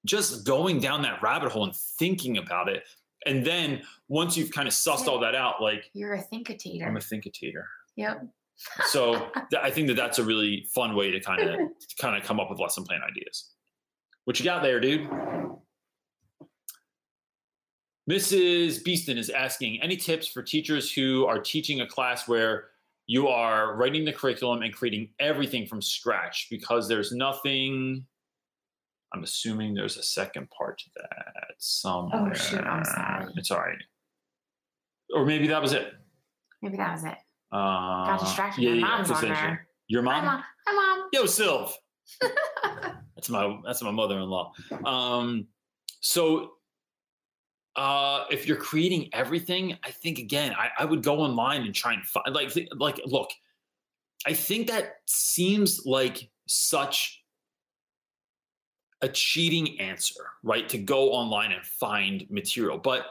just 0.05 0.45
going 0.45 0.79
down 0.79 1.01
that 1.03 1.21
rabbit 1.21 1.53
hole 1.53 1.63
and 1.63 1.73
thinking 1.97 2.37
about 2.37 2.67
it. 2.67 2.83
And 3.25 3.45
then 3.45 3.81
once 4.09 4.35
you've 4.35 4.51
kind 4.51 4.67
of 4.67 4.73
sussed 4.73 5.07
all 5.07 5.19
that 5.21 5.35
out, 5.35 5.61
like, 5.61 5.89
You're 5.93 6.15
a 6.15 6.21
thinkitator. 6.23 6.85
I'm 6.85 6.97
a 6.97 6.99
thinkitator. 6.99 7.63
yep. 7.95 8.23
So 8.87 9.13
th- 9.49 9.61
I 9.63 9.71
think 9.71 9.87
that 9.87 9.95
that's 9.95 10.19
a 10.19 10.23
really 10.23 10.67
fun 10.75 10.95
way 10.95 11.11
to 11.11 11.19
kind 11.21 11.41
of 11.49 11.59
kind 11.99 12.15
of 12.15 12.23
come 12.23 12.39
up 12.41 12.49
with 12.49 12.59
lesson 12.59 12.83
plan 12.83 12.99
ideas. 13.09 13.54
What 14.25 14.39
you 14.39 14.45
got 14.45 14.63
there, 14.63 14.79
dude? 14.79 15.07
Mrs. 18.09 18.83
Beeston 18.83 19.17
is 19.17 19.29
asking 19.29 19.81
any 19.81 19.97
tips 19.97 20.27
for 20.27 20.43
teachers 20.43 20.91
who 20.91 21.25
are 21.25 21.39
teaching 21.39 21.81
a 21.81 21.87
class 21.87 22.27
where 22.27 22.65
you 23.07 23.27
are 23.27 23.75
writing 23.75 24.05
the 24.05 24.13
curriculum 24.13 24.61
and 24.61 24.73
creating 24.73 25.09
everything 25.19 25.65
from 25.65 25.81
scratch 25.81 26.47
because 26.51 26.87
there's 26.87 27.11
nothing. 27.11 28.05
I'm 29.13 29.23
assuming 29.23 29.73
there's 29.73 29.97
a 29.97 30.03
second 30.03 30.49
part 30.51 30.79
to 30.79 30.85
that 30.95 31.53
somewhere. 31.57 32.31
Oh, 32.31 32.33
shoot, 32.33 32.59
I'm 32.61 32.83
sorry. 32.83 33.25
It's 33.37 33.49
all 33.49 33.59
right. 33.59 33.77
Or 35.15 35.25
maybe 35.25 35.47
that 35.47 35.61
was 35.61 35.73
it. 35.73 35.93
Maybe 36.61 36.77
that 36.77 36.91
was 36.93 37.03
it. 37.05 37.17
Uh, 37.51 38.05
Got 38.05 38.19
distracted. 38.19 38.61
yeah, 38.63 38.69
My 38.71 38.75
yeah, 38.75 38.81
mom's 38.81 39.11
on 39.11 39.21
there. 39.21 39.67
Your 39.87 40.03
Hi, 40.03 40.05
mom? 40.21 40.25
mom. 40.25 40.43
Hi, 40.67 40.95
mom. 40.97 41.09
Yo, 41.13 41.23
Sylv. 41.23 41.71
That's 43.25 43.29
my 43.29 43.59
that's 43.65 43.81
my 43.81 43.91
mother-in-law. 43.91 44.53
Um, 44.85 45.47
so 45.99 46.51
uh, 47.75 48.25
if 48.29 48.47
you're 48.47 48.57
creating 48.57 49.09
everything, 49.13 49.77
I 49.83 49.91
think 49.91 50.19
again, 50.19 50.53
I, 50.53 50.69
I 50.77 50.85
would 50.85 51.03
go 51.03 51.19
online 51.19 51.63
and 51.63 51.73
try 51.73 51.93
and 51.93 52.03
find 52.05 52.33
like 52.33 52.51
th- 52.51 52.69
like 52.77 53.01
look. 53.05 53.31
I 54.27 54.33
think 54.33 54.67
that 54.67 54.97
seems 55.07 55.85
like 55.85 56.29
such 56.47 57.23
a 59.01 59.09
cheating 59.09 59.79
answer, 59.79 60.25
right? 60.43 60.67
To 60.69 60.77
go 60.77 61.11
online 61.11 61.51
and 61.51 61.65
find 61.65 62.25
material, 62.29 62.77
but 62.77 63.05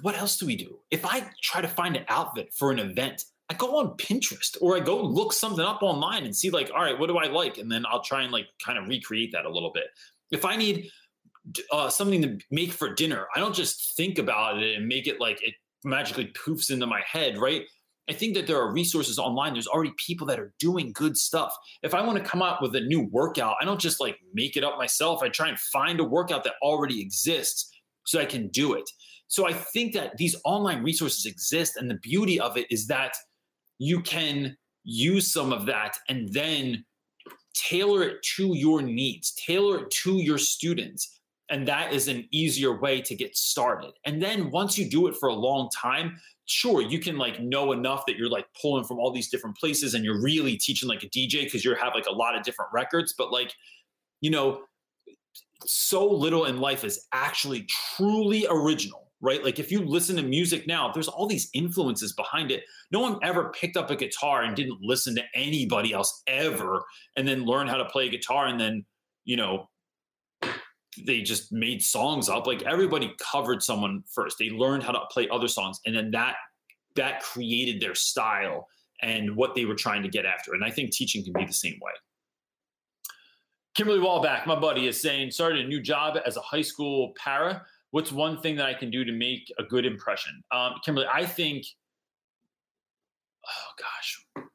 what 0.00 0.16
else 0.16 0.38
do 0.38 0.46
we 0.46 0.56
do? 0.56 0.78
If 0.90 1.04
I 1.04 1.28
try 1.42 1.60
to 1.60 1.68
find 1.68 1.96
an 1.96 2.04
outfit 2.08 2.52
for 2.54 2.70
an 2.70 2.78
event, 2.78 3.24
I 3.50 3.54
go 3.54 3.78
on 3.78 3.96
Pinterest 3.96 4.56
or 4.60 4.76
I 4.76 4.80
go 4.80 5.02
look 5.02 5.32
something 5.32 5.64
up 5.64 5.82
online 5.82 6.24
and 6.24 6.34
see 6.34 6.50
like, 6.50 6.70
all 6.74 6.82
right, 6.82 6.98
what 6.98 7.08
do 7.08 7.18
I 7.18 7.26
like? 7.26 7.58
And 7.58 7.70
then 7.70 7.84
I'll 7.86 8.02
try 8.02 8.22
and 8.22 8.32
like 8.32 8.46
kind 8.64 8.78
of 8.78 8.88
recreate 8.88 9.32
that 9.32 9.44
a 9.44 9.50
little 9.50 9.72
bit. 9.72 9.86
If 10.30 10.44
I 10.44 10.56
need 10.56 10.88
uh, 11.70 11.90
something 11.90 12.22
to 12.22 12.38
make 12.50 12.72
for 12.72 12.94
dinner, 12.94 13.26
I 13.34 13.40
don't 13.40 13.54
just 13.54 13.94
think 13.96 14.18
about 14.18 14.62
it 14.62 14.76
and 14.76 14.86
make 14.86 15.06
it 15.06 15.20
like 15.20 15.42
it 15.42 15.54
magically 15.84 16.32
poofs 16.32 16.70
into 16.70 16.86
my 16.86 17.02
head, 17.06 17.36
right? 17.36 17.64
I 18.08 18.12
think 18.12 18.34
that 18.34 18.46
there 18.46 18.58
are 18.58 18.72
resources 18.72 19.18
online. 19.18 19.52
There's 19.52 19.68
already 19.68 19.92
people 19.96 20.26
that 20.28 20.40
are 20.40 20.52
doing 20.58 20.92
good 20.92 21.16
stuff. 21.16 21.54
If 21.82 21.94
I 21.94 22.04
want 22.04 22.18
to 22.18 22.24
come 22.24 22.42
up 22.42 22.60
with 22.60 22.74
a 22.74 22.80
new 22.80 23.02
workout, 23.10 23.56
I 23.60 23.64
don't 23.64 23.80
just 23.80 24.00
like 24.00 24.18
make 24.34 24.56
it 24.56 24.64
up 24.64 24.76
myself. 24.76 25.22
I 25.22 25.28
try 25.28 25.48
and 25.48 25.58
find 25.58 26.00
a 26.00 26.04
workout 26.04 26.42
that 26.44 26.54
already 26.62 27.00
exists 27.00 27.70
so 28.04 28.20
I 28.20 28.24
can 28.24 28.48
do 28.48 28.74
it. 28.74 28.88
So 29.28 29.46
I 29.46 29.52
think 29.52 29.94
that 29.94 30.16
these 30.16 30.36
online 30.44 30.82
resources 30.82 31.26
exist. 31.26 31.76
And 31.76 31.88
the 31.88 31.98
beauty 32.02 32.40
of 32.40 32.56
it 32.56 32.66
is 32.70 32.86
that 32.88 33.14
you 33.78 34.00
can 34.00 34.56
use 34.84 35.32
some 35.32 35.52
of 35.52 35.66
that 35.66 35.96
and 36.08 36.32
then 36.32 36.84
tailor 37.54 38.02
it 38.02 38.22
to 38.36 38.56
your 38.56 38.82
needs, 38.82 39.32
tailor 39.32 39.80
it 39.80 39.90
to 39.90 40.14
your 40.14 40.38
students. 40.38 41.20
And 41.50 41.68
that 41.68 41.92
is 41.92 42.08
an 42.08 42.26
easier 42.30 42.80
way 42.80 43.02
to 43.02 43.14
get 43.14 43.36
started. 43.36 43.92
And 44.06 44.22
then 44.22 44.50
once 44.50 44.78
you 44.78 44.88
do 44.88 45.06
it 45.06 45.16
for 45.16 45.28
a 45.28 45.34
long 45.34 45.68
time, 45.70 46.18
sure, 46.46 46.80
you 46.80 46.98
can 46.98 47.18
like 47.18 47.40
know 47.40 47.72
enough 47.72 48.06
that 48.06 48.16
you're 48.16 48.30
like 48.30 48.46
pulling 48.60 48.84
from 48.84 48.98
all 48.98 49.12
these 49.12 49.28
different 49.28 49.56
places 49.56 49.94
and 49.94 50.04
you're 50.04 50.22
really 50.22 50.56
teaching 50.56 50.88
like 50.88 51.02
a 51.02 51.08
DJ 51.08 51.44
because 51.44 51.64
you 51.64 51.74
have 51.74 51.92
like 51.94 52.06
a 52.06 52.12
lot 52.12 52.36
of 52.36 52.42
different 52.42 52.70
records. 52.72 53.14
But 53.16 53.30
like, 53.30 53.52
you 54.20 54.30
know, 54.30 54.62
so 55.66 56.08
little 56.08 56.46
in 56.46 56.58
life 56.58 56.84
is 56.84 57.06
actually 57.12 57.66
truly 57.96 58.46
original, 58.48 59.11
right? 59.22 59.42
Like 59.42 59.58
if 59.58 59.70
you 59.70 59.84
listen 59.84 60.16
to 60.16 60.22
music 60.22 60.66
now, 60.66 60.90
there's 60.92 61.08
all 61.08 61.26
these 61.26 61.48
influences 61.54 62.12
behind 62.12 62.50
it. 62.50 62.64
No 62.90 63.00
one 63.00 63.18
ever 63.22 63.50
picked 63.50 63.76
up 63.76 63.90
a 63.90 63.96
guitar 63.96 64.42
and 64.42 64.54
didn't 64.54 64.82
listen 64.82 65.14
to 65.14 65.22
anybody 65.34 65.92
else 65.92 66.22
ever 66.26 66.82
and 67.16 67.26
then 67.26 67.44
learn 67.44 67.68
how 67.68 67.76
to 67.76 67.84
play 67.86 68.08
guitar 68.10 68.46
and 68.46 68.60
then, 68.60 68.84
you 69.24 69.36
know, 69.36 69.68
they 71.06 71.22
just 71.22 71.52
made 71.52 71.82
songs 71.82 72.28
up. 72.28 72.46
Like 72.46 72.62
everybody 72.62 73.14
covered 73.18 73.62
someone 73.62 74.02
first. 74.12 74.36
They 74.38 74.50
learned 74.50 74.82
how 74.82 74.92
to 74.92 75.00
play 75.10 75.28
other 75.30 75.48
songs 75.48 75.80
and 75.86 75.96
then 75.96 76.10
that 76.10 76.34
that 76.96 77.22
created 77.22 77.80
their 77.80 77.94
style 77.94 78.68
and 79.00 79.34
what 79.34 79.54
they 79.54 79.64
were 79.64 79.74
trying 79.74 80.02
to 80.02 80.08
get 80.08 80.26
after. 80.26 80.52
And 80.52 80.64
I 80.64 80.70
think 80.70 80.90
teaching 80.90 81.24
can 81.24 81.32
be 81.32 81.46
the 81.46 81.52
same 81.52 81.78
way. 81.80 81.92
Kimberly 83.74 84.00
Wallback, 84.00 84.46
my 84.46 84.54
buddy, 84.54 84.86
is 84.86 85.00
saying, 85.00 85.30
started 85.30 85.64
a 85.64 85.68
new 85.68 85.80
job 85.80 86.18
as 86.26 86.36
a 86.36 86.40
high 86.40 86.60
school 86.60 87.14
para. 87.16 87.64
What's 87.92 88.10
one 88.10 88.40
thing 88.40 88.56
that 88.56 88.66
I 88.66 88.74
can 88.74 88.90
do 88.90 89.04
to 89.04 89.12
make 89.12 89.52
a 89.58 89.62
good 89.62 89.86
impression? 89.86 90.42
Um, 90.50 90.74
Kimberly, 90.84 91.06
I 91.12 91.24
think, 91.26 91.66
oh 93.46 93.72
gosh, 93.78 94.46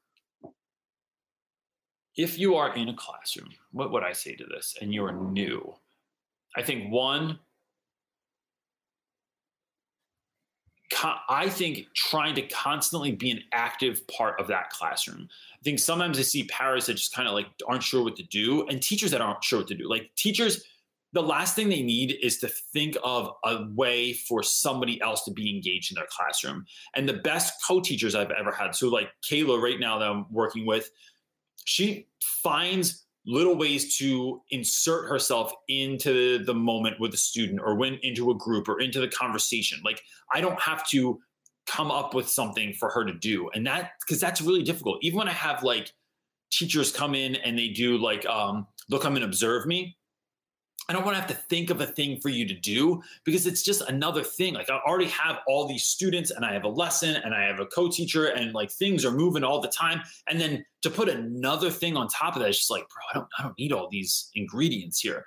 if 2.15 2.39
you 2.39 2.55
are 2.55 2.75
in 2.75 2.89
a 2.89 2.95
classroom, 2.95 3.49
what 3.71 3.91
would 3.91 4.03
I 4.03 4.11
say 4.13 4.35
to 4.35 4.43
this? 4.43 4.75
And 4.81 4.91
you're 4.91 5.11
new, 5.11 5.75
I 6.55 6.63
think 6.63 6.91
one, 6.91 7.37
I 11.29 11.47
think 11.47 11.85
trying 11.93 12.33
to 12.35 12.41
constantly 12.47 13.11
be 13.11 13.29
an 13.29 13.41
active 13.53 14.07
part 14.07 14.39
of 14.39 14.47
that 14.47 14.71
classroom. 14.71 15.27
I 15.53 15.61
think 15.63 15.77
sometimes 15.77 16.17
I 16.17 16.23
see 16.23 16.45
parents 16.45 16.87
that 16.87 16.95
just 16.95 17.13
kind 17.13 17.27
of 17.27 17.35
like 17.35 17.45
aren't 17.67 17.83
sure 17.83 18.03
what 18.03 18.15
to 18.15 18.23
do, 18.23 18.65
and 18.67 18.81
teachers 18.81 19.11
that 19.11 19.21
aren't 19.21 19.43
sure 19.43 19.59
what 19.59 19.67
to 19.67 19.75
do. 19.75 19.87
Like 19.87 20.09
teachers, 20.15 20.63
the 21.13 21.21
last 21.21 21.55
thing 21.55 21.69
they 21.69 21.81
need 21.81 22.17
is 22.21 22.37
to 22.39 22.47
think 22.47 22.97
of 23.03 23.31
a 23.45 23.65
way 23.73 24.13
for 24.13 24.43
somebody 24.43 25.01
else 25.01 25.23
to 25.23 25.31
be 25.31 25.55
engaged 25.55 25.91
in 25.91 25.95
their 25.95 26.07
classroom. 26.09 26.65
And 26.95 27.07
the 27.07 27.13
best 27.13 27.53
co-teachers 27.65 28.13
I've 28.13 28.31
ever 28.31 28.51
had, 28.51 28.75
so 28.75 28.89
like 28.89 29.09
Kayla 29.23 29.61
right 29.61 29.79
now 29.79 29.97
that 29.99 30.09
I'm 30.09 30.25
working 30.29 30.65
with, 30.65 30.89
she 31.65 32.07
finds 32.21 33.05
little 33.25 33.55
ways 33.55 33.97
to 33.97 34.41
insert 34.51 35.09
herself 35.09 35.51
into 35.67 36.43
the 36.45 36.53
moment 36.53 36.99
with 36.99 37.13
a 37.13 37.17
student 37.17 37.59
or 37.61 37.75
when 37.75 37.95
into 38.01 38.31
a 38.31 38.35
group 38.35 38.69
or 38.69 38.79
into 38.79 39.01
the 39.01 39.07
conversation. 39.07 39.79
Like 39.83 40.01
I 40.33 40.39
don't 40.39 40.59
have 40.61 40.87
to 40.89 41.19
come 41.67 41.91
up 41.91 42.13
with 42.13 42.29
something 42.29 42.73
for 42.73 42.89
her 42.89 43.03
to 43.03 43.13
do. 43.13 43.49
And 43.53 43.67
that 43.67 43.91
because 43.99 44.21
that's 44.21 44.41
really 44.41 44.63
difficult. 44.63 44.99
Even 45.01 45.19
when 45.19 45.27
I 45.27 45.33
have 45.33 45.61
like 45.61 45.91
teachers 46.51 46.91
come 46.91 47.13
in 47.13 47.35
and 47.35 47.59
they 47.59 47.67
do 47.67 47.97
like 47.97 48.25
um 48.25 48.65
they'll 48.89 48.99
come 48.99 49.17
and 49.17 49.25
observe 49.25 49.65
me 49.65 49.96
I 50.89 50.93
don't 50.93 51.03
want 51.03 51.15
to 51.15 51.21
have 51.21 51.29
to 51.29 51.35
think 51.49 51.69
of 51.69 51.81
a 51.81 51.85
thing 51.85 52.21
for 52.21 52.29
you 52.29 52.47
to 52.47 52.53
do 52.53 53.03
because 53.25 53.45
it's 53.45 53.61
just 53.61 53.81
another 53.89 54.23
thing. 54.23 54.53
Like 54.53 54.69
I 54.69 54.79
already 54.87 55.09
have 55.09 55.39
all 55.45 55.67
these 55.67 55.83
students 55.83 56.31
and 56.31 56.45
I 56.45 56.53
have 56.53 56.63
a 56.63 56.69
lesson 56.69 57.17
and 57.17 57.33
I 57.35 57.43
have 57.43 57.59
a 57.59 57.65
co-teacher 57.65 58.27
and 58.27 58.53
like 58.53 58.71
things 58.71 59.03
are 59.03 59.11
moving 59.11 59.43
all 59.43 59.59
the 59.59 59.67
time. 59.67 60.01
And 60.29 60.39
then 60.39 60.65
to 60.83 60.89
put 60.89 61.09
another 61.09 61.69
thing 61.69 61.97
on 61.97 62.07
top 62.07 62.35
of 62.35 62.41
that, 62.41 62.49
it's 62.49 62.59
just 62.59 62.71
like, 62.71 62.87
bro, 62.87 63.01
I 63.11 63.13
don't 63.15 63.27
I 63.37 63.43
don't 63.43 63.59
need 63.59 63.73
all 63.73 63.89
these 63.91 64.29
ingredients 64.35 65.01
here. 65.01 65.25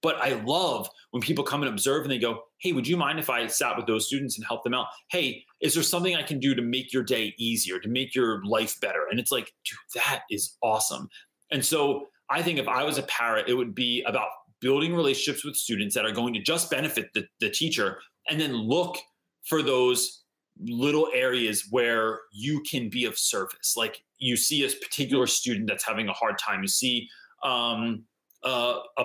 But 0.00 0.16
I 0.16 0.42
love 0.44 0.88
when 1.10 1.22
people 1.22 1.44
come 1.44 1.62
and 1.62 1.70
observe 1.70 2.02
and 2.02 2.10
they 2.10 2.18
go, 2.18 2.44
Hey, 2.58 2.72
would 2.72 2.88
you 2.88 2.96
mind 2.96 3.18
if 3.18 3.28
I 3.28 3.46
sat 3.48 3.76
with 3.76 3.86
those 3.86 4.06
students 4.06 4.38
and 4.38 4.46
help 4.46 4.64
them 4.64 4.74
out? 4.74 4.86
Hey, 5.10 5.44
is 5.60 5.74
there 5.74 5.82
something 5.82 6.16
I 6.16 6.22
can 6.22 6.40
do 6.40 6.54
to 6.54 6.62
make 6.62 6.92
your 6.92 7.04
day 7.04 7.34
easier, 7.38 7.78
to 7.80 7.88
make 7.88 8.14
your 8.14 8.42
life 8.44 8.80
better? 8.80 9.06
And 9.10 9.20
it's 9.20 9.30
like, 9.30 9.52
dude, 9.64 9.78
that 9.94 10.22
is 10.30 10.56
awesome. 10.62 11.08
And 11.50 11.62
so 11.62 12.06
I 12.30 12.42
think 12.42 12.58
if 12.58 12.66
I 12.66 12.82
was 12.82 12.96
a 12.96 13.02
parent, 13.02 13.48
it 13.48 13.54
would 13.54 13.74
be 13.74 14.02
about 14.06 14.28
building 14.62 14.94
relationships 14.94 15.44
with 15.44 15.56
students 15.56 15.94
that 15.94 16.06
are 16.06 16.12
going 16.12 16.32
to 16.32 16.40
just 16.40 16.70
benefit 16.70 17.12
the, 17.12 17.26
the 17.40 17.50
teacher 17.50 17.98
and 18.30 18.40
then 18.40 18.54
look 18.54 18.96
for 19.44 19.62
those 19.62 20.22
little 20.60 21.08
areas 21.12 21.66
where 21.70 22.20
you 22.32 22.62
can 22.62 22.88
be 22.88 23.04
of 23.04 23.18
service. 23.18 23.74
Like 23.76 24.02
you 24.18 24.36
see 24.36 24.64
a 24.64 24.68
particular 24.68 25.26
student 25.26 25.66
that's 25.66 25.84
having 25.84 26.08
a 26.08 26.12
hard 26.12 26.38
time. 26.38 26.62
You 26.62 26.68
see 26.68 27.08
um, 27.42 28.04
uh, 28.44 28.78
a 28.98 29.04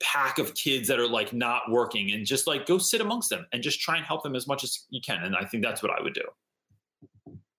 pack 0.00 0.38
of 0.38 0.54
kids 0.54 0.86
that 0.88 1.00
are 1.00 1.08
like 1.08 1.32
not 1.32 1.62
working 1.70 2.12
and 2.12 2.26
just 2.26 2.46
like 2.46 2.66
go 2.66 2.78
sit 2.78 3.00
amongst 3.00 3.30
them 3.30 3.46
and 3.52 3.62
just 3.62 3.80
try 3.80 3.96
and 3.96 4.04
help 4.04 4.22
them 4.22 4.36
as 4.36 4.46
much 4.46 4.62
as 4.62 4.84
you 4.90 5.00
can. 5.00 5.24
And 5.24 5.34
i 5.34 5.44
think 5.44 5.64
that's 5.64 5.82
what 5.82 5.90
i 5.90 6.02
would 6.02 6.14
do. 6.14 6.24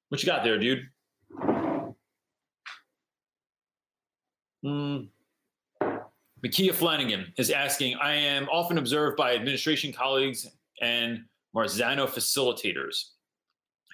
What 0.09 0.21
you 0.21 0.27
got 0.27 0.43
there 0.43 0.59
dude? 0.59 0.83
Mm, 4.63 5.09
Makia 6.45 6.73
Flanagan 6.73 7.33
is 7.37 7.49
asking 7.49 7.95
I 7.95 8.13
am 8.13 8.47
often 8.51 8.77
observed 8.77 9.17
by 9.17 9.33
administration 9.33 9.91
colleagues 9.91 10.47
and 10.79 11.23
Marzano 11.55 12.07
facilitators. 12.07 13.05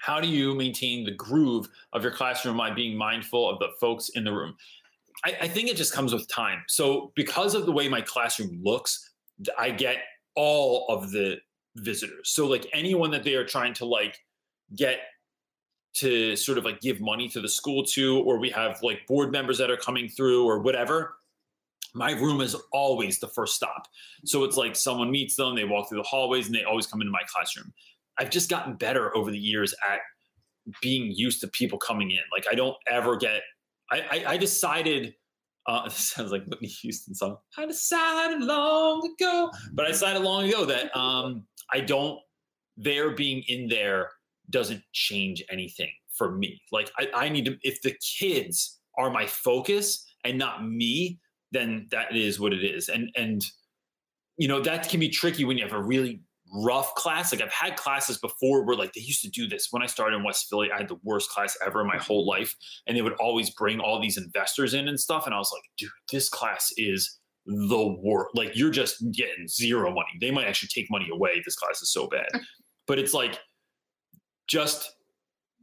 How 0.02 0.20
do 0.20 0.28
you 0.28 0.54
maintain 0.54 1.06
the 1.06 1.12
groove 1.12 1.70
of 1.94 2.04
your 2.04 2.12
classroom 2.12 2.58
by 2.58 2.72
being 2.72 2.98
mindful 2.98 3.50
of 3.50 3.60
the 3.60 3.70
folks 3.80 4.10
in 4.10 4.26
the 4.26 4.34
room? 4.34 4.56
I, 5.24 5.38
I 5.42 5.48
think 5.48 5.70
it 5.70 5.78
just 5.78 5.94
comes 5.94 6.12
with 6.12 6.28
time. 6.28 6.64
So, 6.68 7.14
because 7.16 7.56
of 7.56 7.66
the 7.66 7.72
way 7.72 7.88
my 7.88 8.02
classroom 8.02 8.60
looks, 8.62 9.12
I 9.58 9.70
get 9.70 9.98
all 10.36 10.88
of 10.90 11.12
the 11.12 11.38
visitors. 11.78 12.32
So, 12.34 12.48
like 12.48 12.66
anyone 12.74 13.12
that 13.12 13.24
they 13.24 13.36
are 13.36 13.46
trying 13.46 13.76
to 13.76 13.86
like 13.86 14.18
get 14.76 15.00
to 15.94 16.36
sort 16.36 16.58
of 16.58 16.66
like 16.66 16.82
give 16.82 17.00
money 17.00 17.30
to 17.30 17.40
the 17.40 17.50
school 17.50 17.84
to, 17.84 18.20
or 18.22 18.40
we 18.40 18.50
have 18.50 18.82
like 18.82 19.06
board 19.08 19.32
members 19.32 19.58
that 19.60 19.70
are 19.70 19.78
coming 19.78 20.10
through 20.10 20.46
or 20.46 20.60
whatever, 20.60 21.16
my 21.94 22.12
room 22.12 22.42
is 22.42 22.56
always 22.72 23.20
the 23.20 23.28
first 23.28 23.56
stop. 23.56 23.88
So 24.26 24.44
it's 24.44 24.58
like 24.58 24.76
someone 24.76 25.12
meets 25.12 25.36
them, 25.36 25.56
they 25.56 25.66
walk 25.66 25.90
through 25.90 26.00
the 26.00 26.08
hallways, 26.08 26.48
and 26.48 26.56
they 26.56 26.64
always 26.64 26.88
come 26.88 27.02
into 27.02 27.12
my 27.12 27.24
classroom. 27.28 27.74
I've 28.18 28.30
just 28.30 28.50
gotten 28.50 28.76
better 28.76 29.16
over 29.16 29.32
the 29.32 29.38
years 29.38 29.74
at 29.90 30.00
being 30.82 31.12
used 31.12 31.42
to 31.42 31.48
people 31.48 31.78
coming 31.78 32.12
in. 32.12 32.20
Like 32.32 32.46
I 32.50 32.56
don't 32.56 32.78
ever 32.88 33.18
get. 33.18 33.42
I 33.92 34.02
I, 34.12 34.24
I 34.34 34.38
decided. 34.38 35.16
Uh, 35.68 35.84
this 35.90 36.10
sounds 36.10 36.32
like 36.32 36.46
Whitney 36.46 36.68
Houston 36.68 37.14
song. 37.14 37.38
I 37.58 37.66
decided 37.66 38.42
long 38.42 39.08
ago, 39.14 39.52
but 39.74 39.86
I 39.86 39.90
decided 39.90 40.22
long 40.22 40.48
ago 40.48 40.66
that 40.66 40.96
um, 40.96 41.46
I 41.72 41.82
don't. 41.82 42.20
Their 42.78 43.16
being 43.16 43.44
in 43.48 43.68
there 43.68 44.10
doesn't 44.50 44.82
change 44.94 45.44
anything 45.52 45.92
for 46.10 46.32
me. 46.32 46.62
Like 46.72 46.92
I, 46.98 47.10
I 47.14 47.30
need 47.30 47.46
to. 47.46 47.58
If 47.64 47.82
the 47.82 47.96
kids 48.20 48.80
are 48.98 49.12
my 49.12 49.26
focus 49.26 50.06
and 50.24 50.38
not 50.38 50.66
me, 50.66 51.20
then 51.52 51.88
that 51.92 52.16
is 52.16 52.40
what 52.40 52.54
it 52.54 52.64
is. 52.64 52.90
And 52.90 53.12
and 53.16 53.44
you 54.38 54.48
know 54.48 54.62
that 54.62 54.90
can 54.90 55.00
be 55.00 55.10
tricky 55.10 55.46
when 55.46 55.58
you 55.58 55.64
have 55.64 55.74
a 55.74 55.82
really 55.82 56.22
rough 56.54 56.94
class. 56.96 57.32
Like 57.32 57.42
I've 57.42 57.52
had 57.52 57.78
classes 57.78 58.18
before 58.18 58.66
where 58.66 58.76
like 58.76 58.94
they 58.94 59.02
used 59.02 59.22
to 59.22 59.30
do 59.30 59.48
this. 59.48 59.68
When 59.72 59.82
I 59.82 59.86
started 59.86 60.18
in 60.18 60.24
West 60.24 60.48
Philly, 60.50 60.72
I 60.72 60.78
had 60.78 60.90
the 60.90 61.00
worst 61.04 61.30
class 61.30 61.58
ever 61.66 61.82
in 61.82 61.88
my 61.88 61.96
mm-hmm. 61.96 62.04
whole 62.04 62.28
life. 62.28 62.56
And 62.88 62.96
they 62.96 63.02
would 63.02 63.14
always 63.14 63.50
bring 63.52 63.80
all 63.80 64.02
these 64.02 64.18
investors 64.18 64.74
in 64.74 64.88
and 64.88 65.00
stuff. 65.00 65.26
And 65.26 65.34
I 65.34 65.38
was 65.38 65.52
like, 65.54 65.64
dude, 65.78 65.90
this 66.12 66.30
class 66.30 66.72
is 66.78 67.20
the 67.46 67.98
worst. 68.02 68.36
Like 68.36 68.56
you're 68.56 68.72
just 68.72 69.04
getting 69.12 69.48
zero 69.48 69.90
money. 69.94 70.10
They 70.20 70.32
might 70.32 70.48
actually 70.48 70.70
take 70.74 70.92
money 70.92 71.08
away. 71.12 71.42
This 71.44 71.56
class 71.56 71.82
is 71.82 71.92
so 71.92 72.08
bad. 72.08 72.30
But 72.88 72.98
it's 72.98 73.14
like 73.14 73.40
just 74.48 74.92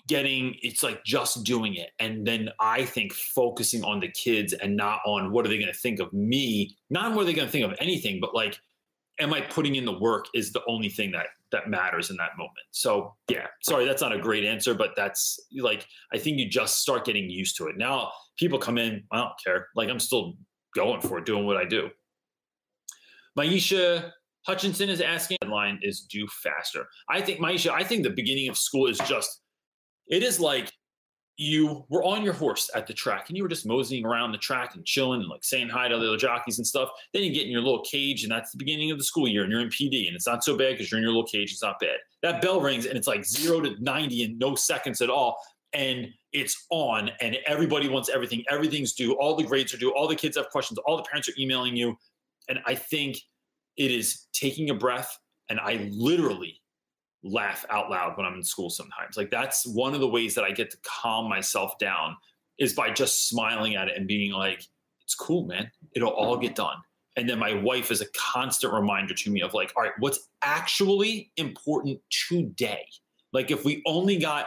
getting 0.08 0.56
it's 0.62 0.82
like 0.82 1.04
just 1.04 1.44
doing 1.44 1.76
it. 1.76 1.90
And 2.00 2.26
then 2.26 2.50
i 2.60 2.84
think 2.84 3.12
focusing 3.12 3.84
on 3.84 4.00
the 4.00 4.08
kids 4.08 4.52
and 4.52 4.76
not 4.76 5.00
on 5.06 5.30
what 5.32 5.44
are 5.44 5.48
they 5.48 5.58
going 5.58 5.72
to 5.72 5.78
think 5.78 6.00
of 6.00 6.12
me 6.12 6.76
not 6.90 7.14
what 7.14 7.22
are 7.22 7.24
they 7.26 7.34
going 7.34 7.46
to 7.46 7.52
think 7.52 7.64
of 7.64 7.76
anything 7.80 8.18
but 8.20 8.34
like 8.34 8.58
am 9.20 9.32
i 9.32 9.40
putting 9.40 9.76
in 9.76 9.84
the 9.84 9.98
work 9.98 10.26
is 10.34 10.52
the 10.52 10.62
only 10.66 10.88
thing 10.88 11.12
that 11.12 11.26
that 11.50 11.70
matters 11.70 12.10
in 12.10 12.16
that 12.16 12.36
moment. 12.36 12.66
So 12.70 13.14
yeah 13.28 13.46
sorry 13.62 13.84
that's 13.84 14.02
not 14.02 14.12
a 14.12 14.18
great 14.18 14.44
answer 14.44 14.74
but 14.74 14.90
that's 14.96 15.38
like 15.60 15.86
i 16.12 16.18
think 16.18 16.38
you 16.38 16.48
just 16.48 16.78
start 16.78 17.04
getting 17.04 17.28
used 17.30 17.56
to 17.58 17.66
it. 17.66 17.76
Now 17.76 18.10
people 18.38 18.58
come 18.58 18.78
in 18.78 19.04
i 19.12 19.18
don't 19.18 19.32
care. 19.44 19.68
Like 19.76 19.88
i'm 19.88 20.00
still 20.00 20.34
going 20.74 21.00
for 21.00 21.18
it 21.18 21.26
doing 21.26 21.46
what 21.46 21.56
i 21.56 21.64
do. 21.64 21.90
Maisha 23.38 24.12
hutchinson 24.46 24.88
is 24.88 25.00
asking 25.00 25.38
line 25.46 25.78
is 25.82 26.02
due 26.02 26.26
faster. 26.28 26.86
I 27.08 27.20
think 27.20 27.40
maisha 27.40 27.70
i 27.70 27.84
think 27.84 28.02
the 28.02 28.10
beginning 28.10 28.48
of 28.48 28.56
school 28.56 28.86
is 28.86 28.98
just 28.98 29.40
it 30.08 30.22
is 30.22 30.40
like 30.40 30.72
you 31.38 31.84
were 31.88 32.02
on 32.02 32.24
your 32.24 32.32
horse 32.32 32.68
at 32.74 32.88
the 32.88 32.92
track 32.92 33.28
and 33.28 33.36
you 33.36 33.44
were 33.44 33.48
just 33.48 33.64
moseying 33.64 34.04
around 34.04 34.32
the 34.32 34.38
track 34.38 34.74
and 34.74 34.84
chilling 34.84 35.20
and 35.20 35.30
like 35.30 35.44
saying 35.44 35.68
hi 35.68 35.86
to 35.86 35.96
the 35.96 36.08
other 36.08 36.16
jockeys 36.16 36.58
and 36.58 36.66
stuff. 36.66 36.90
Then 37.14 37.22
you 37.22 37.32
get 37.32 37.44
in 37.44 37.52
your 37.52 37.60
little 37.60 37.84
cage 37.84 38.24
and 38.24 38.32
that's 38.32 38.50
the 38.50 38.58
beginning 38.58 38.90
of 38.90 38.98
the 38.98 39.04
school 39.04 39.28
year 39.28 39.44
and 39.44 39.52
you're 39.52 39.60
in 39.60 39.68
PD 39.68 40.08
and 40.08 40.16
it's 40.16 40.26
not 40.26 40.42
so 40.42 40.56
bad 40.56 40.72
because 40.72 40.90
you're 40.90 40.98
in 40.98 41.04
your 41.04 41.12
little 41.12 41.28
cage. 41.28 41.52
It's 41.52 41.62
not 41.62 41.78
bad. 41.78 41.96
That 42.22 42.42
bell 42.42 42.60
rings 42.60 42.86
and 42.86 42.98
it's 42.98 43.06
like 43.06 43.24
zero 43.24 43.60
to 43.60 43.76
90 43.78 44.24
in 44.24 44.38
no 44.38 44.56
seconds 44.56 45.00
at 45.00 45.10
all. 45.10 45.40
And 45.72 46.08
it's 46.32 46.66
on 46.70 47.12
and 47.20 47.38
everybody 47.46 47.88
wants 47.88 48.08
everything. 48.08 48.42
Everything's 48.50 48.94
due. 48.94 49.12
All 49.12 49.36
the 49.36 49.44
grades 49.44 49.72
are 49.72 49.78
due. 49.78 49.92
All 49.94 50.08
the 50.08 50.16
kids 50.16 50.36
have 50.36 50.48
questions. 50.48 50.80
All 50.86 50.96
the 50.96 51.04
parents 51.04 51.28
are 51.28 51.34
emailing 51.38 51.76
you. 51.76 51.96
And 52.48 52.58
I 52.66 52.74
think 52.74 53.16
it 53.76 53.92
is 53.92 54.26
taking 54.32 54.70
a 54.70 54.74
breath. 54.74 55.16
And 55.50 55.60
I 55.60 55.88
literally 55.92 56.60
laugh 57.24 57.64
out 57.70 57.90
loud 57.90 58.16
when 58.16 58.26
I'm 58.26 58.34
in 58.34 58.42
school 58.42 58.70
sometimes. 58.70 59.16
Like 59.16 59.30
that's 59.30 59.66
one 59.66 59.94
of 59.94 60.00
the 60.00 60.08
ways 60.08 60.34
that 60.34 60.44
I 60.44 60.50
get 60.50 60.70
to 60.70 60.78
calm 60.82 61.28
myself 61.28 61.78
down 61.78 62.16
is 62.58 62.72
by 62.72 62.90
just 62.90 63.28
smiling 63.28 63.76
at 63.76 63.88
it 63.88 63.96
and 63.96 64.06
being 64.06 64.32
like, 64.32 64.62
it's 65.04 65.14
cool, 65.14 65.46
man. 65.46 65.70
It'll 65.94 66.10
all 66.10 66.36
get 66.36 66.54
done. 66.54 66.76
And 67.16 67.28
then 67.28 67.38
my 67.38 67.54
wife 67.54 67.90
is 67.90 68.00
a 68.00 68.06
constant 68.16 68.72
reminder 68.72 69.14
to 69.14 69.30
me 69.30 69.42
of 69.42 69.54
like, 69.54 69.72
all 69.76 69.82
right, 69.82 69.92
what's 69.98 70.28
actually 70.42 71.32
important 71.36 71.98
today? 72.10 72.86
Like 73.32 73.50
if 73.50 73.64
we 73.64 73.82
only 73.86 74.18
got 74.18 74.46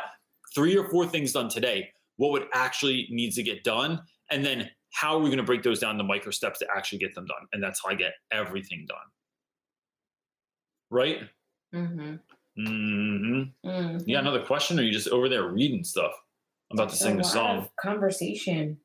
three 0.55 0.77
or 0.77 0.89
four 0.89 1.05
things 1.05 1.33
done 1.33 1.49
today, 1.49 1.89
what 2.17 2.31
would 2.31 2.45
actually 2.53 3.07
needs 3.09 3.35
to 3.35 3.43
get 3.43 3.63
done? 3.63 3.99
And 4.29 4.45
then 4.45 4.69
how 4.93 5.15
are 5.15 5.19
we 5.19 5.25
going 5.25 5.37
to 5.37 5.43
break 5.43 5.63
those 5.63 5.79
down 5.79 5.97
to 5.97 6.03
micro 6.03 6.31
steps 6.31 6.59
to 6.59 6.67
actually 6.73 6.99
get 6.99 7.15
them 7.15 7.25
done? 7.25 7.47
And 7.51 7.61
that's 7.61 7.81
how 7.83 7.91
I 7.91 7.95
get 7.95 8.13
everything 8.31 8.85
done. 8.87 8.97
Right? 10.89 11.19
Mm-hmm. 11.73 12.15
Mm-hmm. 12.59 13.67
mm-hmm. 13.67 13.97
You 14.05 14.15
got 14.15 14.23
another 14.23 14.43
question, 14.43 14.79
or 14.79 14.83
you 14.83 14.91
just 14.91 15.07
over 15.09 15.29
there 15.29 15.47
reading 15.47 15.83
stuff? 15.83 16.11
I'm 16.71 16.77
about 16.77 16.89
to 16.89 16.95
sing 16.95 17.17
the 17.17 17.23
song. 17.23 17.67
conversation. 17.79 18.77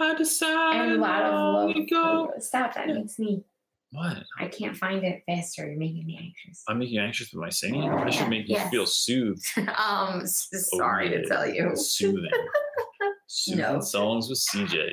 I 0.00 0.14
decide. 0.14 0.80
And 0.80 0.92
a 0.92 0.98
lot 0.98 1.22
of 1.22 1.76
love. 1.76 1.76
Go. 1.90 2.32
Stop. 2.38 2.74
That 2.74 2.88
makes 2.88 3.18
me. 3.18 3.44
What? 3.92 4.18
I 4.38 4.46
can't 4.46 4.76
find 4.76 5.04
it 5.04 5.22
faster. 5.26 5.66
You're 5.66 5.76
making 5.76 6.06
me 6.06 6.16
anxious. 6.20 6.62
I'm 6.68 6.78
making 6.78 6.94
you 6.94 7.00
anxious 7.00 7.32
with 7.32 7.40
my 7.40 7.50
singing. 7.50 7.82
I 7.82 8.10
should 8.10 8.28
make 8.28 8.48
you 8.48 8.54
yes. 8.54 8.70
feel 8.70 8.86
soothed. 8.86 9.44
um, 9.76 10.22
sorry 10.26 11.14
oh, 11.14 11.22
to 11.22 11.26
tell 11.26 11.48
you. 11.48 11.72
Soothing. 11.74 12.30
Soothing 13.26 13.62
no. 13.62 13.80
songs 13.80 14.28
with 14.28 14.38
CJ. 14.38 14.90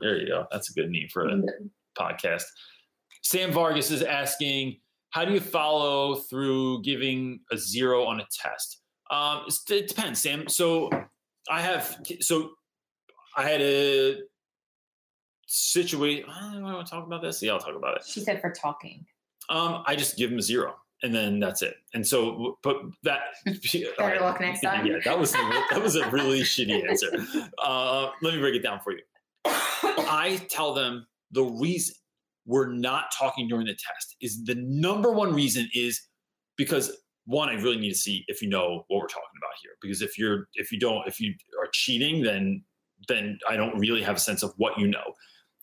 There 0.00 0.18
you 0.18 0.26
go. 0.26 0.46
That's 0.50 0.70
a 0.70 0.72
good 0.72 0.90
name 0.90 1.08
for 1.12 1.28
a 1.28 1.42
podcast. 1.98 2.44
Sam 3.22 3.52
Vargas 3.52 3.90
is 3.90 4.02
asking, 4.02 4.78
how 5.10 5.24
do 5.24 5.32
you 5.32 5.40
follow 5.40 6.14
through 6.14 6.82
giving 6.82 7.40
a 7.50 7.58
zero 7.58 8.04
on 8.04 8.20
a 8.20 8.26
test? 8.32 8.80
Um, 9.10 9.44
it 9.68 9.88
depends, 9.88 10.20
Sam. 10.20 10.48
So 10.48 10.90
I 11.48 11.60
have 11.60 12.00
so 12.20 12.52
I 13.36 13.42
had 13.42 13.60
a 13.60 14.18
situation. 15.46 16.28
I 16.30 16.54
don't 16.54 16.62
want 16.62 16.86
to 16.86 16.90
talk 16.90 17.06
about 17.06 17.22
this. 17.22 17.42
Yeah, 17.42 17.52
I'll 17.52 17.58
talk 17.58 17.76
about 17.76 17.96
it. 17.96 18.02
She 18.06 18.20
said 18.20 18.40
for 18.40 18.50
talking. 18.50 19.04
Um, 19.48 19.82
I 19.86 19.96
just 19.96 20.16
give 20.16 20.30
them 20.30 20.38
a 20.38 20.42
zero, 20.42 20.76
and 21.02 21.12
then 21.12 21.40
that's 21.40 21.62
it. 21.62 21.74
And 21.92 22.06
so, 22.06 22.58
but 22.62 22.76
that 23.02 23.20
better 23.44 23.88
right, 23.98 24.20
luck 24.20 24.40
next 24.40 24.60
time. 24.60 24.86
Yeah, 24.86 24.98
that 25.04 25.18
was 25.18 25.34
a, 25.34 25.64
that 25.70 25.82
was 25.82 25.96
a 25.96 26.08
really 26.10 26.40
shitty 26.42 26.88
answer. 26.88 27.10
Uh, 27.58 28.10
let 28.22 28.34
me 28.34 28.40
break 28.40 28.54
it 28.54 28.62
down 28.62 28.80
for 28.80 28.92
you. 28.92 29.02
I 29.44 30.40
tell 30.50 30.72
them 30.72 31.06
the 31.32 31.42
reason 31.42 31.96
we're 32.50 32.72
not 32.72 33.04
talking 33.16 33.46
during 33.46 33.66
the 33.66 33.72
test 33.72 34.16
is 34.20 34.44
the 34.44 34.56
number 34.56 35.12
one 35.12 35.32
reason 35.32 35.68
is 35.72 36.00
because 36.56 36.90
one 37.26 37.48
i 37.48 37.54
really 37.54 37.76
need 37.76 37.90
to 37.90 37.98
see 37.98 38.24
if 38.26 38.42
you 38.42 38.48
know 38.48 38.84
what 38.88 39.00
we're 39.00 39.06
talking 39.06 39.38
about 39.38 39.52
here. 39.62 39.72
Because 39.80 40.02
if 40.02 40.18
you're 40.18 40.48
if 40.54 40.72
you 40.72 40.78
don't 40.78 41.06
if 41.06 41.20
you 41.20 41.32
are 41.60 41.68
cheating 41.72 42.22
then 42.22 42.62
then 43.08 43.38
i 43.48 43.56
don't 43.56 43.78
really 43.78 44.02
have 44.02 44.16
a 44.16 44.20
sense 44.20 44.42
of 44.42 44.52
what 44.56 44.76
you 44.78 44.88
know. 44.88 45.14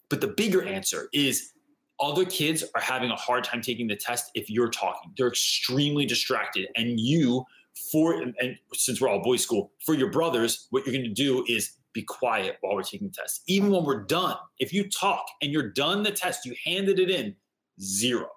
But 0.09 0.21
the 0.21 0.29
bigger 0.29 0.63
answer 0.63 1.09
is 1.11 1.51
other 1.99 2.23
kids 2.23 2.63
are 2.73 2.81
having 2.81 3.11
a 3.11 3.15
hard 3.15 3.43
time 3.43 3.61
taking 3.61 3.87
the 3.87 3.95
test 3.95 4.29
if 4.35 4.49
you're 4.49 4.69
talking. 4.69 5.11
They're 5.17 5.27
extremely 5.27 6.05
distracted. 6.05 6.67
And 6.75 6.99
you 6.99 7.43
for 7.91 8.21
and 8.21 8.55
since 8.73 9.01
we're 9.01 9.09
all 9.09 9.21
boys 9.21 9.43
school 9.43 9.71
for 9.85 9.93
your 9.93 10.09
brothers 10.11 10.67
what 10.71 10.83
you're 10.85 10.93
going 10.93 11.05
to 11.05 11.13
do 11.13 11.45
is 11.47 11.73
be 11.97 12.03
quiet 12.03 12.57
while 12.61 12.75
we're 12.75 12.83
taking 12.83 13.07
the 13.07 13.13
test. 13.13 13.43
Even 13.47 13.71
when 13.71 13.83
we're 13.83 14.03
done, 14.03 14.35
if 14.59 14.71
you 14.73 14.89
talk 14.89 15.25
and 15.41 15.51
you're 15.51 15.71
done 15.71 16.03
the 16.03 16.11
test, 16.11 16.45
you 16.45 16.55
handed 16.65 16.99
it 16.99 17.09
in, 17.09 17.35
zero. 17.81 18.27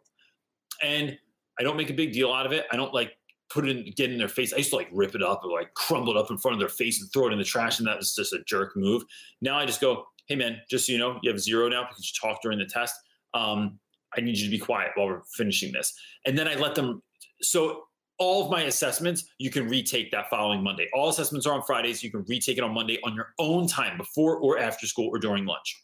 And 0.83 1.19
I 1.59 1.63
don't 1.63 1.77
make 1.77 1.91
a 1.91 1.95
big 1.95 2.13
deal 2.13 2.33
out 2.33 2.47
of 2.47 2.53
it. 2.53 2.67
I 2.73 2.77
don't 2.77 2.95
like 2.95 3.13
put 3.51 3.69
it 3.69 3.77
in, 3.77 3.93
get 3.97 4.11
in 4.11 4.19
their 4.19 4.29
face. 4.29 4.53
I 4.53 4.59
used 4.59 4.71
to 4.71 4.77
like 4.77 4.89
rip 4.93 5.15
it 5.15 5.23
up 5.23 5.43
or 5.45 5.51
like 5.53 5.75
crumble 5.75 6.17
it 6.17 6.19
up 6.19 6.31
in 6.31 6.39
front 6.39 6.55
of 6.55 6.59
their 6.61 6.69
face 6.69 7.01
and 7.01 7.13
throw 7.13 7.29
it 7.29 7.33
in 7.33 7.39
the 7.39 7.45
trash. 7.45 7.79
And 7.79 7.89
that 7.89 7.99
was 7.99 8.15
just 8.15 8.33
a 8.33 8.43
jerk 8.47 8.77
move. 8.77 9.03
Now 9.41 9.59
I 9.59 9.67
just 9.67 9.81
go, 9.81 10.07
hey 10.27 10.37
man, 10.37 10.61
just 10.71 10.87
so 10.87 10.93
you 10.93 10.99
know, 10.99 11.19
you 11.23 11.31
have 11.31 11.41
zero 11.41 11.69
now 11.69 11.87
because 11.89 12.07
you 12.07 12.29
talked 12.29 12.43
during 12.43 12.59
the 12.59 12.67
test. 12.67 12.95
Um, 13.35 13.79
I 14.17 14.21
need 14.21 14.39
you 14.39 14.45
to 14.45 14.51
be 14.51 14.59
quiet 14.59 14.93
while 14.95 15.07
we're 15.07 15.23
finishing 15.37 15.73
this. 15.73 15.93
And 16.25 16.39
then 16.39 16.49
I 16.49 16.55
let 16.55 16.75
them. 16.75 17.03
So 17.43 17.85
all 18.21 18.45
of 18.45 18.51
my 18.51 18.65
assessments 18.65 19.25
you 19.39 19.51
can 19.51 19.67
retake 19.67 20.13
that 20.13 20.31
following 20.31 20.63
Monday. 20.63 20.89
All 20.95 21.09
assessments 21.09 21.47
are 21.47 21.55
on 21.55 21.63
Fridays. 21.63 22.03
You 22.03 22.11
can 22.11 22.25
retake 22.29 22.59
it 22.59 22.63
on 22.63 22.73
Monday 22.73 23.01
on 23.03 23.15
your 23.15 23.31
own 23.41 23.67
time 23.67 23.97
before 23.97 24.37
or 24.37 24.59
after 24.59 24.87
school 24.87 25.09
or 25.09 25.19
during 25.19 25.47
lunch. 25.47 25.83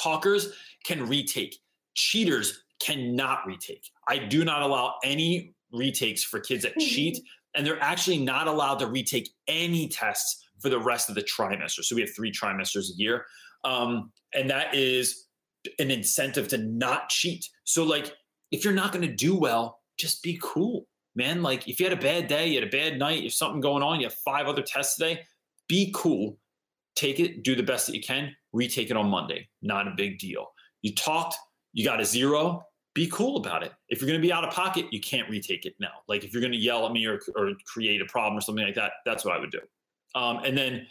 Talkers 0.00 0.52
can 0.84 1.08
retake. 1.08 1.56
Cheaters 1.94 2.62
cannot 2.80 3.40
retake. 3.46 3.82
I 4.06 4.18
do 4.18 4.44
not 4.44 4.62
allow 4.62 4.96
any 5.02 5.54
retakes 5.72 6.22
for 6.22 6.38
kids 6.38 6.62
that 6.62 6.78
cheat, 6.78 7.18
and 7.56 7.66
they're 7.66 7.82
actually 7.82 8.18
not 8.18 8.46
allowed 8.46 8.78
to 8.80 8.86
retake 8.86 9.30
any 9.48 9.88
tests 9.88 10.44
for 10.60 10.68
the 10.68 10.78
rest 10.78 11.08
of 11.08 11.14
the 11.14 11.22
trimester. 11.22 11.82
So 11.82 11.96
we 11.96 12.02
have 12.02 12.14
three 12.14 12.30
trimesters 12.30 12.90
a 12.90 12.96
year. 12.96 13.24
Um, 13.64 14.12
and 14.34 14.50
that 14.50 14.74
is 14.74 15.26
an 15.78 15.90
incentive 15.90 16.48
to 16.48 16.58
not 16.58 17.08
cheat. 17.08 17.44
So, 17.64 17.84
like, 17.84 18.12
if 18.52 18.64
you're 18.64 18.74
not 18.74 18.92
going 18.92 19.06
to 19.06 19.14
do 19.14 19.36
well, 19.36 19.80
just 19.98 20.22
be 20.22 20.38
cool 20.42 20.86
man, 21.18 21.42
like 21.42 21.68
if 21.68 21.80
you 21.80 21.86
had 21.86 21.92
a 21.92 22.00
bad 22.00 22.28
day, 22.28 22.46
you 22.46 22.60
had 22.60 22.68
a 22.68 22.70
bad 22.70 22.98
night, 22.98 23.24
if 23.24 23.34
something 23.34 23.60
going 23.60 23.82
on, 23.82 24.00
you 24.00 24.06
have 24.06 24.14
five 24.14 24.46
other 24.46 24.62
tests 24.62 24.96
today, 24.96 25.20
be 25.68 25.92
cool. 25.94 26.38
Take 26.94 27.18
it, 27.18 27.42
do 27.42 27.54
the 27.54 27.62
best 27.62 27.86
that 27.88 27.96
you 27.96 28.02
can, 28.02 28.34
retake 28.52 28.90
it 28.90 28.96
on 28.96 29.10
Monday. 29.10 29.48
Not 29.60 29.88
a 29.88 29.92
big 29.96 30.18
deal. 30.18 30.46
You 30.80 30.94
talked, 30.94 31.36
you 31.72 31.84
got 31.84 32.00
a 32.00 32.04
zero, 32.04 32.64
be 32.94 33.08
cool 33.12 33.36
about 33.36 33.64
it. 33.64 33.72
If 33.88 34.00
you're 34.00 34.08
going 34.08 34.20
to 34.20 34.26
be 34.26 34.32
out 34.32 34.44
of 34.44 34.54
pocket, 34.54 34.86
you 34.92 35.00
can't 35.00 35.28
retake 35.28 35.66
it 35.66 35.74
now. 35.80 35.92
Like 36.06 36.24
if 36.24 36.32
you're 36.32 36.40
going 36.40 36.52
to 36.52 36.58
yell 36.58 36.86
at 36.86 36.92
me 36.92 37.04
or, 37.06 37.20
or 37.36 37.50
create 37.66 38.00
a 38.00 38.06
problem 38.06 38.38
or 38.38 38.40
something 38.40 38.64
like 38.64 38.76
that, 38.76 38.92
that's 39.04 39.24
what 39.24 39.34
I 39.34 39.40
would 39.40 39.50
do. 39.50 39.60
Um, 40.14 40.38
and 40.44 40.56
then 40.56 40.86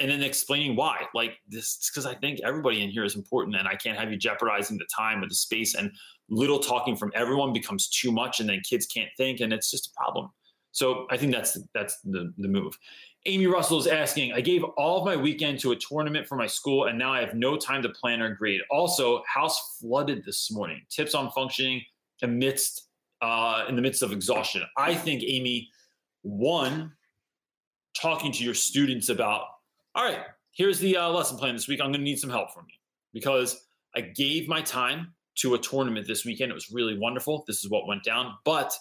and 0.00 0.10
then 0.10 0.22
explaining 0.22 0.74
why 0.74 1.02
like 1.14 1.38
this 1.48 1.88
because 1.90 2.06
i 2.06 2.14
think 2.14 2.40
everybody 2.44 2.82
in 2.82 2.90
here 2.90 3.04
is 3.04 3.14
important 3.14 3.56
and 3.56 3.68
i 3.68 3.74
can't 3.74 3.98
have 3.98 4.10
you 4.10 4.16
jeopardizing 4.16 4.76
the 4.76 4.86
time 4.94 5.22
or 5.22 5.28
the 5.28 5.34
space 5.34 5.74
and 5.74 5.90
little 6.28 6.58
talking 6.58 6.96
from 6.96 7.12
everyone 7.14 7.52
becomes 7.52 7.88
too 7.88 8.12
much 8.12 8.40
and 8.40 8.48
then 8.48 8.60
kids 8.68 8.86
can't 8.86 9.08
think 9.16 9.40
and 9.40 9.52
it's 9.52 9.70
just 9.70 9.88
a 9.88 9.90
problem. 9.96 10.30
So 10.72 11.06
i 11.10 11.16
think 11.16 11.32
that's 11.32 11.58
that's 11.74 12.00
the, 12.02 12.32
the 12.38 12.48
move. 12.48 12.76
Amy 13.26 13.46
russell 13.46 13.78
is 13.78 13.86
asking 13.86 14.32
i 14.32 14.40
gave 14.40 14.62
all 14.76 14.98
of 14.98 15.04
my 15.04 15.16
weekend 15.16 15.58
to 15.60 15.72
a 15.72 15.76
tournament 15.76 16.26
for 16.26 16.36
my 16.36 16.46
school 16.46 16.86
and 16.86 16.98
now 16.98 17.12
i 17.12 17.20
have 17.20 17.34
no 17.34 17.56
time 17.56 17.82
to 17.82 17.88
plan 17.88 18.20
or 18.20 18.34
grade. 18.34 18.60
Also 18.70 19.22
house 19.26 19.78
flooded 19.80 20.24
this 20.24 20.50
morning. 20.50 20.82
Tips 20.90 21.14
on 21.14 21.30
functioning 21.30 21.82
amidst 22.22 22.88
uh, 23.20 23.64
in 23.68 23.74
the 23.74 23.82
midst 23.82 24.02
of 24.02 24.12
exhaustion. 24.12 24.62
I 24.76 24.94
think 24.94 25.22
amy 25.24 25.68
one 26.22 26.92
talking 28.00 28.30
to 28.32 28.44
your 28.44 28.54
students 28.54 29.08
about 29.08 29.46
all 29.98 30.04
right, 30.04 30.20
here's 30.52 30.78
the 30.78 30.96
uh, 30.96 31.08
lesson 31.08 31.36
plan 31.36 31.56
this 31.56 31.66
week. 31.66 31.80
I'm 31.80 31.88
going 31.88 31.98
to 32.00 32.04
need 32.04 32.20
some 32.20 32.30
help 32.30 32.54
from 32.54 32.66
you 32.68 32.76
because 33.12 33.66
I 33.96 34.00
gave 34.02 34.46
my 34.46 34.60
time 34.60 35.12
to 35.38 35.54
a 35.54 35.58
tournament 35.58 36.06
this 36.06 36.24
weekend. 36.24 36.52
It 36.52 36.54
was 36.54 36.70
really 36.70 36.96
wonderful. 36.96 37.42
This 37.48 37.64
is 37.64 37.70
what 37.70 37.88
went 37.88 38.04
down, 38.04 38.34
but 38.44 38.72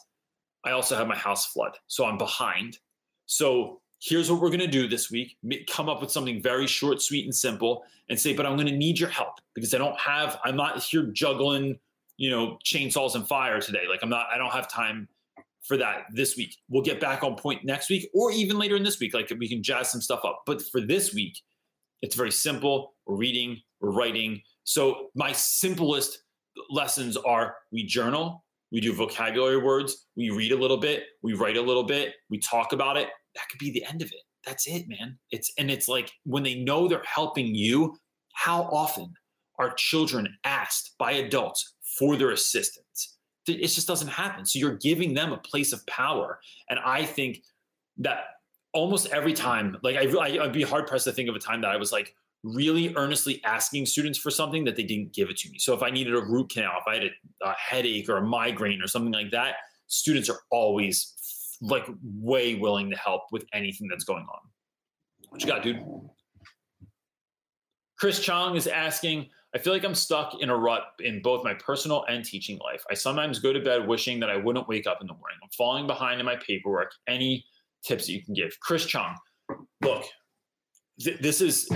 I 0.64 0.72
also 0.72 0.96
have 0.96 1.08
my 1.08 1.16
house 1.16 1.48
flood. 1.48 1.72
So 1.88 2.06
I'm 2.06 2.20
behind. 2.20 2.78
So 3.26 3.82
here's 4.00 4.32
what 4.32 4.40
we're 4.40 4.50
going 4.50 4.60
to 4.60 4.68
do 4.68 4.88
this 4.88 5.10
week 5.10 5.36
come 5.68 5.90
up 5.90 6.02
with 6.02 6.12
something 6.12 6.40
very 6.40 6.68
short, 6.68 7.02
sweet, 7.02 7.26
and 7.26 7.34
simple 7.34 7.84
and 8.10 8.20
say, 8.20 8.34
but 8.34 8.46
I'm 8.46 8.56
going 8.56 8.68
to 8.68 8.78
need 8.78 9.00
your 9.00 9.10
help 9.10 9.40
because 9.56 9.74
I 9.74 9.80
don't 9.80 10.00
have, 10.00 10.40
I'm 10.46 10.56
not 10.56 10.84
here 10.84 11.10
juggling, 11.14 11.80
you 12.18 12.30
know, 12.30 12.60
chainsaws 12.64 13.16
and 13.16 13.28
fire 13.28 13.60
today. 13.60 13.86
Like 13.90 14.02
I'm 14.04 14.10
not, 14.10 14.28
I 14.32 14.38
don't 14.38 14.52
have 14.52 14.70
time 14.70 15.08
for 15.64 15.78
that 15.78 16.06
this 16.14 16.38
week. 16.38 16.56
We'll 16.70 16.84
get 16.84 17.00
back 17.00 17.24
on 17.24 17.36
point 17.36 17.66
next 17.66 17.90
week 17.90 18.10
or 18.14 18.32
even 18.32 18.58
later 18.58 18.76
in 18.76 18.84
this 18.84 19.00
week. 19.00 19.14
Like 19.14 19.32
we 19.38 19.50
can 19.50 19.64
jazz 19.64 19.92
some 19.92 20.02
stuff 20.02 20.22
up. 20.24 20.44
But 20.46 20.62
for 20.62 20.82
this 20.82 21.14
week, 21.14 21.38
it's 22.02 22.16
very 22.16 22.32
simple. 22.32 22.94
We're 23.06 23.18
reading, 23.18 23.62
we're 23.82 23.92
writing. 23.92 24.42
So 24.64 25.10
my 25.16 25.32
simplest 25.32 26.20
lessons 26.70 27.18
are 27.18 27.56
we 27.72 27.86
journal, 27.86 28.44
we 28.72 28.82
do 28.82 28.94
vocabulary 28.94 29.58
words, 29.58 30.08
we 30.16 30.30
read 30.30 30.52
a 30.52 30.58
little 30.58 30.78
bit, 30.78 31.04
we 31.22 31.34
write 31.34 31.58
a 31.58 31.62
little 31.62 31.84
bit, 31.84 32.14
we 32.30 32.40
talk 32.40 32.74
about 32.74 32.98
it. 32.98 33.10
That 33.36 33.48
could 33.50 33.60
be 33.60 33.72
the 33.72 33.86
end 33.86 34.02
of 34.02 34.10
it. 34.12 34.22
That's 34.46 34.68
it, 34.68 34.88
man. 34.88 35.18
It's 35.32 35.52
and 35.58 35.70
it's 35.70 35.88
like 35.88 36.12
when 36.24 36.44
they 36.44 36.56
know 36.56 36.88
they're 36.88 37.04
helping 37.06 37.54
you, 37.54 37.98
how 38.34 38.64
often 38.64 39.14
are 39.60 39.74
children 39.74 40.28
asked 40.44 40.96
by 41.00 41.14
adults 41.14 41.76
for 41.98 42.16
their 42.16 42.32
assistance? 42.32 43.17
It 43.48 43.68
just 43.68 43.88
doesn't 43.88 44.08
happen. 44.08 44.46
So 44.46 44.60
you're 44.60 44.78
giving 44.78 45.14
them 45.14 45.32
a 45.32 45.38
place 45.38 45.74
of 45.74 45.86
power. 45.88 46.40
And 46.70 46.80
I 46.80 47.06
think 47.06 47.44
that 47.98 48.26
almost 48.74 49.08
every 49.08 49.34
time, 49.34 49.78
like 49.84 49.96
I, 49.96 50.44
I'd 50.44 50.54
be 50.54 50.64
hard 50.64 50.88
pressed 50.88 51.06
to 51.06 51.12
think 51.12 51.30
of 51.30 51.36
a 51.36 51.40
time 51.40 51.62
that 51.62 51.72
I 51.72 51.78
was 51.78 51.92
like 51.92 52.16
really 52.44 52.94
earnestly 52.96 53.42
asking 53.44 53.86
students 53.86 54.20
for 54.20 54.30
something 54.30 54.64
that 54.66 54.76
they 54.76 54.84
didn't 54.84 55.14
give 55.14 55.30
it 55.30 55.38
to 55.38 55.50
me. 55.50 55.58
So 55.60 55.74
if 55.74 55.82
I 55.82 55.90
needed 55.90 56.14
a 56.14 56.22
root 56.22 56.50
canal, 56.50 56.74
if 56.80 56.88
I 56.88 56.96
had 56.96 57.04
a, 57.04 57.50
a 57.50 57.56
headache 57.58 58.10
or 58.10 58.18
a 58.18 58.22
migraine 58.22 58.82
or 58.82 58.88
something 58.88 59.14
like 59.14 59.32
that, 59.32 59.56
students 59.88 60.30
are 60.30 60.40
always 60.52 61.14
like 61.62 61.88
way 62.04 62.56
willing 62.56 62.90
to 62.92 62.98
help 62.98 63.24
with 63.32 63.46
anything 63.54 63.88
that's 63.90 64.04
going 64.04 64.26
on. 64.32 64.40
What 65.30 65.42
you 65.42 65.48
got, 65.48 65.64
dude? 65.64 65.84
Chris 68.00 68.20
Chong 68.20 68.56
is 68.56 68.68
asking, 68.68 69.30
I 69.56 69.60
feel 69.60 69.74
like 69.74 69.86
I'm 69.86 69.96
stuck 69.96 70.42
in 70.42 70.50
a 70.50 70.56
rut 70.56 70.84
in 71.00 71.22
both 71.22 71.44
my 71.44 71.54
personal 71.54 72.06
and 72.10 72.24
teaching 72.24 72.60
life. 72.60 72.84
I 72.92 72.94
sometimes 72.94 73.40
go 73.40 73.54
to 73.54 73.60
bed 73.60 73.88
wishing 73.88 74.20
that 74.20 74.30
I 74.30 74.36
wouldn't 74.36 74.68
wake 74.68 74.88
up 74.88 75.00
in 75.02 75.08
the 75.08 75.14
morning. 75.14 75.38
I'm 75.42 75.50
falling 75.58 75.88
behind 75.88 76.20
in 76.20 76.26
my 76.26 76.36
paperwork. 76.36 76.92
Any 77.08 77.46
tips 77.84 78.08
that 78.08 78.14
you 78.14 78.24
can 78.24 78.34
give? 78.34 78.58
Chris 78.60 78.86
Chung, 78.86 79.16
look, 79.82 80.04
th- 81.00 81.20
this 81.22 81.42
is 81.42 81.70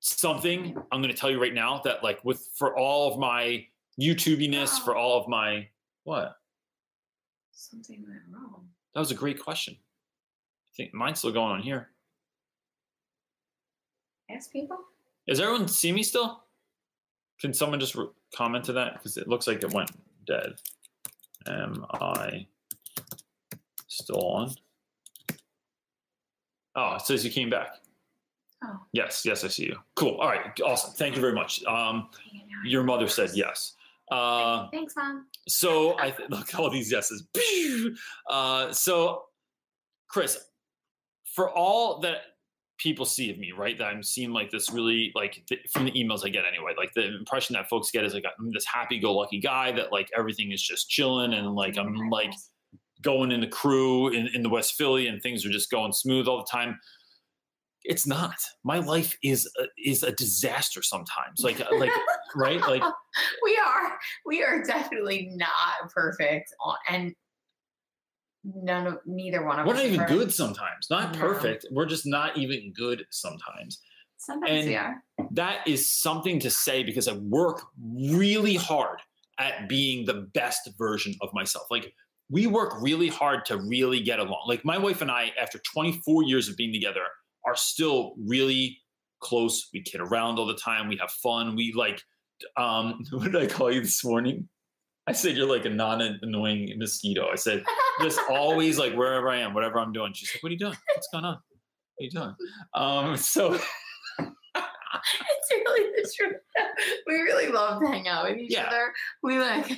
something 0.00 0.76
I'm 0.92 1.00
going 1.00 1.12
to 1.12 1.18
tell 1.18 1.30
you 1.30 1.40
right 1.40 1.54
now 1.54 1.80
that, 1.84 2.04
like, 2.04 2.22
with 2.24 2.46
for 2.54 2.76
all 2.76 3.12
of 3.12 3.18
my 3.18 3.64
YouTubiness, 4.00 4.84
for 4.84 4.94
all 4.94 5.18
of 5.18 5.26
my 5.26 5.66
what? 6.04 6.36
Something 7.52 8.04
went 8.06 8.20
wrong. 8.30 8.66
That 8.94 9.00
was 9.00 9.10
a 9.10 9.14
great 9.14 9.40
question. 9.42 9.74
I 9.74 10.70
think 10.76 10.92
mine's 10.92 11.20
still 11.20 11.32
going 11.32 11.52
on 11.52 11.62
here. 11.62 11.88
Ask 14.30 14.52
people. 14.52 14.78
Is 15.26 15.40
everyone 15.40 15.66
see 15.66 15.92
me 15.92 16.02
still? 16.02 16.42
Can 17.40 17.52
someone 17.52 17.80
just 17.80 17.94
re- 17.94 18.08
comment 18.34 18.64
to 18.64 18.72
that? 18.74 18.94
Because 18.94 19.16
it 19.16 19.28
looks 19.28 19.46
like 19.46 19.62
it 19.62 19.72
went 19.72 19.90
dead. 20.26 20.54
Am 21.46 21.84
I 21.92 22.46
still 23.86 24.20
on? 24.26 24.54
Oh, 26.74 26.96
it 26.96 27.02
says 27.02 27.24
you 27.24 27.30
came 27.30 27.50
back. 27.50 27.68
Oh. 28.64 28.80
Yes, 28.92 29.22
yes, 29.24 29.44
I 29.44 29.48
see 29.48 29.64
you. 29.64 29.76
Cool. 29.94 30.16
All 30.16 30.28
right, 30.28 30.58
awesome. 30.60 30.92
Thank 30.92 31.14
you 31.14 31.20
very 31.20 31.34
much. 31.34 31.64
Um, 31.64 32.08
your 32.64 32.82
mother 32.82 33.08
said 33.08 33.30
yes. 33.34 33.74
Uh, 34.10 34.68
Thanks, 34.70 34.94
mom. 34.96 35.26
So 35.48 35.98
I 35.98 36.10
th- 36.10 36.30
look 36.30 36.52
at 36.54 36.60
all 36.60 36.70
these 36.70 36.90
yeses. 36.90 37.24
Uh, 38.28 38.72
so, 38.72 39.24
Chris, 40.08 40.38
for 41.24 41.48
all 41.50 42.00
that 42.00 42.18
people 42.78 43.04
see 43.06 43.30
of 43.30 43.38
me, 43.38 43.52
right? 43.52 43.78
That 43.78 43.86
I'm 43.86 44.02
seeing 44.02 44.32
like 44.32 44.50
this 44.50 44.70
really 44.70 45.12
like 45.14 45.42
th- 45.48 45.62
from 45.72 45.84
the 45.86 45.92
emails 45.92 46.24
I 46.24 46.28
get 46.28 46.44
anyway. 46.46 46.72
Like 46.76 46.92
the 46.94 47.16
impression 47.16 47.54
that 47.54 47.68
folks 47.68 47.90
get 47.90 48.04
is 48.04 48.14
like 48.14 48.24
I'm 48.38 48.52
this 48.52 48.66
happy-go-lucky 48.66 49.40
guy 49.40 49.72
that 49.72 49.92
like 49.92 50.08
everything 50.16 50.52
is 50.52 50.62
just 50.62 50.88
chilling 50.88 51.34
and 51.34 51.54
like 51.54 51.78
I'm 51.78 51.94
like 52.10 52.32
going 53.02 53.32
in 53.32 53.40
the 53.40 53.46
crew 53.46 54.08
in, 54.08 54.28
in 54.34 54.42
the 54.42 54.48
West 54.48 54.74
Philly 54.74 55.06
and 55.06 55.22
things 55.22 55.44
are 55.46 55.50
just 55.50 55.70
going 55.70 55.92
smooth 55.92 56.28
all 56.28 56.38
the 56.38 56.50
time. 56.50 56.78
It's 57.84 58.06
not. 58.06 58.36
My 58.64 58.78
life 58.78 59.16
is 59.22 59.48
a, 59.60 59.66
is 59.78 60.02
a 60.02 60.12
disaster 60.12 60.82
sometimes. 60.82 61.40
Like 61.40 61.60
uh, 61.60 61.76
like 61.78 61.92
right? 62.34 62.60
Like 62.60 62.82
we 63.44 63.58
are 63.64 63.98
we 64.26 64.42
are 64.42 64.62
definitely 64.64 65.30
not 65.34 65.90
perfect 65.94 66.52
on 66.64 66.76
and 66.90 67.14
none 68.54 68.86
of 68.86 68.98
neither 69.06 69.44
one 69.44 69.58
of 69.58 69.66
us. 69.66 69.68
we're 69.68 69.74
us 69.74 69.78
not 69.78 69.84
are 69.84 69.88
even 70.04 70.06
good 70.18 70.32
sometimes. 70.32 70.86
Not 70.90 71.14
No. 71.14 71.20
perfect. 71.20 71.66
We're 71.70 71.86
just 71.86 72.06
not 72.06 72.36
even 72.36 72.72
good 72.76 73.04
sometimes. 73.10 73.80
Sometimes 74.18 74.50
and- 74.64 74.68
we 74.68 74.76
are. 74.76 75.02
that 75.32 75.66
is 75.66 75.92
something 75.92 76.38
to 76.40 76.50
say 76.50 76.82
because 76.82 77.08
I 77.08 77.14
work 77.14 77.62
really 77.82 78.54
hard 78.56 79.00
at 79.38 79.68
being 79.68 80.06
the 80.06 80.28
best 80.34 80.70
version 80.78 81.14
of 81.20 81.28
myself. 81.34 81.66
Like 81.70 81.92
we 82.30 82.46
work 82.46 82.74
really 82.80 83.08
hard 83.08 83.44
to 83.46 83.58
really 83.58 84.00
get 84.00 84.18
along. 84.18 84.44
Like 84.48 84.64
my 84.64 84.78
wife 84.78 85.00
and 85.02 85.10
I, 85.10 85.32
after 85.40 85.58
24 85.72 86.24
years 86.24 86.48
of 86.48 86.56
being 86.56 86.72
together, 86.72 87.02
are 87.44 87.54
still 87.56 88.14
really 88.18 88.78
close. 89.20 89.68
We 89.72 89.82
kid 89.82 90.00
around 90.00 90.38
all 90.38 90.46
the 90.46 90.56
time. 90.56 90.88
We 90.88 90.96
have 90.96 91.10
fun. 91.22 91.54
We 91.54 91.72
like, 91.74 92.00
um, 92.56 93.00
what 93.12 93.30
did 93.32 93.36
I 93.36 93.46
call 93.46 93.70
you 93.70 93.80
this 93.82 94.02
morning? 94.04 94.48
I 95.08 95.12
said 95.12 95.36
you're 95.36 95.48
like 95.48 95.64
a 95.66 95.70
non-annoying 95.70 96.74
mosquito. 96.78 97.28
I 97.30 97.36
said 97.36 97.62
just 98.02 98.18
always 98.28 98.78
like 98.78 98.92
wherever 98.94 99.28
I 99.30 99.38
am, 99.38 99.54
whatever 99.54 99.78
I'm 99.78 99.92
doing. 99.92 100.12
She's 100.12 100.30
like, 100.34 100.42
"What 100.42 100.50
are 100.50 100.52
you 100.52 100.58
doing? 100.58 100.76
What's 100.94 101.08
going 101.12 101.24
on? 101.24 101.34
What 101.34 102.00
are 102.00 102.04
you 102.04 102.10
doing?" 102.10 102.34
Um, 102.74 103.16
so 103.16 103.54
it's 104.18 105.50
really 105.50 105.90
the 105.96 106.12
truth. 106.16 106.36
We 107.06 107.14
really 107.14 107.48
love 107.48 107.80
to 107.82 107.88
hang 107.88 108.08
out 108.08 108.28
with 108.28 108.38
each 108.38 108.52
Yeah. 108.52 108.64
other. 108.66 108.92
We 109.22 109.38
like, 109.38 109.70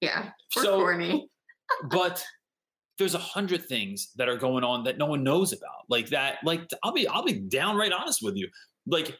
yeah, 0.00 0.30
we're 0.56 0.62
So- 0.62 0.78
corny. 0.80 1.28
but 1.90 2.24
there's 2.98 3.14
a 3.14 3.18
hundred 3.18 3.64
things 3.64 4.10
that 4.16 4.28
are 4.28 4.36
going 4.36 4.62
on 4.64 4.84
that 4.84 4.98
no 4.98 5.06
one 5.06 5.24
knows 5.24 5.52
about 5.52 5.82
like 5.88 6.08
that 6.10 6.36
like 6.44 6.60
i'll 6.84 6.92
be 6.92 7.08
i'll 7.08 7.24
be 7.24 7.32
downright 7.32 7.90
honest 7.90 8.20
with 8.22 8.36
you 8.36 8.48
like 8.86 9.18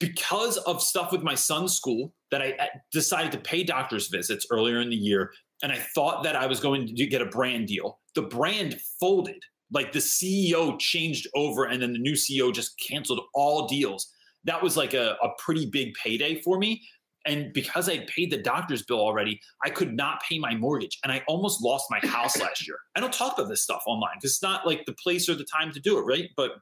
because 0.00 0.56
of 0.58 0.82
stuff 0.82 1.12
with 1.12 1.22
my 1.22 1.34
son's 1.34 1.74
school 1.74 2.12
that 2.30 2.42
i 2.42 2.52
uh, 2.52 2.66
decided 2.92 3.32
to 3.32 3.38
pay 3.38 3.62
doctor's 3.62 4.08
visits 4.08 4.46
earlier 4.50 4.80
in 4.80 4.90
the 4.90 4.96
year 4.96 5.32
and 5.62 5.72
i 5.72 5.78
thought 5.94 6.22
that 6.22 6.36
i 6.36 6.46
was 6.46 6.60
going 6.60 6.86
to 6.86 7.06
get 7.06 7.22
a 7.22 7.26
brand 7.26 7.66
deal 7.66 7.98
the 8.14 8.22
brand 8.22 8.80
folded 9.00 9.42
like 9.72 9.92
the 9.92 9.98
ceo 9.98 10.78
changed 10.78 11.26
over 11.34 11.64
and 11.64 11.82
then 11.82 11.92
the 11.92 11.98
new 11.98 12.14
ceo 12.14 12.52
just 12.52 12.78
canceled 12.78 13.20
all 13.34 13.66
deals 13.66 14.12
that 14.44 14.62
was 14.62 14.76
like 14.76 14.94
a, 14.94 15.16
a 15.22 15.28
pretty 15.38 15.66
big 15.66 15.92
payday 15.94 16.40
for 16.40 16.58
me 16.58 16.80
and 17.26 17.52
because 17.52 17.90
I 17.90 18.06
paid 18.06 18.30
the 18.30 18.38
doctor's 18.38 18.82
bill 18.84 19.00
already, 19.00 19.38
I 19.62 19.68
could 19.68 19.94
not 19.94 20.22
pay 20.26 20.38
my 20.38 20.54
mortgage. 20.54 20.98
And 21.02 21.12
I 21.12 21.22
almost 21.28 21.62
lost 21.62 21.84
my 21.90 22.00
house 22.08 22.38
last 22.40 22.66
year. 22.66 22.76
I 22.96 23.00
don't 23.00 23.12
talk 23.12 23.36
about 23.36 23.48
this 23.48 23.62
stuff 23.62 23.82
online 23.86 24.14
because 24.16 24.32
it's 24.32 24.42
not 24.42 24.66
like 24.66 24.86
the 24.86 24.94
place 24.94 25.28
or 25.28 25.34
the 25.34 25.44
time 25.44 25.70
to 25.72 25.80
do 25.80 25.98
it, 25.98 26.02
right? 26.02 26.30
But 26.36 26.52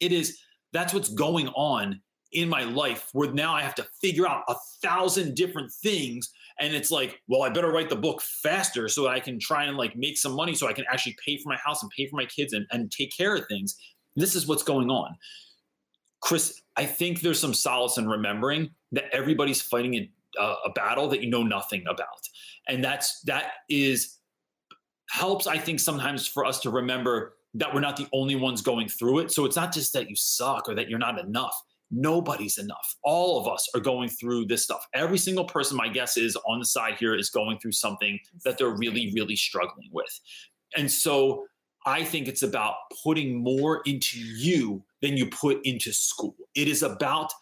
it 0.00 0.12
is, 0.12 0.38
that's 0.72 0.94
what's 0.94 1.08
going 1.08 1.48
on 1.48 2.00
in 2.32 2.48
my 2.48 2.64
life 2.64 3.08
where 3.12 3.32
now 3.32 3.54
I 3.54 3.62
have 3.62 3.74
to 3.76 3.86
figure 4.00 4.28
out 4.28 4.44
a 4.48 4.54
thousand 4.82 5.34
different 5.34 5.72
things. 5.72 6.30
And 6.58 6.74
it's 6.74 6.90
like, 6.90 7.20
well, 7.28 7.42
I 7.42 7.48
better 7.48 7.72
write 7.72 7.88
the 7.88 7.96
book 7.96 8.20
faster 8.20 8.88
so 8.88 9.04
that 9.04 9.10
I 9.10 9.20
can 9.20 9.38
try 9.38 9.64
and 9.64 9.76
like 9.76 9.96
make 9.96 10.18
some 10.18 10.32
money 10.32 10.54
so 10.54 10.68
I 10.68 10.72
can 10.72 10.84
actually 10.90 11.16
pay 11.24 11.38
for 11.38 11.48
my 11.48 11.56
house 11.56 11.82
and 11.82 11.90
pay 11.96 12.06
for 12.06 12.16
my 12.16 12.26
kids 12.26 12.52
and, 12.52 12.66
and 12.70 12.90
take 12.90 13.16
care 13.16 13.34
of 13.34 13.46
things. 13.48 13.76
This 14.16 14.34
is 14.34 14.46
what's 14.46 14.62
going 14.62 14.90
on. 14.90 15.16
Chris, 16.20 16.60
I 16.76 16.84
think 16.84 17.20
there's 17.20 17.40
some 17.40 17.54
solace 17.54 17.96
in 17.96 18.08
remembering 18.08 18.70
that 18.92 19.04
everybody's 19.12 19.62
fighting 19.62 19.94
a, 19.94 20.10
a, 20.38 20.42
uh, 20.42 20.56
a 20.66 20.72
battle 20.72 21.08
that 21.08 21.22
you 21.22 21.30
know 21.30 21.42
nothing 21.42 21.82
about, 21.88 22.28
and 22.68 22.84
that's 22.84 23.20
that 23.22 23.52
is 23.68 24.18
helps. 25.08 25.46
I 25.46 25.58
think 25.58 25.80
sometimes 25.80 26.26
for 26.26 26.44
us 26.44 26.60
to 26.60 26.70
remember 26.70 27.34
that 27.54 27.74
we're 27.74 27.80
not 27.80 27.96
the 27.96 28.06
only 28.12 28.36
ones 28.36 28.62
going 28.62 28.88
through 28.88 29.20
it. 29.20 29.32
So 29.32 29.44
it's 29.44 29.56
not 29.56 29.72
just 29.72 29.92
that 29.94 30.08
you 30.08 30.14
suck 30.14 30.68
or 30.68 30.74
that 30.74 30.88
you're 30.88 31.00
not 31.00 31.18
enough. 31.18 31.60
Nobody's 31.90 32.58
enough. 32.58 32.94
All 33.02 33.40
of 33.40 33.52
us 33.52 33.68
are 33.74 33.80
going 33.80 34.08
through 34.08 34.46
this 34.46 34.62
stuff. 34.62 34.86
Every 34.94 35.18
single 35.18 35.44
person, 35.44 35.76
my 35.76 35.88
guess 35.88 36.16
is 36.16 36.36
on 36.46 36.60
the 36.60 36.64
side 36.64 36.94
here, 36.98 37.16
is 37.16 37.30
going 37.30 37.58
through 37.58 37.72
something 37.72 38.18
that 38.44 38.58
they're 38.58 38.76
really, 38.76 39.12
really 39.14 39.36
struggling 39.36 39.88
with. 39.92 40.20
And 40.76 40.90
so 40.90 41.46
I 41.86 42.04
think 42.04 42.28
it's 42.28 42.42
about 42.42 42.74
putting 43.02 43.42
more 43.42 43.82
into 43.86 44.18
you 44.18 44.84
than 45.02 45.16
you 45.16 45.26
put 45.26 45.64
into 45.64 45.92
school. 45.92 46.36
It 46.54 46.68
is 46.68 46.82
about 46.82 47.32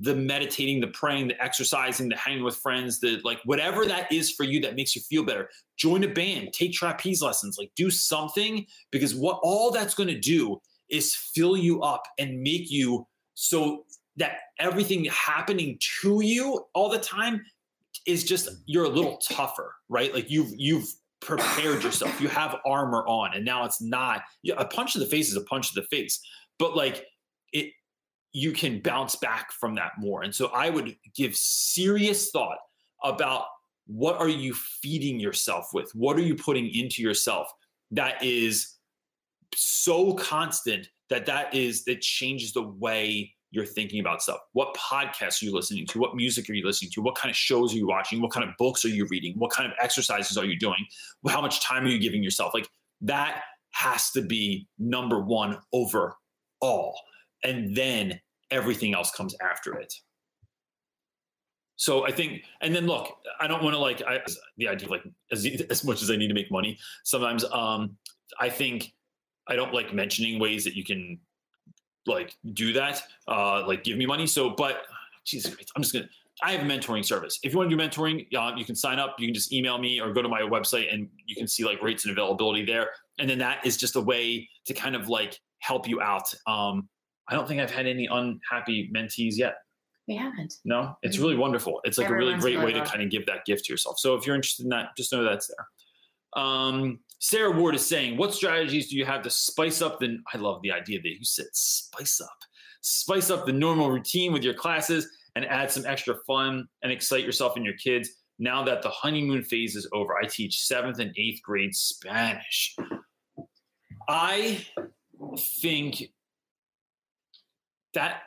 the 0.00 0.14
meditating, 0.14 0.80
the 0.80 0.88
praying, 0.88 1.28
the 1.28 1.42
exercising, 1.42 2.08
the 2.08 2.16
hanging 2.16 2.42
with 2.42 2.56
friends, 2.56 2.98
the 2.98 3.20
like 3.22 3.38
whatever 3.44 3.86
that 3.86 4.10
is 4.10 4.32
for 4.32 4.42
you 4.42 4.60
that 4.60 4.74
makes 4.74 4.96
you 4.96 5.02
feel 5.02 5.24
better. 5.24 5.48
Join 5.76 6.02
a 6.02 6.08
band, 6.08 6.52
take 6.52 6.72
trapeze 6.72 7.22
lessons, 7.22 7.56
like 7.58 7.70
do 7.76 7.90
something 7.90 8.66
because 8.90 9.14
what 9.14 9.38
all 9.42 9.70
that's 9.70 9.94
going 9.94 10.08
to 10.08 10.18
do 10.18 10.60
is 10.90 11.14
fill 11.14 11.56
you 11.56 11.82
up 11.82 12.02
and 12.18 12.42
make 12.42 12.70
you 12.70 13.06
so 13.34 13.84
that 14.16 14.38
everything 14.58 15.04
happening 15.06 15.78
to 16.00 16.20
you 16.22 16.64
all 16.74 16.88
the 16.88 16.98
time 16.98 17.44
is 18.06 18.24
just 18.24 18.48
you're 18.66 18.84
a 18.84 18.88
little 18.88 19.16
tougher, 19.18 19.74
right? 19.88 20.14
Like 20.14 20.30
you've 20.30 20.52
you've 20.56 20.88
prepared 21.20 21.82
yourself. 21.82 22.20
You 22.20 22.28
have 22.28 22.56
armor 22.66 23.04
on, 23.06 23.34
and 23.34 23.44
now 23.44 23.64
it's 23.64 23.80
not 23.80 24.22
a 24.56 24.64
punch 24.64 24.92
to 24.92 24.98
the 24.98 25.06
face 25.06 25.30
is 25.30 25.36
a 25.36 25.44
punch 25.44 25.72
to 25.72 25.80
the 25.80 25.86
face, 25.88 26.20
but 26.58 26.76
like 26.76 27.06
it, 27.52 27.72
you 28.32 28.52
can 28.52 28.80
bounce 28.80 29.16
back 29.16 29.52
from 29.52 29.74
that 29.76 29.92
more. 29.98 30.22
And 30.22 30.34
so 30.34 30.48
I 30.48 30.70
would 30.70 30.96
give 31.14 31.36
serious 31.36 32.30
thought 32.30 32.58
about 33.02 33.46
what 33.86 34.16
are 34.16 34.28
you 34.28 34.54
feeding 34.54 35.20
yourself 35.20 35.70
with? 35.72 35.90
What 35.94 36.16
are 36.16 36.22
you 36.22 36.34
putting 36.34 36.68
into 36.68 37.02
yourself 37.02 37.48
that 37.90 38.22
is 38.22 38.74
so 39.54 40.14
constant 40.14 40.88
that 41.10 41.26
that 41.26 41.54
is 41.54 41.84
that 41.84 42.00
changes 42.00 42.52
the 42.52 42.62
way 42.62 43.34
you're 43.54 43.64
thinking 43.64 44.00
about 44.00 44.20
stuff. 44.20 44.40
What 44.52 44.76
podcasts 44.76 45.40
are 45.40 45.44
you 45.44 45.54
listening 45.54 45.86
to? 45.86 46.00
What 46.00 46.16
music 46.16 46.50
are 46.50 46.54
you 46.54 46.66
listening 46.66 46.90
to? 46.94 47.02
What 47.02 47.14
kind 47.14 47.30
of 47.30 47.36
shows 47.36 47.72
are 47.72 47.76
you 47.76 47.86
watching? 47.86 48.20
What 48.20 48.32
kind 48.32 48.48
of 48.48 48.54
books 48.58 48.84
are 48.84 48.88
you 48.88 49.06
reading? 49.06 49.34
What 49.38 49.52
kind 49.52 49.70
of 49.70 49.76
exercises 49.80 50.36
are 50.36 50.44
you 50.44 50.58
doing? 50.58 50.84
How 51.28 51.40
much 51.40 51.60
time 51.62 51.84
are 51.84 51.88
you 51.88 52.00
giving 52.00 52.22
yourself? 52.22 52.52
Like 52.52 52.68
that 53.02 53.42
has 53.70 54.10
to 54.10 54.22
be 54.22 54.66
number 54.78 55.20
one 55.20 55.58
over 55.72 56.16
all. 56.60 56.98
And 57.44 57.76
then 57.76 58.20
everything 58.50 58.92
else 58.92 59.12
comes 59.12 59.36
after 59.40 59.78
it. 59.78 59.94
So 61.76 62.06
I 62.06 62.10
think, 62.10 62.42
and 62.60 62.74
then 62.74 62.86
look, 62.86 63.16
I 63.40 63.46
don't 63.46 63.62
want 63.62 63.74
to 63.74 63.80
like 63.80 64.02
I, 64.02 64.20
the 64.56 64.68
idea 64.68 64.86
of 64.86 64.90
like 64.90 65.04
as, 65.30 65.46
as 65.70 65.84
much 65.84 66.02
as 66.02 66.10
I 66.10 66.16
need 66.16 66.28
to 66.28 66.34
make 66.34 66.50
money. 66.50 66.76
Sometimes 67.04 67.44
um, 67.44 67.96
I 68.40 68.48
think 68.48 68.92
I 69.46 69.54
don't 69.54 69.72
like 69.72 69.94
mentioning 69.94 70.40
ways 70.40 70.64
that 70.64 70.74
you 70.74 70.84
can 70.84 71.20
like 72.06 72.36
do 72.52 72.72
that, 72.72 73.02
uh, 73.28 73.66
like 73.66 73.84
give 73.84 73.96
me 73.96 74.06
money. 74.06 74.26
So, 74.26 74.50
but 74.50 74.82
Jesus 75.24 75.54
Christ, 75.54 75.72
I'm 75.76 75.82
just 75.82 75.94
gonna. 75.94 76.08
I 76.42 76.52
have 76.52 76.62
a 76.62 76.68
mentoring 76.68 77.04
service. 77.04 77.38
If 77.44 77.52
you 77.52 77.58
want 77.58 77.70
to 77.70 77.76
do 77.76 77.82
mentoring, 77.82 78.26
uh, 78.34 78.56
you 78.56 78.64
can 78.64 78.74
sign 78.74 78.98
up. 78.98 79.16
You 79.18 79.28
can 79.28 79.34
just 79.34 79.52
email 79.52 79.78
me 79.78 80.00
or 80.00 80.12
go 80.12 80.20
to 80.20 80.28
my 80.28 80.40
website 80.40 80.92
and 80.92 81.08
you 81.26 81.36
can 81.36 81.46
see 81.46 81.64
like 81.64 81.80
rates 81.80 82.04
and 82.04 82.12
availability 82.12 82.64
there. 82.64 82.88
And 83.20 83.30
then 83.30 83.38
that 83.38 83.64
is 83.64 83.76
just 83.76 83.94
a 83.94 84.00
way 84.00 84.48
to 84.66 84.74
kind 84.74 84.96
of 84.96 85.08
like 85.08 85.38
help 85.60 85.88
you 85.88 86.00
out. 86.00 86.34
Um, 86.48 86.88
I 87.28 87.34
don't 87.34 87.46
think 87.46 87.60
I've 87.60 87.70
had 87.70 87.86
any 87.86 88.06
unhappy 88.10 88.90
mentees 88.94 89.36
yet. 89.36 89.58
We 90.06 90.16
haven't. 90.16 90.54
No, 90.64 90.98
it's 91.02 91.18
really 91.18 91.36
wonderful. 91.36 91.80
It's 91.84 91.96
like 91.96 92.10
a 92.10 92.14
really 92.14 92.34
great 92.34 92.58
way 92.58 92.72
to 92.72 92.84
kind 92.84 93.02
of 93.02 93.10
give 93.10 93.24
that 93.26 93.46
gift 93.46 93.64
to 93.66 93.72
yourself. 93.72 93.98
So 93.98 94.14
if 94.14 94.26
you're 94.26 94.36
interested 94.36 94.64
in 94.64 94.68
that, 94.70 94.88
just 94.98 95.12
know 95.12 95.22
that's 95.22 95.46
there. 95.46 95.66
Um, 96.36 97.00
Sarah 97.18 97.50
Ward 97.50 97.74
is 97.74 97.86
saying, 97.86 98.16
what 98.16 98.34
strategies 98.34 98.90
do 98.90 98.96
you 98.96 99.04
have 99.04 99.22
to 99.22 99.30
spice 99.30 99.80
up 99.80 99.98
the? 100.00 100.18
I 100.32 100.38
love 100.38 100.60
the 100.62 100.72
idea 100.72 101.00
that 101.00 101.08
you 101.08 101.24
said 101.24 101.46
spice 101.52 102.20
up, 102.20 102.38
spice 102.82 103.30
up 103.30 103.46
the 103.46 103.52
normal 103.52 103.90
routine 103.90 104.32
with 104.32 104.42
your 104.42 104.54
classes 104.54 105.08
and 105.36 105.44
add 105.46 105.70
some 105.70 105.86
extra 105.86 106.16
fun 106.26 106.68
and 106.82 106.92
excite 106.92 107.24
yourself 107.24 107.56
and 107.56 107.64
your 107.64 107.76
kids. 107.76 108.10
Now 108.38 108.64
that 108.64 108.82
the 108.82 108.90
honeymoon 108.90 109.42
phase 109.42 109.76
is 109.76 109.88
over, 109.92 110.16
I 110.16 110.26
teach 110.26 110.62
seventh 110.62 110.98
and 110.98 111.12
eighth 111.16 111.40
grade 111.42 111.74
Spanish. 111.74 112.76
I 114.08 114.66
think 115.38 116.10
that 117.94 118.22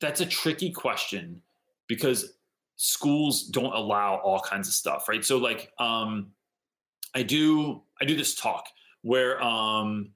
that's 0.00 0.20
a 0.20 0.26
tricky 0.26 0.70
question 0.70 1.40
because 1.88 2.34
schools 2.76 3.44
don't 3.44 3.72
allow 3.74 4.16
all 4.16 4.40
kinds 4.40 4.68
of 4.68 4.74
stuff 4.74 5.08
right 5.08 5.24
so 5.24 5.38
like 5.38 5.72
um 5.78 6.28
i 7.14 7.22
do 7.22 7.82
i 8.00 8.04
do 8.04 8.16
this 8.16 8.34
talk 8.34 8.66
where 9.02 9.42
um 9.42 10.10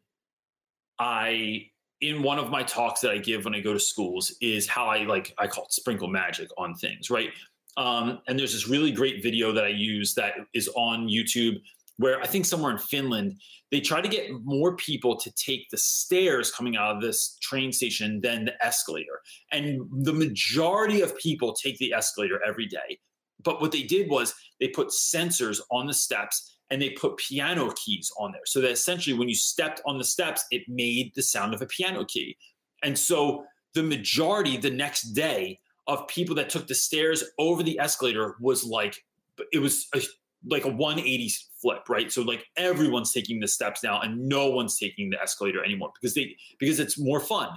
i 0.98 1.62
in 2.00 2.22
one 2.22 2.38
of 2.38 2.50
my 2.50 2.62
talks 2.62 3.00
that 3.00 3.10
i 3.10 3.18
give 3.18 3.44
when 3.44 3.54
i 3.54 3.60
go 3.60 3.72
to 3.72 3.80
schools 3.80 4.34
is 4.40 4.66
how 4.66 4.86
i 4.86 5.04
like 5.04 5.34
i 5.38 5.46
call 5.46 5.64
it 5.64 5.72
sprinkle 5.72 6.08
magic 6.08 6.48
on 6.58 6.74
things 6.74 7.10
right 7.10 7.30
um 7.76 8.20
and 8.26 8.38
there's 8.38 8.52
this 8.52 8.68
really 8.68 8.92
great 8.92 9.22
video 9.22 9.52
that 9.52 9.64
i 9.64 9.68
use 9.68 10.14
that 10.14 10.34
is 10.54 10.68
on 10.76 11.08
youtube 11.08 11.56
where 12.00 12.18
I 12.22 12.26
think 12.26 12.46
somewhere 12.46 12.72
in 12.72 12.78
Finland, 12.78 13.38
they 13.70 13.78
try 13.78 14.00
to 14.00 14.08
get 14.08 14.30
more 14.42 14.74
people 14.76 15.16
to 15.18 15.30
take 15.32 15.68
the 15.70 15.76
stairs 15.76 16.50
coming 16.50 16.74
out 16.74 16.96
of 16.96 17.02
this 17.02 17.36
train 17.42 17.72
station 17.72 18.22
than 18.22 18.46
the 18.46 18.64
escalator. 18.64 19.20
And 19.52 19.82
the 19.92 20.14
majority 20.14 21.02
of 21.02 21.16
people 21.18 21.52
take 21.52 21.76
the 21.76 21.92
escalator 21.92 22.40
every 22.46 22.66
day. 22.66 22.98
But 23.42 23.60
what 23.60 23.72
they 23.72 23.82
did 23.82 24.08
was 24.10 24.34
they 24.58 24.68
put 24.68 24.88
sensors 24.88 25.60
on 25.70 25.86
the 25.86 25.94
steps 25.94 26.56
and 26.70 26.80
they 26.80 26.90
put 26.90 27.16
piano 27.16 27.72
keys 27.72 28.12
on 28.18 28.32
there. 28.32 28.42
So 28.46 28.60
that 28.60 28.70
essentially, 28.70 29.18
when 29.18 29.28
you 29.28 29.34
stepped 29.34 29.80
on 29.86 29.98
the 29.98 30.04
steps, 30.04 30.44
it 30.50 30.62
made 30.68 31.12
the 31.14 31.22
sound 31.22 31.52
of 31.52 31.62
a 31.62 31.66
piano 31.66 32.04
key. 32.04 32.36
And 32.82 32.98
so 32.98 33.44
the 33.74 33.82
majority 33.82 34.56
the 34.56 34.70
next 34.70 35.12
day 35.12 35.58
of 35.86 36.06
people 36.08 36.34
that 36.36 36.48
took 36.48 36.66
the 36.66 36.74
stairs 36.74 37.24
over 37.38 37.62
the 37.62 37.78
escalator 37.78 38.36
was 38.40 38.64
like, 38.64 39.04
it 39.52 39.58
was 39.58 39.88
a, 39.94 40.00
like 40.48 40.64
a 40.64 40.68
180 40.68 41.32
flip, 41.60 41.88
right? 41.88 42.10
So 42.10 42.22
like 42.22 42.46
everyone's 42.56 43.12
taking 43.12 43.40
the 43.40 43.48
steps 43.48 43.82
now 43.82 44.00
and 44.00 44.28
no 44.28 44.50
one's 44.50 44.78
taking 44.78 45.10
the 45.10 45.20
escalator 45.20 45.64
anymore 45.64 45.90
because 46.00 46.14
they 46.14 46.36
because 46.58 46.80
it's 46.80 46.98
more 46.98 47.20
fun. 47.20 47.50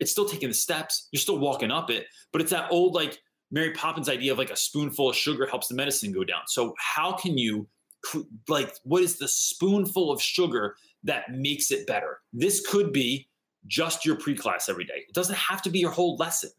It's 0.00 0.10
still 0.10 0.28
taking 0.28 0.48
the 0.48 0.54
steps, 0.54 1.08
you're 1.12 1.20
still 1.20 1.38
walking 1.38 1.70
up 1.70 1.90
it, 1.90 2.06
but 2.32 2.40
it's 2.40 2.50
that 2.50 2.70
old 2.70 2.94
like 2.94 3.18
Mary 3.52 3.70
Poppins 3.72 4.08
idea 4.08 4.32
of 4.32 4.38
like 4.38 4.50
a 4.50 4.56
spoonful 4.56 5.10
of 5.10 5.16
sugar 5.16 5.46
helps 5.46 5.68
the 5.68 5.74
medicine 5.74 6.10
go 6.10 6.24
down. 6.24 6.40
So 6.46 6.74
how 6.78 7.12
can 7.12 7.38
you 7.38 7.68
like 8.48 8.74
what 8.82 9.02
is 9.02 9.16
the 9.16 9.28
spoonful 9.28 10.10
of 10.10 10.20
sugar 10.20 10.74
that 11.04 11.30
makes 11.30 11.70
it 11.70 11.86
better? 11.86 12.18
This 12.32 12.66
could 12.66 12.92
be 12.92 13.28
just 13.68 14.04
your 14.04 14.16
pre-class 14.16 14.68
every 14.68 14.84
day. 14.84 15.04
It 15.08 15.14
doesn't 15.14 15.36
have 15.36 15.62
to 15.62 15.70
be 15.70 15.78
your 15.78 15.92
whole 15.92 16.16
lesson. 16.16 16.50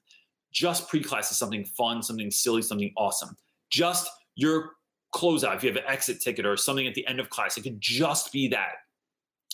Just 0.54 0.88
pre-class 0.88 1.32
is 1.32 1.38
something 1.38 1.66
fun, 1.66 2.02
something 2.02 2.32
silly, 2.32 2.62
something 2.62 2.94
awesome. 2.96 3.36
Just 3.70 4.10
your 4.36 4.74
closeout, 5.14 5.56
if 5.56 5.64
you 5.64 5.70
have 5.70 5.78
an 5.78 5.84
exit 5.88 6.22
ticket 6.22 6.46
or 6.46 6.56
something 6.56 6.88
at 6.88 6.94
the 6.94 7.06
end 7.08 7.20
of 7.20 7.30
class, 7.30 7.58
it 7.58 7.62
could 7.62 7.82
just 7.82 8.32
be 8.32 8.48
that. 8.50 8.74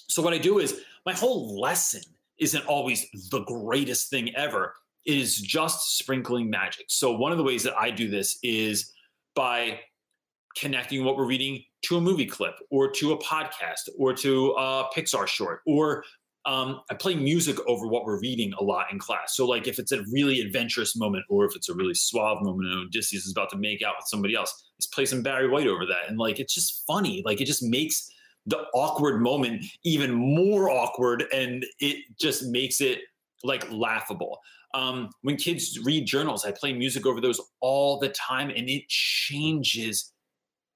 So 0.07 0.21
what 0.21 0.33
I 0.33 0.37
do 0.37 0.59
is 0.59 0.81
my 1.05 1.13
whole 1.13 1.59
lesson 1.59 2.01
isn't 2.37 2.65
always 2.65 3.07
the 3.31 3.41
greatest 3.41 4.09
thing 4.09 4.35
ever. 4.35 4.75
Is 5.05 5.37
just 5.37 5.97
sprinkling 5.97 6.49
magic. 6.49 6.85
So 6.89 7.11
one 7.15 7.31
of 7.31 7.37
the 7.37 7.43
ways 7.43 7.63
that 7.63 7.75
I 7.77 7.89
do 7.89 8.09
this 8.09 8.37
is 8.43 8.91
by 9.35 9.79
connecting 10.57 11.03
what 11.03 11.15
we're 11.15 11.25
reading 11.25 11.63
to 11.83 11.97
a 11.97 12.01
movie 12.01 12.25
clip 12.25 12.55
or 12.69 12.91
to 12.91 13.13
a 13.13 13.17
podcast 13.17 13.87
or 13.97 14.13
to 14.13 14.51
a 14.51 14.89
Pixar 14.95 15.25
short 15.27 15.61
or 15.65 16.03
um, 16.45 16.81
I 16.89 16.95
play 16.95 17.15
music 17.15 17.57
over 17.67 17.87
what 17.87 18.05
we're 18.05 18.19
reading 18.19 18.53
a 18.59 18.63
lot 18.63 18.87
in 18.91 18.97
class. 18.97 19.35
So, 19.35 19.45
like, 19.45 19.67
if 19.67 19.77
it's 19.77 19.91
a 19.91 20.03
really 20.11 20.39
adventurous 20.41 20.95
moment 20.95 21.25
or 21.29 21.45
if 21.45 21.55
it's 21.55 21.69
a 21.69 21.73
really 21.73 21.93
suave 21.93 22.41
moment 22.41 22.71
and 22.71 22.87
Odysseus 22.87 23.25
is 23.25 23.31
about 23.31 23.49
to 23.51 23.57
make 23.57 23.83
out 23.83 23.95
with 23.97 24.07
somebody 24.07 24.35
else, 24.35 24.71
let's 24.77 24.87
play 24.87 25.05
some 25.05 25.21
Barry 25.21 25.49
White 25.49 25.67
over 25.67 25.85
that. 25.85 26.07
And, 26.07 26.17
like, 26.17 26.39
it's 26.39 26.53
just 26.53 26.85
funny. 26.87 27.21
Like, 27.25 27.41
it 27.41 27.45
just 27.45 27.61
makes 27.61 28.09
the 28.45 28.65
awkward 28.73 29.21
moment 29.21 29.63
even 29.83 30.13
more 30.13 30.69
awkward 30.69 31.25
and 31.33 31.65
it 31.79 32.03
just 32.19 32.45
makes 32.45 32.81
it 32.81 32.99
like 33.43 33.69
laughable. 33.71 34.39
Um, 34.73 35.09
when 35.21 35.35
kids 35.35 35.79
read 35.83 36.05
journals, 36.05 36.45
I 36.45 36.51
play 36.51 36.73
music 36.73 37.05
over 37.05 37.19
those 37.19 37.41
all 37.59 37.99
the 37.99 38.09
time 38.09 38.49
and 38.49 38.69
it 38.69 38.87
changes 38.87 40.13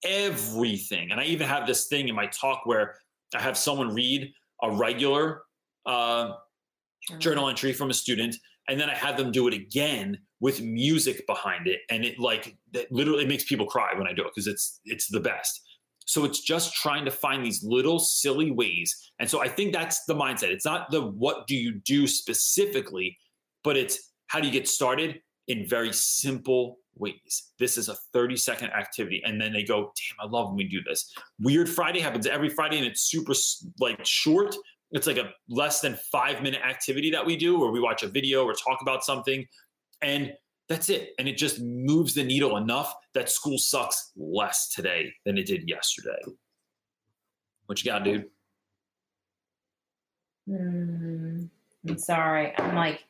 everything. 0.04 1.12
And 1.12 1.20
I 1.20 1.26
even 1.26 1.48
have 1.48 1.68
this 1.68 1.88
thing 1.88 2.08
in 2.08 2.16
my 2.16 2.28
talk 2.28 2.66
where 2.66 2.96
I 3.36 3.42
have 3.42 3.58
someone 3.58 3.94
read 3.94 4.32
a 4.62 4.72
regular 4.72 5.44
uh, 5.86 6.34
journal 7.20 7.50
entry 7.50 7.74
from 7.74 7.90
a 7.90 7.94
student, 7.94 8.36
and 8.68 8.80
then 8.80 8.90
I 8.90 8.96
have 8.96 9.18
them 9.18 9.32
do 9.32 9.48
it 9.48 9.54
again 9.54 10.18
with 10.40 10.62
music 10.62 11.26
behind 11.28 11.68
it, 11.68 11.82
and 11.90 12.04
it 12.06 12.20
like 12.20 12.58
that 12.72 12.92
literally 12.92 13.26
makes 13.26 13.44
people 13.44 13.66
cry 13.66 13.94
when 13.96 14.08
I 14.08 14.14
do 14.14 14.24
it 14.24 14.32
because 14.34 14.48
it's 14.48 14.80
it's 14.86 15.08
the 15.08 15.20
best. 15.20 15.62
So 16.06 16.26
it's 16.26 16.42
just 16.42 16.74
trying 16.74 17.06
to 17.06 17.12
find 17.12 17.46
these 17.46 17.64
little 17.64 18.00
silly 18.00 18.52
ways, 18.52 19.12
and 19.20 19.30
so 19.30 19.42
I 19.42 19.48
think 19.48 19.74
that's 19.74 20.06
the 20.06 20.16
mindset. 20.16 20.50
It's 20.50 20.66
not 20.66 20.92
the 20.92 21.02
what 21.02 21.48
do 21.48 21.56
you 21.56 21.74
do 21.74 22.08
specifically, 22.08 23.18
but 23.64 23.78
it's 23.78 24.12
how 24.28 24.40
do 24.40 24.48
you 24.48 24.54
get 24.54 24.68
started 24.68 25.22
in 25.48 25.68
very 25.68 25.92
simple 25.94 26.80
ways. 26.96 27.52
This 27.60 27.78
is 27.78 27.90
a 27.90 27.96
30 28.14 28.38
second 28.38 28.72
activity. 28.72 29.22
And 29.26 29.42
then 29.42 29.52
they 29.52 29.64
go, 29.64 29.92
damn, 29.96 30.28
I 30.28 30.32
love 30.32 30.50
when 30.50 30.58
we 30.58 30.68
do 30.68 30.82
this. 30.88 31.14
Weird 31.40 31.68
Friday 31.68 32.00
happens 32.00 32.28
every 32.28 32.50
Friday 32.50 32.78
and 32.78 32.86
it's 32.86 33.02
super 33.02 33.34
like 33.80 34.00
short, 34.06 34.56
it's 34.94 35.08
like 35.08 35.18
a 35.18 35.32
less 35.50 35.82
than 35.82 35.98
five 36.12 36.42
minute 36.42 36.62
activity 36.64 37.12
that 37.12 37.26
we 37.26 37.36
do 37.36 37.60
where 37.60 37.72
we 37.72 37.80
watch 37.80 38.04
a 38.04 38.08
video 38.08 38.46
or 38.46 38.54
talk 38.54 38.82
about 38.82 39.04
something 39.04 39.46
and 40.02 40.34
that's 40.70 40.90
it 40.90 41.14
and 41.20 41.28
it 41.28 41.38
just 41.38 41.62
moves 41.62 42.14
the 42.14 42.24
needle 42.24 42.58
enough 42.58 42.96
that 43.14 43.30
school 43.30 43.58
sucks 43.58 44.12
less 44.16 44.70
today 44.70 45.12
than 45.26 45.38
it 45.38 45.46
did 45.46 45.68
yesterday 45.68 46.20
what 47.66 47.84
you 47.84 47.92
got 47.92 48.04
dude 48.04 48.26
mm, 50.50 51.50
i'm 51.88 51.98
sorry 51.98 52.54
i'm 52.58 52.76
like 52.76 53.04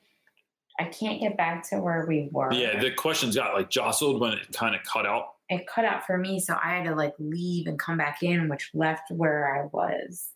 i 0.80 0.86
can't 0.86 1.22
get 1.22 1.38
back 1.38 1.68
to 1.68 1.80
where 1.80 2.06
we 2.08 2.30
were 2.32 2.52
yeah 2.54 2.80
the 2.80 2.92
questions 2.92 3.36
got 3.36 3.54
like 3.54 3.70
jostled 3.70 4.20
when 4.20 4.34
it 4.34 4.52
kind 4.52 4.76
of 4.76 4.82
cut 4.84 5.06
out 5.06 5.34
it 5.50 5.68
cut 5.68 5.86
out 5.86 6.06
for 6.06 6.18
me 6.18 6.40
so 6.40 6.56
i 6.64 6.76
had 6.76 6.86
to 6.86 6.96
like 6.96 7.14
leave 7.20 7.68
and 7.68 7.78
come 7.80 7.98
back 7.98 8.24
in 8.24 8.50
which 8.50 8.72
left 8.74 9.12
where 9.12 9.56
i 9.56 9.66
was 9.72 10.30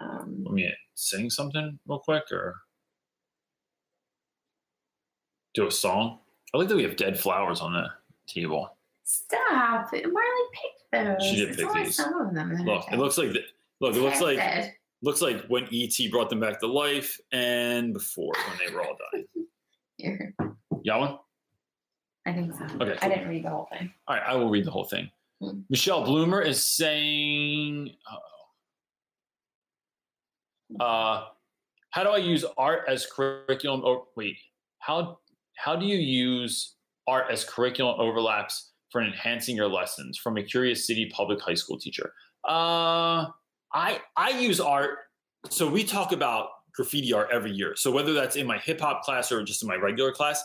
um, 0.00 0.42
Let 0.44 0.54
me 0.54 0.72
sing 0.94 1.30
something 1.30 1.78
real 1.86 1.98
quick 1.98 2.24
or 2.32 2.56
do 5.54 5.66
a 5.66 5.70
song. 5.70 6.18
I 6.54 6.58
like 6.58 6.68
that 6.68 6.76
we 6.76 6.82
have 6.82 6.96
dead 6.96 7.18
flowers 7.18 7.60
on 7.60 7.72
the 7.72 7.88
table. 8.26 8.76
Stop! 9.04 9.92
Marley 9.92 10.44
picked 10.52 10.92
those. 10.92 11.26
She 11.26 11.36
did 11.36 11.56
pick 11.56 11.72
these. 11.72 11.96
Some 11.96 12.14
of 12.14 12.34
them. 12.34 12.54
Look, 12.64 12.84
it 12.90 12.98
looks 12.98 13.18
like 13.18 13.32
the, 13.32 13.40
look. 13.80 13.94
It 13.94 14.00
looks 14.00 14.20
like. 14.20 14.38
Looks 15.02 15.20
like 15.20 15.44
when 15.46 15.68
ET 15.72 15.94
brought 16.10 16.30
them 16.30 16.40
back 16.40 16.60
to 16.60 16.66
life 16.66 17.20
and 17.32 17.92
before 17.92 18.32
when 18.48 18.58
they 18.58 18.72
were 18.74 18.82
all 18.82 18.96
dying. 19.12 19.26
Here. 19.98 20.34
Y'all 20.82 21.00
one? 21.00 21.18
I 22.26 22.32
think 22.32 22.54
so. 22.54 22.64
Okay. 22.80 22.96
I 23.02 23.08
didn't 23.08 23.28
read 23.28 23.44
the 23.44 23.50
whole 23.50 23.68
thing. 23.70 23.92
All 24.06 24.16
right, 24.16 24.24
I 24.26 24.34
will 24.34 24.48
read 24.48 24.64
the 24.64 24.70
whole 24.70 24.84
thing. 24.84 25.10
Hmm. 25.40 25.60
Michelle 25.68 26.04
Bloomer 26.04 26.40
is 26.40 26.64
saying, 26.64 27.90
uh, 30.80 30.82
uh, 30.82 31.24
how 31.90 32.04
do 32.04 32.10
I 32.10 32.18
use 32.18 32.44
art 32.56 32.84
as 32.88 33.06
curriculum? 33.06 33.82
Oh, 33.84 34.06
wait, 34.16 34.36
how 34.78 35.18
how 35.56 35.76
do 35.76 35.84
you 35.84 35.98
use 35.98 36.76
art 37.06 37.26
as 37.30 37.44
curriculum 37.44 38.00
overlaps 38.00 38.72
for 38.90 39.02
enhancing 39.02 39.56
your 39.56 39.68
lessons 39.68 40.16
from 40.16 40.36
a 40.36 40.42
Curious 40.42 40.86
City 40.86 41.10
public 41.14 41.40
high 41.40 41.54
school 41.54 41.78
teacher? 41.78 42.12
Uh, 42.44 43.26
I 43.74 44.00
I 44.16 44.30
use 44.30 44.60
art. 44.60 44.98
So 45.50 45.68
we 45.68 45.84
talk 45.84 46.12
about 46.12 46.48
graffiti 46.74 47.12
art 47.12 47.28
every 47.32 47.52
year. 47.52 47.74
So 47.76 47.90
whether 47.90 48.12
that's 48.12 48.36
in 48.36 48.46
my 48.46 48.58
hip 48.58 48.80
hop 48.80 49.02
class 49.02 49.30
or 49.30 49.42
just 49.42 49.62
in 49.62 49.68
my 49.68 49.76
regular 49.76 50.12
class, 50.12 50.42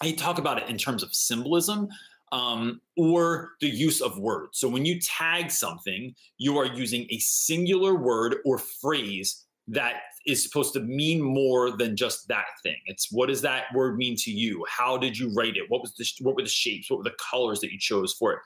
I 0.00 0.12
talk 0.12 0.38
about 0.38 0.58
it 0.58 0.68
in 0.68 0.76
terms 0.76 1.02
of 1.02 1.14
symbolism 1.14 1.88
um, 2.32 2.80
or 2.96 3.52
the 3.60 3.68
use 3.68 4.00
of 4.00 4.18
words. 4.18 4.58
So 4.58 4.68
when 4.68 4.84
you 4.84 5.00
tag 5.00 5.50
something, 5.50 6.14
you 6.38 6.58
are 6.58 6.66
using 6.66 7.06
a 7.10 7.18
singular 7.18 7.94
word 7.94 8.36
or 8.44 8.58
phrase 8.58 9.44
that 9.68 9.94
is 10.26 10.42
supposed 10.42 10.72
to 10.74 10.80
mean 10.80 11.20
more 11.20 11.76
than 11.76 11.96
just 11.96 12.28
that 12.28 12.46
thing. 12.62 12.76
It's 12.86 13.10
what 13.10 13.28
does 13.28 13.42
that 13.42 13.64
word 13.74 13.96
mean 13.96 14.16
to 14.18 14.30
you? 14.30 14.64
How 14.68 14.96
did 14.96 15.18
you 15.18 15.32
write 15.34 15.56
it? 15.56 15.64
What 15.68 15.80
was 15.82 15.94
the 15.94 16.08
what 16.24 16.36
were 16.36 16.42
the 16.42 16.48
shapes? 16.48 16.90
What 16.90 16.98
were 16.98 17.04
the 17.04 17.16
colors 17.30 17.60
that 17.60 17.72
you 17.72 17.78
chose 17.78 18.12
for 18.12 18.32
it? 18.34 18.38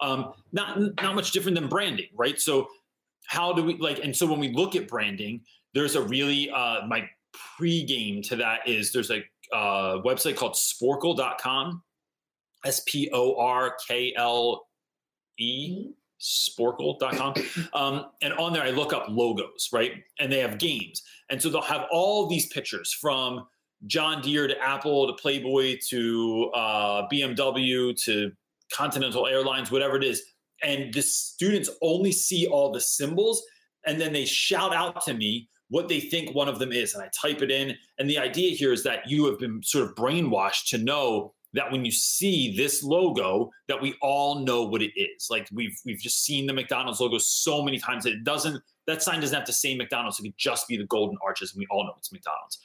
Um, 0.00 0.32
not 0.52 0.78
not 1.02 1.14
much 1.14 1.32
different 1.32 1.58
than 1.58 1.68
branding, 1.68 2.08
right? 2.14 2.38
So 2.38 2.68
how 3.28 3.52
do 3.52 3.62
we 3.62 3.76
like? 3.78 4.00
And 4.02 4.14
so 4.14 4.26
when 4.26 4.40
we 4.40 4.52
look 4.52 4.76
at 4.76 4.88
branding, 4.88 5.42
there's 5.74 5.94
a 5.94 6.02
really 6.02 6.50
uh, 6.50 6.86
my 6.86 7.08
pregame 7.60 8.26
to 8.28 8.36
that 8.36 8.66
is 8.66 8.92
there's 8.92 9.10
a 9.10 9.22
uh, 9.54 10.02
website 10.02 10.36
called 10.36 10.54
sporkle.com 10.54 11.82
S 12.64 12.82
P 12.86 13.08
O 13.12 13.36
R 13.36 13.76
K 13.86 14.12
L 14.16 14.66
E, 15.38 15.90
sporkle.com. 16.20 17.34
Um, 17.74 18.06
and 18.22 18.32
on 18.34 18.52
there, 18.52 18.62
I 18.62 18.70
look 18.70 18.92
up 18.92 19.06
logos, 19.08 19.68
right? 19.72 19.92
And 20.18 20.32
they 20.32 20.38
have 20.38 20.58
games. 20.58 21.02
And 21.30 21.40
so 21.40 21.48
they'll 21.48 21.62
have 21.62 21.86
all 21.90 22.26
these 22.26 22.46
pictures 22.46 22.92
from 22.92 23.46
John 23.86 24.22
Deere 24.22 24.48
to 24.48 24.58
Apple 24.58 25.06
to 25.06 25.12
Playboy 25.20 25.78
to 25.90 26.50
uh, 26.54 27.08
BMW 27.12 27.94
to 28.04 28.32
Continental 28.72 29.26
Airlines, 29.26 29.70
whatever 29.70 29.96
it 29.96 30.04
is. 30.04 30.22
And 30.62 30.92
the 30.92 31.02
students 31.02 31.70
only 31.82 32.12
see 32.12 32.46
all 32.46 32.72
the 32.72 32.80
symbols 32.80 33.42
and 33.86 34.00
then 34.00 34.12
they 34.12 34.24
shout 34.24 34.74
out 34.74 35.04
to 35.04 35.14
me 35.14 35.48
what 35.68 35.88
they 35.88 36.00
think 36.00 36.34
one 36.34 36.48
of 36.48 36.58
them 36.58 36.72
is. 36.72 36.94
And 36.94 37.02
I 37.02 37.08
type 37.08 37.42
it 37.42 37.50
in. 37.50 37.74
And 37.98 38.08
the 38.08 38.18
idea 38.18 38.50
here 38.50 38.72
is 38.72 38.82
that 38.84 39.08
you 39.08 39.24
have 39.26 39.38
been 39.38 39.62
sort 39.62 39.88
of 39.88 39.94
brainwashed 39.94 40.68
to 40.70 40.78
know 40.78 41.32
that 41.54 41.72
when 41.72 41.84
you 41.84 41.90
see 41.90 42.54
this 42.56 42.82
logo 42.82 43.50
that 43.68 43.80
we 43.80 43.94
all 44.02 44.40
know 44.40 44.64
what 44.64 44.82
it 44.82 44.92
is 44.94 45.28
like 45.30 45.48
we've 45.52 45.80
we've 45.86 46.00
just 46.00 46.22
seen 46.22 46.46
the 46.46 46.52
mcdonald's 46.52 47.00
logo 47.00 47.16
so 47.16 47.62
many 47.62 47.78
times 47.78 48.04
that 48.04 48.12
it 48.12 48.24
doesn't 48.24 48.62
that 48.86 49.02
sign 49.02 49.20
doesn't 49.20 49.34
have 49.34 49.46
to 49.46 49.54
say 49.54 49.74
mcdonald's 49.74 50.18
it 50.18 50.24
could 50.24 50.36
just 50.36 50.68
be 50.68 50.76
the 50.76 50.84
golden 50.86 51.16
arches 51.24 51.52
and 51.52 51.60
we 51.60 51.66
all 51.70 51.84
know 51.84 51.94
it's 51.96 52.12
mcdonald's 52.12 52.58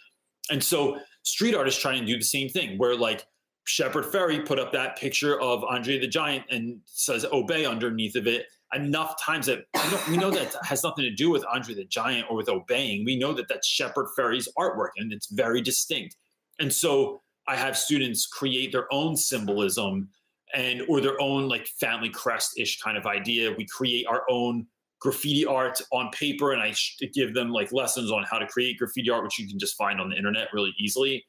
and 0.50 0.62
so 0.62 0.98
street 1.24 1.56
art 1.56 1.68
is 1.68 1.78
trying 1.78 2.02
to 2.02 2.08
do 2.08 2.18
the 2.18 2.24
same 2.24 2.50
thing 2.50 2.78
where 2.78 2.96
like 2.96 3.26
shepard 3.72 4.06
fairey 4.06 4.46
put 4.46 4.60
up 4.60 4.72
that 4.72 4.98
picture 4.98 5.40
of 5.40 5.64
andre 5.64 5.98
the 5.98 6.08
giant 6.08 6.44
and 6.50 6.80
says 6.86 7.26
obey 7.32 7.66
underneath 7.66 8.16
of 8.16 8.28
it 8.28 8.46
enough 8.74 9.22
times 9.22 9.46
that 9.46 9.66
we, 10.08 10.14
we 10.14 10.18
know 10.18 10.32
that 10.32 10.56
has 10.64 10.84
nothing 10.84 11.04
to 11.04 11.12
do 11.12 11.30
with 11.30 11.44
Andre 11.52 11.76
the 11.76 11.84
Giant 11.86 12.28
or 12.30 12.38
with 12.38 12.48
obeying. 12.48 13.04
We 13.04 13.18
know 13.18 13.34
that 13.34 13.48
that's 13.50 13.68
Shepard 13.68 14.08
Fairey's 14.18 14.48
artwork 14.58 14.92
and 14.98 15.12
it's 15.12 15.28
very 15.28 15.62
distinct. 15.62 16.16
And 16.60 16.72
so 16.72 17.22
I 17.48 17.56
have 17.56 17.78
students 17.78 18.26
create 18.28 18.72
their 18.72 18.88
own 18.94 19.18
symbolism 19.18 20.10
and 20.54 20.84
or 20.88 21.02
their 21.02 21.20
own 21.22 21.50
like 21.50 21.68
family 21.68 22.10
crest 22.10 22.58
ish 22.58 22.80
kind 22.80 22.98
of 22.98 23.06
idea. 23.06 23.54
We 23.58 23.66
create 23.66 24.06
our 24.08 24.24
own 24.30 24.68
graffiti 25.00 25.46
art 25.46 25.82
on 25.92 26.12
paper, 26.12 26.52
and 26.52 26.62
I 26.62 26.74
give 27.14 27.34
them 27.34 27.50
like 27.50 27.72
lessons 27.72 28.12
on 28.12 28.24
how 28.30 28.38
to 28.38 28.46
create 28.46 28.78
graffiti 28.78 29.10
art, 29.10 29.24
which 29.24 29.40
you 29.40 29.48
can 29.48 29.58
just 29.58 29.76
find 29.76 30.00
on 30.00 30.10
the 30.10 30.16
internet 30.16 30.50
really 30.54 30.74
easily. 30.80 31.26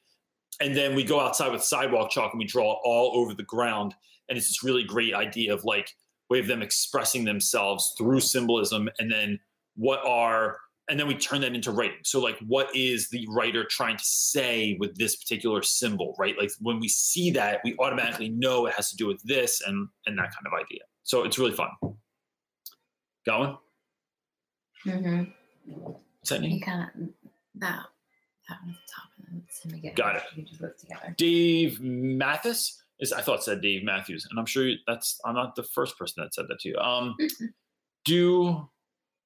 And 0.61 0.75
then 0.75 0.95
we 0.95 1.03
go 1.03 1.19
outside 1.19 1.51
with 1.51 1.63
sidewalk 1.63 2.11
chalk 2.11 2.31
and 2.31 2.39
we 2.39 2.45
draw 2.45 2.79
all 2.83 3.17
over 3.19 3.33
the 3.33 3.43
ground. 3.43 3.95
And 4.29 4.37
it's 4.37 4.47
this 4.47 4.63
really 4.63 4.83
great 4.83 5.13
idea 5.13 5.53
of 5.53 5.63
like 5.63 5.89
way 6.29 6.39
of 6.39 6.47
them 6.47 6.61
expressing 6.61 7.25
themselves 7.25 7.93
through 7.97 8.19
symbolism, 8.19 8.89
and 8.99 9.11
then 9.11 9.39
what 9.75 9.99
are 10.05 10.57
and 10.89 10.99
then 10.99 11.07
we 11.07 11.15
turn 11.15 11.39
that 11.41 11.55
into 11.55 11.71
writing. 11.71 11.99
So, 12.03 12.19
like, 12.19 12.37
what 12.45 12.75
is 12.75 13.09
the 13.09 13.25
writer 13.29 13.63
trying 13.63 13.95
to 13.95 14.03
say 14.03 14.75
with 14.79 14.95
this 14.97 15.15
particular 15.15 15.61
symbol, 15.61 16.13
right? 16.19 16.35
Like, 16.37 16.51
when 16.59 16.79
we 16.79 16.89
see 16.89 17.31
that, 17.31 17.61
we 17.63 17.75
automatically 17.79 18.29
know 18.29 18.65
it 18.65 18.73
has 18.73 18.89
to 18.89 18.97
do 18.97 19.07
with 19.07 19.21
this 19.23 19.61
and 19.65 19.87
and 20.05 20.17
that 20.17 20.33
kind 20.33 20.45
of 20.45 20.53
idea. 20.53 20.81
So 21.03 21.23
it's 21.23 21.39
really 21.39 21.53
fun. 21.53 21.69
Going. 23.25 23.57
Mm-hmm. 24.85 25.93
That 26.29 26.41
You 26.41 26.49
name? 26.49 26.61
kind 26.61 26.83
of 26.83 27.09
that 27.55 27.85
that 28.53 28.65
one 28.65 28.75
at 28.75 28.81
the 28.85 28.93
top, 28.93 29.09
and 29.63 29.73
then 29.73 29.81
get 29.81 29.95
Got 29.95 30.15
it. 30.17 30.23
You 30.35 30.43
do 30.43 30.57
both 30.59 30.77
together. 30.77 31.13
Dave 31.17 31.81
Mathis 31.81 32.81
is. 32.99 33.11
I 33.11 33.21
thought 33.21 33.39
it 33.39 33.43
said 33.43 33.61
Dave 33.61 33.83
Matthews, 33.83 34.27
and 34.29 34.39
I'm 34.39 34.45
sure 34.45 34.71
that's. 34.87 35.19
I'm 35.25 35.35
not 35.35 35.55
the 35.55 35.63
first 35.63 35.97
person 35.97 36.23
that 36.23 36.33
said 36.33 36.45
that 36.49 36.59
to 36.61 36.69
you. 36.69 36.77
Um, 36.77 37.15
do 38.05 38.69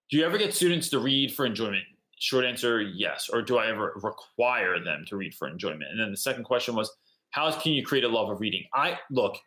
do 0.10 0.18
you 0.18 0.26
ever 0.26 0.38
get 0.38 0.54
students 0.54 0.90
to 0.90 1.00
read 1.00 1.34
for 1.34 1.46
enjoyment? 1.46 1.84
Short 2.20 2.46
answer, 2.46 2.82
yes. 2.82 3.30
Or 3.32 3.42
do 3.42 3.58
I 3.58 3.68
ever 3.68 3.94
require 4.02 4.84
them 4.84 5.06
to 5.08 5.18
read 5.18 5.36
for 5.36 5.48
enjoyment? 5.48 5.92
And 5.92 6.00
then 6.00 6.12
the 6.12 6.18
second 6.18 6.46
question 6.46 6.76
was, 6.76 6.92
how 7.32 7.52
can 7.52 7.74
you 7.74 7.86
create 7.86 8.06
a 8.06 8.08
love 8.08 8.30
of 8.30 8.40
reading? 8.40 8.64
I 8.74 8.98
look, 9.12 9.38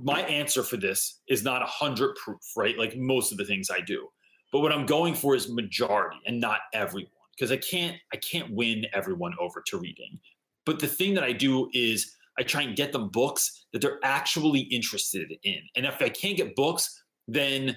my 0.00 0.22
answer 0.22 0.62
for 0.62 0.78
this 0.78 1.20
is 1.28 1.44
not 1.44 1.62
a 1.62 1.66
hundred 1.66 2.16
proof, 2.16 2.40
right? 2.56 2.78
Like 2.78 2.96
most 2.96 3.30
of 3.32 3.38
the 3.38 3.44
things 3.44 3.70
I 3.70 3.80
do. 3.80 4.08
But 4.50 4.60
what 4.60 4.72
I'm 4.72 4.86
going 4.86 5.14
for 5.14 5.34
is 5.34 5.50
majority 5.50 6.16
and 6.26 6.40
not 6.40 6.60
everyone. 6.72 7.12
Because 7.38 7.52
I 7.52 7.56
can't 7.56 7.96
I 8.12 8.16
can't 8.16 8.50
win 8.52 8.86
everyone 8.92 9.34
over 9.38 9.62
to 9.66 9.78
reading. 9.78 10.18
But 10.66 10.80
the 10.80 10.86
thing 10.86 11.14
that 11.14 11.24
I 11.24 11.32
do 11.32 11.70
is 11.72 12.14
I 12.38 12.42
try 12.42 12.62
and 12.62 12.76
get 12.76 12.92
them 12.92 13.08
books 13.08 13.66
that 13.72 13.80
they're 13.80 13.98
actually 14.04 14.60
interested 14.60 15.32
in. 15.42 15.60
And 15.76 15.86
if 15.86 16.00
I 16.00 16.08
can't 16.08 16.36
get 16.36 16.54
books, 16.54 17.02
then 17.26 17.76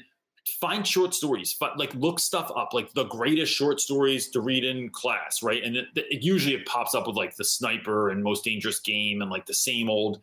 find 0.59 0.87
short 0.87 1.13
stories 1.13 1.55
but 1.59 1.77
like 1.77 1.93
look 1.93 2.19
stuff 2.19 2.51
up 2.55 2.73
like 2.73 2.91
the 2.93 3.05
greatest 3.05 3.53
short 3.53 3.79
stories 3.79 4.29
to 4.29 4.41
read 4.41 4.63
in 4.63 4.89
class 4.89 5.43
right 5.43 5.63
and 5.63 5.77
it, 5.77 5.85
it 5.95 6.23
usually 6.23 6.55
it 6.55 6.65
pops 6.65 6.95
up 6.95 7.05
with 7.05 7.15
like 7.15 7.35
the 7.35 7.43
sniper 7.43 8.09
and 8.09 8.23
most 8.23 8.43
dangerous 8.43 8.79
game 8.79 9.21
and 9.21 9.29
like 9.29 9.45
the 9.45 9.53
same 9.53 9.87
old 9.87 10.19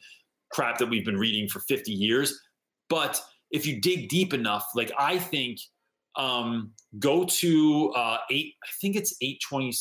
crap 0.51 0.77
that 0.79 0.89
we've 0.89 1.05
been 1.05 1.17
reading 1.17 1.49
for 1.49 1.61
50 1.61 1.93
years 1.93 2.41
but 2.89 3.23
if 3.53 3.65
you 3.65 3.81
dig 3.81 4.09
deep 4.09 4.35
enough 4.35 4.67
like 4.75 4.91
i 4.99 5.17
think 5.17 5.61
um 6.19 6.73
go 6.99 7.25
to 7.25 7.91
uh 7.97 8.19
eight 8.31 8.55
i 8.63 8.69
think 8.81 8.97
it's 8.97 9.15
820 9.21 9.73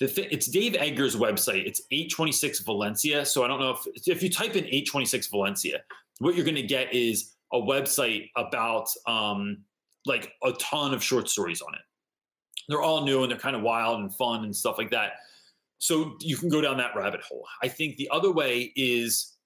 the 0.00 0.08
th- 0.08 0.28
it's 0.30 0.46
Dave 0.46 0.76
Eggers' 0.76 1.14
website. 1.14 1.66
It's 1.66 1.82
826 1.90 2.60
Valencia. 2.60 3.24
So 3.26 3.44
I 3.44 3.48
don't 3.48 3.60
know 3.60 3.72
if 3.72 4.08
if 4.08 4.22
you 4.22 4.30
type 4.30 4.56
in 4.56 4.64
826 4.64 5.26
Valencia, 5.26 5.82
what 6.20 6.34
you're 6.34 6.44
going 6.44 6.54
to 6.56 6.62
get 6.62 6.92
is 6.94 7.34
a 7.52 7.58
website 7.58 8.30
about 8.36 8.88
um, 9.06 9.58
like 10.06 10.32
a 10.42 10.52
ton 10.52 10.94
of 10.94 11.02
short 11.02 11.28
stories 11.28 11.60
on 11.60 11.74
it. 11.74 11.80
They're 12.68 12.82
all 12.82 13.04
new 13.04 13.22
and 13.22 13.30
they're 13.30 13.38
kind 13.38 13.56
of 13.56 13.62
wild 13.62 14.00
and 14.00 14.14
fun 14.14 14.44
and 14.44 14.54
stuff 14.54 14.78
like 14.78 14.90
that. 14.90 15.12
So 15.78 16.16
you 16.20 16.36
can 16.36 16.48
go 16.48 16.60
down 16.60 16.76
that 16.78 16.94
rabbit 16.94 17.20
hole. 17.22 17.44
I 17.62 17.68
think 17.68 17.96
the 17.96 18.08
other 18.10 18.32
way 18.32 18.72
is 18.76 19.36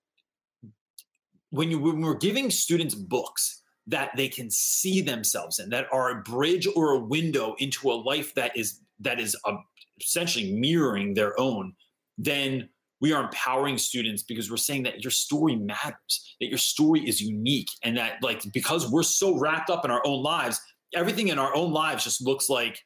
when 1.51 1.71
you 1.71 1.79
when 1.79 2.01
we're 2.01 2.15
giving 2.15 2.51
students 2.51 2.95
books 2.95 3.63
that 3.87 4.11
they 4.16 4.28
can 4.28 4.51
see 4.51 5.01
themselves 5.01 5.59
in, 5.59 5.68
that 5.70 5.87
are 5.93 6.11
a 6.11 6.22
bridge 6.22 6.66
or 6.74 6.93
a 6.93 6.99
window 6.99 7.55
into 7.59 7.91
a 7.91 7.95
life 7.95 8.35
that 8.35 8.57
is 8.57 8.80
that 9.01 9.20
is 9.20 9.37
a, 9.47 9.53
essentially 10.01 10.53
mirroring 10.53 11.14
their 11.14 11.39
own, 11.39 11.74
then 12.16 12.68
we 13.01 13.12
are 13.12 13.24
empowering 13.24 13.76
students 13.76 14.22
because 14.22 14.51
we're 14.51 14.57
saying 14.57 14.85
that 14.85 15.03
your 15.03 15.11
story 15.11 15.57
matters, 15.57 16.37
that 16.41 16.49
your 16.49 16.59
story 16.59 17.07
is 17.07 17.20
unique, 17.20 17.68
and 17.82 17.97
that 17.97 18.22
like 18.22 18.43
because 18.53 18.91
we're 18.91 19.03
so 19.03 19.39
wrapped 19.39 19.68
up 19.68 19.85
in 19.85 19.91
our 19.91 20.03
own 20.07 20.22
lives, 20.22 20.61
everything 20.95 21.28
in 21.28 21.39
our 21.39 21.55
own 21.55 21.72
lives 21.72 22.05
just 22.05 22.24
looks 22.24 22.49
like 22.49 22.78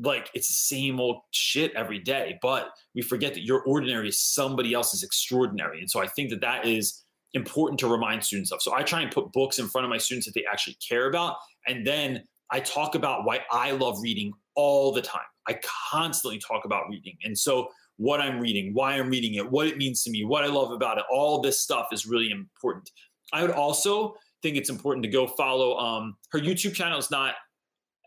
like 0.00 0.30
it's 0.32 0.46
the 0.46 0.76
same 0.76 1.00
old 1.00 1.22
shit 1.32 1.72
every 1.74 1.98
day. 1.98 2.38
But 2.40 2.70
we 2.94 3.02
forget 3.02 3.34
that 3.34 3.44
your 3.44 3.62
ordinary 3.62 4.08
is 4.08 4.18
somebody 4.18 4.72
else's 4.72 5.02
extraordinary, 5.02 5.80
and 5.80 5.90
so 5.90 6.00
I 6.00 6.06
think 6.06 6.30
that 6.30 6.40
that 6.40 6.64
is 6.64 7.04
important 7.34 7.78
to 7.80 7.88
remind 7.88 8.24
students 8.24 8.52
of. 8.52 8.62
So 8.62 8.74
I 8.74 8.82
try 8.82 9.02
and 9.02 9.10
put 9.10 9.32
books 9.32 9.58
in 9.58 9.68
front 9.68 9.84
of 9.84 9.90
my 9.90 9.98
students 9.98 10.26
that 10.26 10.34
they 10.34 10.44
actually 10.50 10.76
care 10.86 11.08
about, 11.08 11.36
and 11.66 11.86
then 11.86 12.24
I 12.50 12.60
talk 12.60 12.94
about 12.94 13.24
why 13.24 13.40
I 13.50 13.72
love 13.72 13.98
reading 14.02 14.32
all 14.54 14.92
the 14.92 15.02
time. 15.02 15.20
I 15.46 15.58
constantly 15.90 16.38
talk 16.38 16.64
about 16.64 16.84
reading, 16.88 17.16
and 17.24 17.38
so 17.38 17.68
what 17.96 18.20
I'm 18.20 18.38
reading, 18.38 18.72
why 18.74 18.94
I'm 18.94 19.10
reading 19.10 19.34
it, 19.34 19.50
what 19.50 19.66
it 19.66 19.76
means 19.76 20.02
to 20.04 20.10
me, 20.10 20.24
what 20.24 20.44
I 20.44 20.46
love 20.46 20.70
about 20.70 20.98
it. 20.98 21.04
All 21.10 21.40
this 21.40 21.60
stuff 21.60 21.88
is 21.92 22.06
really 22.06 22.30
important. 22.30 22.90
I 23.32 23.42
would 23.42 23.50
also 23.50 24.14
think 24.42 24.56
it's 24.56 24.70
important 24.70 25.02
to 25.04 25.10
go 25.10 25.26
follow 25.26 25.76
um, 25.78 26.16
her 26.30 26.38
YouTube 26.38 26.74
channel 26.74 26.98
is 26.98 27.10
not 27.10 27.34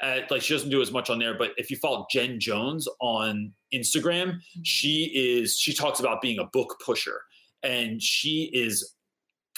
at, 0.01 0.31
like 0.31 0.41
she 0.41 0.53
doesn't 0.53 0.69
do 0.69 0.81
as 0.81 0.91
much 0.91 1.09
on 1.09 1.19
there, 1.19 1.37
but 1.37 1.51
if 1.57 1.69
you 1.69 1.77
follow 1.77 2.07
Jen 2.09 2.39
Jones 2.39 2.87
on 2.99 3.53
Instagram, 3.73 4.39
she 4.63 5.11
is 5.13 5.57
she 5.57 5.73
talks 5.73 5.99
about 5.99 6.21
being 6.21 6.39
a 6.39 6.45
book 6.45 6.81
pusher 6.83 7.21
and 7.63 8.01
she 8.01 8.49
is 8.53 8.95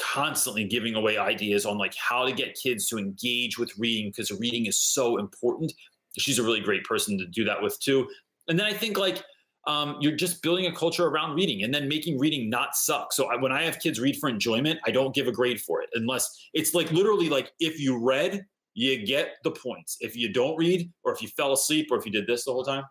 constantly 0.04 0.66
giving 0.66 0.96
away 0.96 1.18
ideas 1.18 1.66
on 1.66 1.78
like 1.78 1.96
how 1.96 2.26
to 2.26 2.34
get 2.34 2.56
kids 2.56 2.88
to 2.90 2.98
engage 2.98 3.58
with 3.58 3.72
reading 3.78 4.10
because 4.10 4.32
reading 4.40 4.66
is 4.66 4.78
so 4.78 5.18
important. 5.18 5.72
She's 6.18 6.40
a 6.40 6.44
really 6.44 6.60
great 6.60 6.84
person 6.84 7.18
to 7.18 7.26
do 7.26 7.44
that 7.46 7.62
with 7.62 7.80
too. 7.80 8.08
And 8.48 8.60
then 8.60 8.68
I 8.68 8.74
think 8.74 8.98
like 8.98 9.24
um, 9.66 9.96
you're 10.02 10.16
just 10.16 10.42
building 10.42 10.66
a 10.66 10.76
culture 10.76 11.08
around 11.08 11.36
reading 11.36 11.64
and 11.64 11.74
then 11.74 11.88
making 11.88 12.20
reading 12.20 12.50
not 12.50 12.76
suck. 12.76 13.14
So 13.14 13.32
I, 13.32 13.38
when 13.38 13.54
I 13.54 13.64
have 13.64 13.80
kids 13.80 14.00
read 14.00 14.18
for 14.18 14.28
enjoyment, 14.28 14.80
I 14.86 14.92
don't 14.92 15.16
give 15.16 15.28
a 15.28 15.32
grade 15.32 15.62
for 15.62 15.82
it 15.82 15.90
unless 15.94 16.30
it's 16.54 16.74
like 16.74 16.92
literally 16.92 17.30
like 17.30 17.54
if 17.60 17.80
you 17.80 17.98
read, 17.98 18.46
you 18.74 19.06
get 19.06 19.36
the 19.44 19.52
points. 19.52 19.98
If 20.02 20.18
you 20.18 20.34
don't 20.34 20.58
read, 20.58 20.92
or 21.04 21.14
if 21.14 21.22
you 21.22 21.28
fell 21.30 21.54
asleep, 21.54 21.90
or 21.92 21.98
if 21.98 22.06
you 22.06 22.12
did 22.12 22.28
this 22.28 22.46
the 22.46 22.52
whole 22.52 22.64
time, 22.64 22.84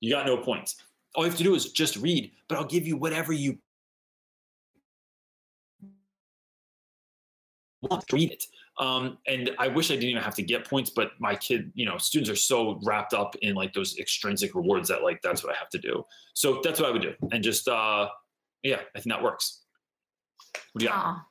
you 0.00 0.12
got 0.12 0.26
no 0.26 0.36
points. 0.36 0.76
All 1.14 1.24
you 1.24 1.30
have 1.30 1.38
to 1.38 1.44
do 1.44 1.54
is 1.54 1.72
just 1.72 1.96
read, 1.96 2.32
but 2.48 2.58
I'll 2.58 2.66
give 2.66 2.86
you 2.86 2.96
whatever 2.96 3.32
you 3.32 3.58
want 7.82 8.06
to 8.06 8.16
read 8.16 8.30
it. 8.30 8.44
Um, 8.78 9.18
and 9.26 9.50
I 9.58 9.68
wish 9.68 9.90
I 9.90 9.94
didn't 9.94 10.10
even 10.10 10.22
have 10.22 10.34
to 10.36 10.42
get 10.42 10.68
points, 10.68 10.90
but 10.90 11.12
my 11.18 11.34
kid, 11.34 11.70
you 11.74 11.84
know, 11.84 11.98
students 11.98 12.30
are 12.30 12.36
so 12.36 12.78
wrapped 12.82 13.12
up 13.12 13.36
in 13.42 13.54
like 13.54 13.74
those 13.74 13.98
extrinsic 13.98 14.54
rewards 14.54 14.88
that 14.88 15.02
like 15.02 15.20
that's 15.22 15.44
what 15.44 15.54
I 15.54 15.58
have 15.58 15.68
to 15.70 15.78
do. 15.78 16.04
So 16.34 16.60
that's 16.64 16.80
what 16.80 16.88
I 16.88 16.92
would 16.92 17.02
do. 17.02 17.14
And 17.32 17.44
just 17.44 17.68
uh 17.68 18.08
yeah, 18.62 18.80
I 18.94 19.00
think 19.00 19.14
that 19.14 19.22
works. 19.22 19.62
What 20.72 20.80
do 20.80 20.84
you 20.84 20.90
got? 20.90 20.98
Aw. 20.98 21.26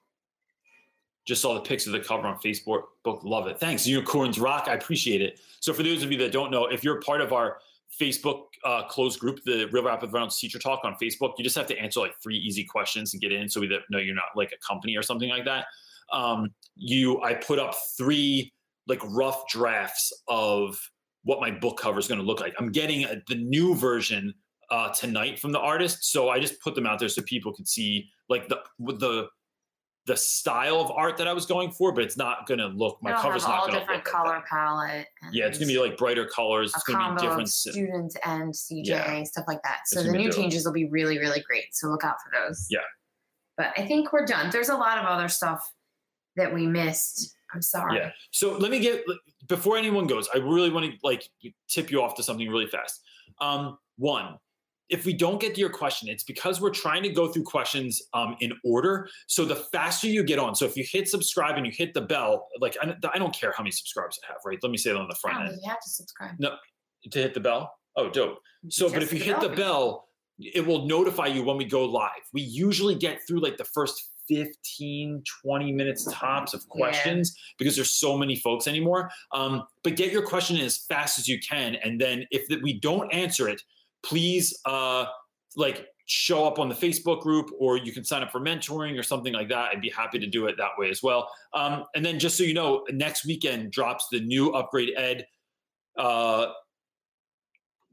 Just 1.25 1.41
saw 1.41 1.53
the 1.53 1.61
pics 1.61 1.85
of 1.85 1.93
the 1.93 1.99
cover 1.99 2.27
on 2.27 2.37
Facebook. 2.37 2.83
Book, 3.03 3.21
love 3.23 3.47
it. 3.47 3.59
Thanks, 3.59 3.85
Unicorns 3.85 4.39
Rock. 4.39 4.67
I 4.67 4.73
appreciate 4.73 5.21
it. 5.21 5.39
So 5.59 5.73
for 5.73 5.83
those 5.83 6.03
of 6.03 6.11
you 6.11 6.17
that 6.19 6.31
don't 6.31 6.49
know, 6.49 6.65
if 6.65 6.83
you're 6.83 6.99
part 7.01 7.21
of 7.21 7.33
our 7.33 7.57
Facebook 7.99 8.45
uh, 8.63 8.83
closed 8.87 9.19
group, 9.19 9.43
the 9.45 9.65
Real 9.71 9.83
Rap 9.83 10.01
with 10.01 10.11
Reynolds 10.11 10.39
Teacher 10.39 10.59
Talk 10.59 10.81
on 10.83 10.95
Facebook, 11.01 11.33
you 11.37 11.43
just 11.43 11.55
have 11.55 11.67
to 11.67 11.77
answer 11.77 11.99
like 11.99 12.15
three 12.21 12.37
easy 12.37 12.63
questions 12.63 13.13
and 13.13 13.21
get 13.21 13.31
in, 13.31 13.49
so 13.49 13.59
we 13.59 13.67
that 13.67 13.81
know 13.89 13.99
you're 13.99 14.15
not 14.15 14.25
like 14.35 14.51
a 14.51 14.67
company 14.67 14.95
or 14.95 15.01
something 15.01 15.29
like 15.29 15.45
that. 15.45 15.65
Um, 16.11 16.49
you, 16.75 17.21
I 17.21 17.33
put 17.33 17.59
up 17.59 17.75
three 17.97 18.53
like 18.87 19.01
rough 19.05 19.47
drafts 19.49 20.11
of 20.27 20.79
what 21.23 21.39
my 21.39 21.51
book 21.51 21.77
cover 21.77 21.99
is 21.99 22.07
going 22.07 22.19
to 22.19 22.25
look 22.25 22.39
like. 22.39 22.53
I'm 22.59 22.71
getting 22.71 23.03
a, 23.03 23.21
the 23.27 23.35
new 23.35 23.75
version 23.75 24.33
uh, 24.71 24.89
tonight 24.93 25.39
from 25.39 25.51
the 25.51 25.59
artist, 25.59 26.11
so 26.11 26.29
I 26.29 26.39
just 26.39 26.59
put 26.61 26.75
them 26.75 26.85
out 26.85 26.99
there 26.99 27.09
so 27.09 27.21
people 27.23 27.53
could 27.53 27.67
see 27.67 28.07
like 28.29 28.47
the 28.47 28.59
the 28.97 29.27
the 30.05 30.17
style 30.17 30.77
of 30.77 30.89
art 30.89 31.17
that 31.17 31.27
I 31.27 31.33
was 31.33 31.45
going 31.45 31.71
for, 31.71 31.91
but 31.91 32.03
it's 32.03 32.17
not 32.17 32.47
going 32.47 32.57
to 32.57 32.67
look. 32.67 32.97
My 33.03 33.11
It'll 33.11 33.21
cover's 33.21 33.43
not 33.43 33.61
going 33.61 33.73
to 33.73 33.79
different 33.79 34.05
look 34.05 34.11
color 34.11 34.35
Like 34.37 34.45
palette. 34.47 35.07
Yeah, 35.31 35.45
it's 35.45 35.59
going 35.59 35.67
to 35.67 35.73
be 35.75 35.79
like 35.79 35.97
brighter 35.97 36.25
colors. 36.25 36.73
It's 36.73 36.83
going 36.83 36.97
to 36.97 37.15
be 37.15 37.27
different. 37.27 37.49
student 37.49 38.15
and 38.25 38.51
CJA 38.51 38.85
Yeah. 38.87 39.23
stuff 39.23 39.45
like 39.47 39.61
that. 39.63 39.81
It's 39.81 39.91
So 39.91 40.01
the 40.01 40.11
new 40.11 40.31
changes 40.31 40.65
will 40.65 40.73
be 40.73 40.85
really, 40.89 41.19
really 41.19 41.41
great. 41.41 41.75
So 41.75 41.89
look 41.89 42.03
out 42.03 42.15
for 42.23 42.31
those. 42.47 42.65
Yeah. 42.71 42.79
But 43.55 43.73
I 43.77 43.85
think 43.85 44.11
we're 44.11 44.25
done. 44.25 44.49
There's 44.49 44.69
a 44.69 44.75
lot 44.77 44.97
of 44.97 45.05
other 45.05 45.27
stuff 45.27 45.61
that 46.39 46.53
we 46.53 46.65
missed. 46.65 47.35
I'm 47.53 47.61
sorry. 47.61 47.97
Yeah. 47.97 48.11
So 48.31 48.57
let 48.57 48.71
me 48.71 48.79
get 48.79 49.03
before 49.47 49.77
anyone 49.77 50.07
goes. 50.07 50.27
I 50.33 50.37
really 50.37 50.69
want 50.69 50.85
to 50.85 50.97
like 51.03 51.29
tip 51.67 51.91
you 51.91 52.01
off 52.01 52.15
to 52.15 52.23
something 52.23 52.47
really 52.49 52.67
fast. 52.67 53.01
Um, 53.41 53.77
one, 53.97 54.37
if 54.89 55.05
we 55.05 55.13
don't 55.13 55.39
get 55.39 55.53
to 55.55 55.59
your 55.59 55.69
question, 55.69 56.09
it's 56.09 56.23
because 56.23 56.59
we're 56.59 56.71
trying 56.71 57.03
to 57.03 57.09
go 57.09 57.27
through 57.27 57.43
questions 57.43 58.01
um, 58.13 58.35
in 58.39 58.53
order. 58.63 59.07
So 59.27 59.45
the 59.45 59.55
faster 59.55 60.07
you 60.07 60.23
get 60.23 60.39
on, 60.39 60.55
so 60.55 60.65
if 60.65 60.75
you 60.75 60.83
hit 60.89 61.07
subscribe 61.07 61.57
and 61.57 61.65
you 61.65 61.71
hit 61.75 61.93
the 61.93 62.01
bell, 62.01 62.47
like 62.59 62.75
I, 62.81 62.95
I 63.13 63.19
don't 63.19 63.33
care 63.33 63.51
how 63.55 63.63
many 63.63 63.71
subscribers 63.71 64.19
I 64.23 64.27
have, 64.33 64.41
right? 64.45 64.57
Let 64.61 64.71
me 64.71 64.77
say 64.77 64.91
that 64.91 64.99
on 64.99 65.07
the 65.07 65.15
front 65.15 65.37
Oh, 65.39 65.45
end 65.45 65.59
you 65.61 65.69
have 65.69 65.79
to 65.81 65.89
subscribe. 65.89 66.35
No. 66.39 66.55
to 67.11 67.19
hit 67.19 67.33
the 67.33 67.39
bell. 67.39 67.71
Oh, 67.95 68.09
dope. 68.09 68.39
So, 68.69 68.89
but 68.89 69.03
if 69.03 69.13
you 69.13 69.19
hit 69.19 69.39
the 69.41 69.49
bell, 69.49 70.07
it 70.39 70.65
will 70.65 70.85
notify 70.85 71.27
you 71.27 71.43
when 71.43 71.57
we 71.57 71.65
go 71.65 71.85
live. 71.85 72.09
We 72.33 72.41
usually 72.41 72.95
get 72.95 73.25
through 73.27 73.41
like 73.41 73.57
the 73.57 73.65
first 73.65 74.09
15, 74.29 75.23
20 75.43 75.71
minutes 75.73 76.07
tops 76.11 76.53
of 76.53 76.61
Yeah. 76.61 76.77
questions 76.77 77.35
because 77.57 77.75
there's 77.75 77.91
so 77.91 78.17
many 78.17 78.35
folks 78.37 78.67
anymore. 78.67 79.09
Um, 79.33 79.63
but 79.83 79.95
get 79.95 80.11
your 80.11 80.21
question 80.25 80.55
in 80.57 80.63
as 80.63 80.77
fast 80.77 81.19
as 81.19 81.27
you 81.27 81.39
can. 81.39 81.75
And 81.75 81.99
then 81.99 82.25
if 82.31 82.47
that 82.47 82.61
we 82.61 82.73
don't 82.79 83.11
answer 83.13 83.49
it, 83.49 83.61
please 84.03 84.57
uh, 84.65 85.05
like 85.55 85.87
show 86.05 86.45
up 86.45 86.57
on 86.57 86.69
the 86.69 86.75
Facebook 86.75 87.21
group 87.21 87.51
or 87.59 87.77
you 87.77 87.91
can 87.91 88.03
sign 88.03 88.23
up 88.23 88.31
for 88.31 88.39
mentoring 88.39 88.97
or 88.97 89.03
something 89.03 89.33
like 89.33 89.49
that. 89.49 89.69
I'd 89.71 89.81
be 89.81 89.89
happy 89.89 90.17
to 90.19 90.27
do 90.27 90.47
it 90.47 90.57
that 90.57 90.71
way 90.77 90.89
as 90.89 91.03
well. 91.03 91.29
Um, 91.53 91.85
and 91.95 92.05
then 92.05 92.17
just 92.17 92.37
so 92.37 92.43
you 92.43 92.53
know, 92.53 92.85
next 92.91 93.25
weekend 93.25 93.71
drops 93.71 94.07
the 94.11 94.19
new 94.19 94.51
Upgrade 94.51 94.93
Ed 94.97 95.27
uh, 95.97 96.47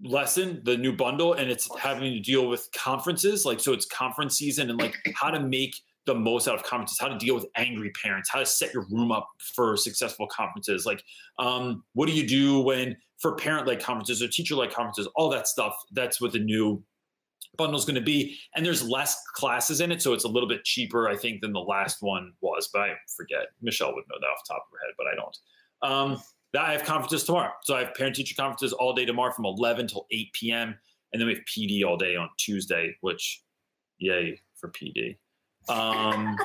lesson, 0.02 0.60
the 0.64 0.76
new 0.76 0.92
bundle, 0.94 1.34
and 1.34 1.50
it's 1.50 1.68
having 1.78 2.12
to 2.12 2.20
deal 2.20 2.48
with 2.48 2.68
conferences. 2.74 3.44
Like, 3.44 3.60
so 3.60 3.72
it's 3.72 3.86
conference 3.86 4.38
season 4.38 4.70
and 4.70 4.78
like 4.80 4.96
how 5.14 5.30
to 5.30 5.40
make 5.40 5.74
the 6.06 6.14
most 6.14 6.48
out 6.48 6.54
of 6.54 6.62
conferences, 6.62 6.98
how 7.00 7.08
to 7.08 7.18
deal 7.18 7.34
with 7.34 7.46
angry 7.56 7.90
parents, 7.90 8.30
how 8.30 8.38
to 8.38 8.46
set 8.46 8.72
your 8.72 8.86
room 8.90 9.10
up 9.10 9.28
for 9.54 9.76
successful 9.76 10.26
conferences. 10.28 10.86
Like, 10.86 11.02
um, 11.38 11.82
what 11.94 12.06
do 12.06 12.12
you 12.12 12.26
do 12.26 12.60
when 12.60 12.96
for 13.18 13.34
parent 13.36 13.66
like 13.66 13.80
conferences 13.80 14.22
or 14.22 14.28
teacher 14.28 14.54
like 14.54 14.72
conferences, 14.72 15.08
all 15.14 15.30
that 15.30 15.48
stuff. 15.48 15.74
That's 15.92 16.20
what 16.20 16.32
the 16.32 16.38
new 16.38 16.82
bundle 17.56 17.78
is 17.78 17.84
going 17.84 17.96
to 17.96 18.02
be. 18.02 18.36
And 18.54 18.64
there's 18.64 18.86
less 18.86 19.20
classes 19.34 19.80
in 19.80 19.90
it. 19.90 20.02
So 20.02 20.12
it's 20.12 20.24
a 20.24 20.28
little 20.28 20.48
bit 20.48 20.64
cheaper, 20.64 21.08
I 21.08 21.16
think, 21.16 21.40
than 21.40 21.52
the 21.52 21.60
last 21.60 21.98
one 22.00 22.32
was. 22.40 22.68
But 22.72 22.82
I 22.82 22.94
forget. 23.16 23.46
Michelle 23.62 23.94
would 23.94 24.04
know 24.08 24.16
that 24.20 24.26
off 24.26 24.38
the 24.46 24.54
top 24.54 24.66
of 24.66 24.72
her 24.72 24.86
head, 24.86 24.94
but 24.98 25.06
I 25.06 25.14
don't. 25.14 26.14
Um, 26.14 26.22
I 26.58 26.72
have 26.72 26.84
conferences 26.84 27.24
tomorrow. 27.24 27.52
So 27.62 27.74
I 27.74 27.84
have 27.84 27.94
parent 27.94 28.16
teacher 28.16 28.34
conferences 28.34 28.72
all 28.72 28.94
day 28.94 29.04
tomorrow 29.04 29.32
from 29.32 29.46
11 29.46 29.88
till 29.88 30.06
8 30.10 30.32
p.m. 30.32 30.74
And 31.12 31.20
then 31.20 31.26
we 31.26 31.34
have 31.34 31.42
PD 31.44 31.84
all 31.84 31.96
day 31.96 32.16
on 32.16 32.28
Tuesday, 32.38 32.96
which, 33.00 33.42
yay 33.98 34.40
for 34.54 34.70
PD. 34.70 35.16
Um, 35.68 36.36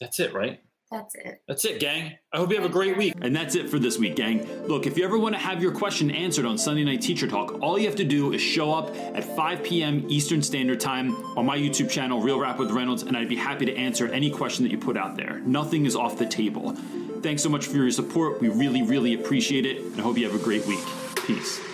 that's 0.00 0.20
it, 0.20 0.32
right? 0.32 0.60
That's 0.90 1.14
it. 1.16 1.42
That's 1.46 1.64
it, 1.66 1.80
gang. 1.80 2.16
I 2.32 2.38
hope 2.38 2.48
you 2.48 2.56
have 2.56 2.64
a 2.64 2.72
great 2.72 2.96
week. 2.96 3.12
And 3.20 3.36
that's 3.36 3.54
it 3.54 3.68
for 3.68 3.78
this 3.78 3.98
week, 3.98 4.16
gang. 4.16 4.66
Look, 4.66 4.86
if 4.86 4.96
you 4.96 5.04
ever 5.04 5.18
want 5.18 5.34
to 5.34 5.40
have 5.40 5.62
your 5.62 5.72
question 5.72 6.10
answered 6.10 6.46
on 6.46 6.56
Sunday 6.56 6.82
Night 6.82 7.02
Teacher 7.02 7.28
Talk, 7.28 7.60
all 7.60 7.78
you 7.78 7.86
have 7.86 7.96
to 7.96 8.04
do 8.04 8.32
is 8.32 8.40
show 8.40 8.72
up 8.72 8.94
at 9.14 9.22
5 9.22 9.62
p.m. 9.62 10.06
Eastern 10.08 10.42
Standard 10.42 10.80
Time 10.80 11.14
on 11.36 11.44
my 11.44 11.58
YouTube 11.58 11.90
channel, 11.90 12.22
Real 12.22 12.40
Rap 12.40 12.58
with 12.58 12.70
Reynolds, 12.70 13.02
and 13.02 13.18
I'd 13.18 13.28
be 13.28 13.36
happy 13.36 13.66
to 13.66 13.76
answer 13.76 14.08
any 14.08 14.30
question 14.30 14.64
that 14.64 14.70
you 14.70 14.78
put 14.78 14.96
out 14.96 15.16
there. 15.16 15.40
Nothing 15.40 15.84
is 15.84 15.94
off 15.94 16.16
the 16.16 16.26
table. 16.26 16.74
Thanks 17.20 17.42
so 17.42 17.50
much 17.50 17.66
for 17.66 17.76
your 17.76 17.90
support. 17.90 18.40
We 18.40 18.48
really, 18.48 18.82
really 18.82 19.12
appreciate 19.12 19.66
it, 19.66 19.82
and 19.82 19.98
I 19.98 20.02
hope 20.02 20.16
you 20.16 20.30
have 20.30 20.40
a 20.40 20.42
great 20.42 20.64
week. 20.66 20.80
Peace. 21.26 21.67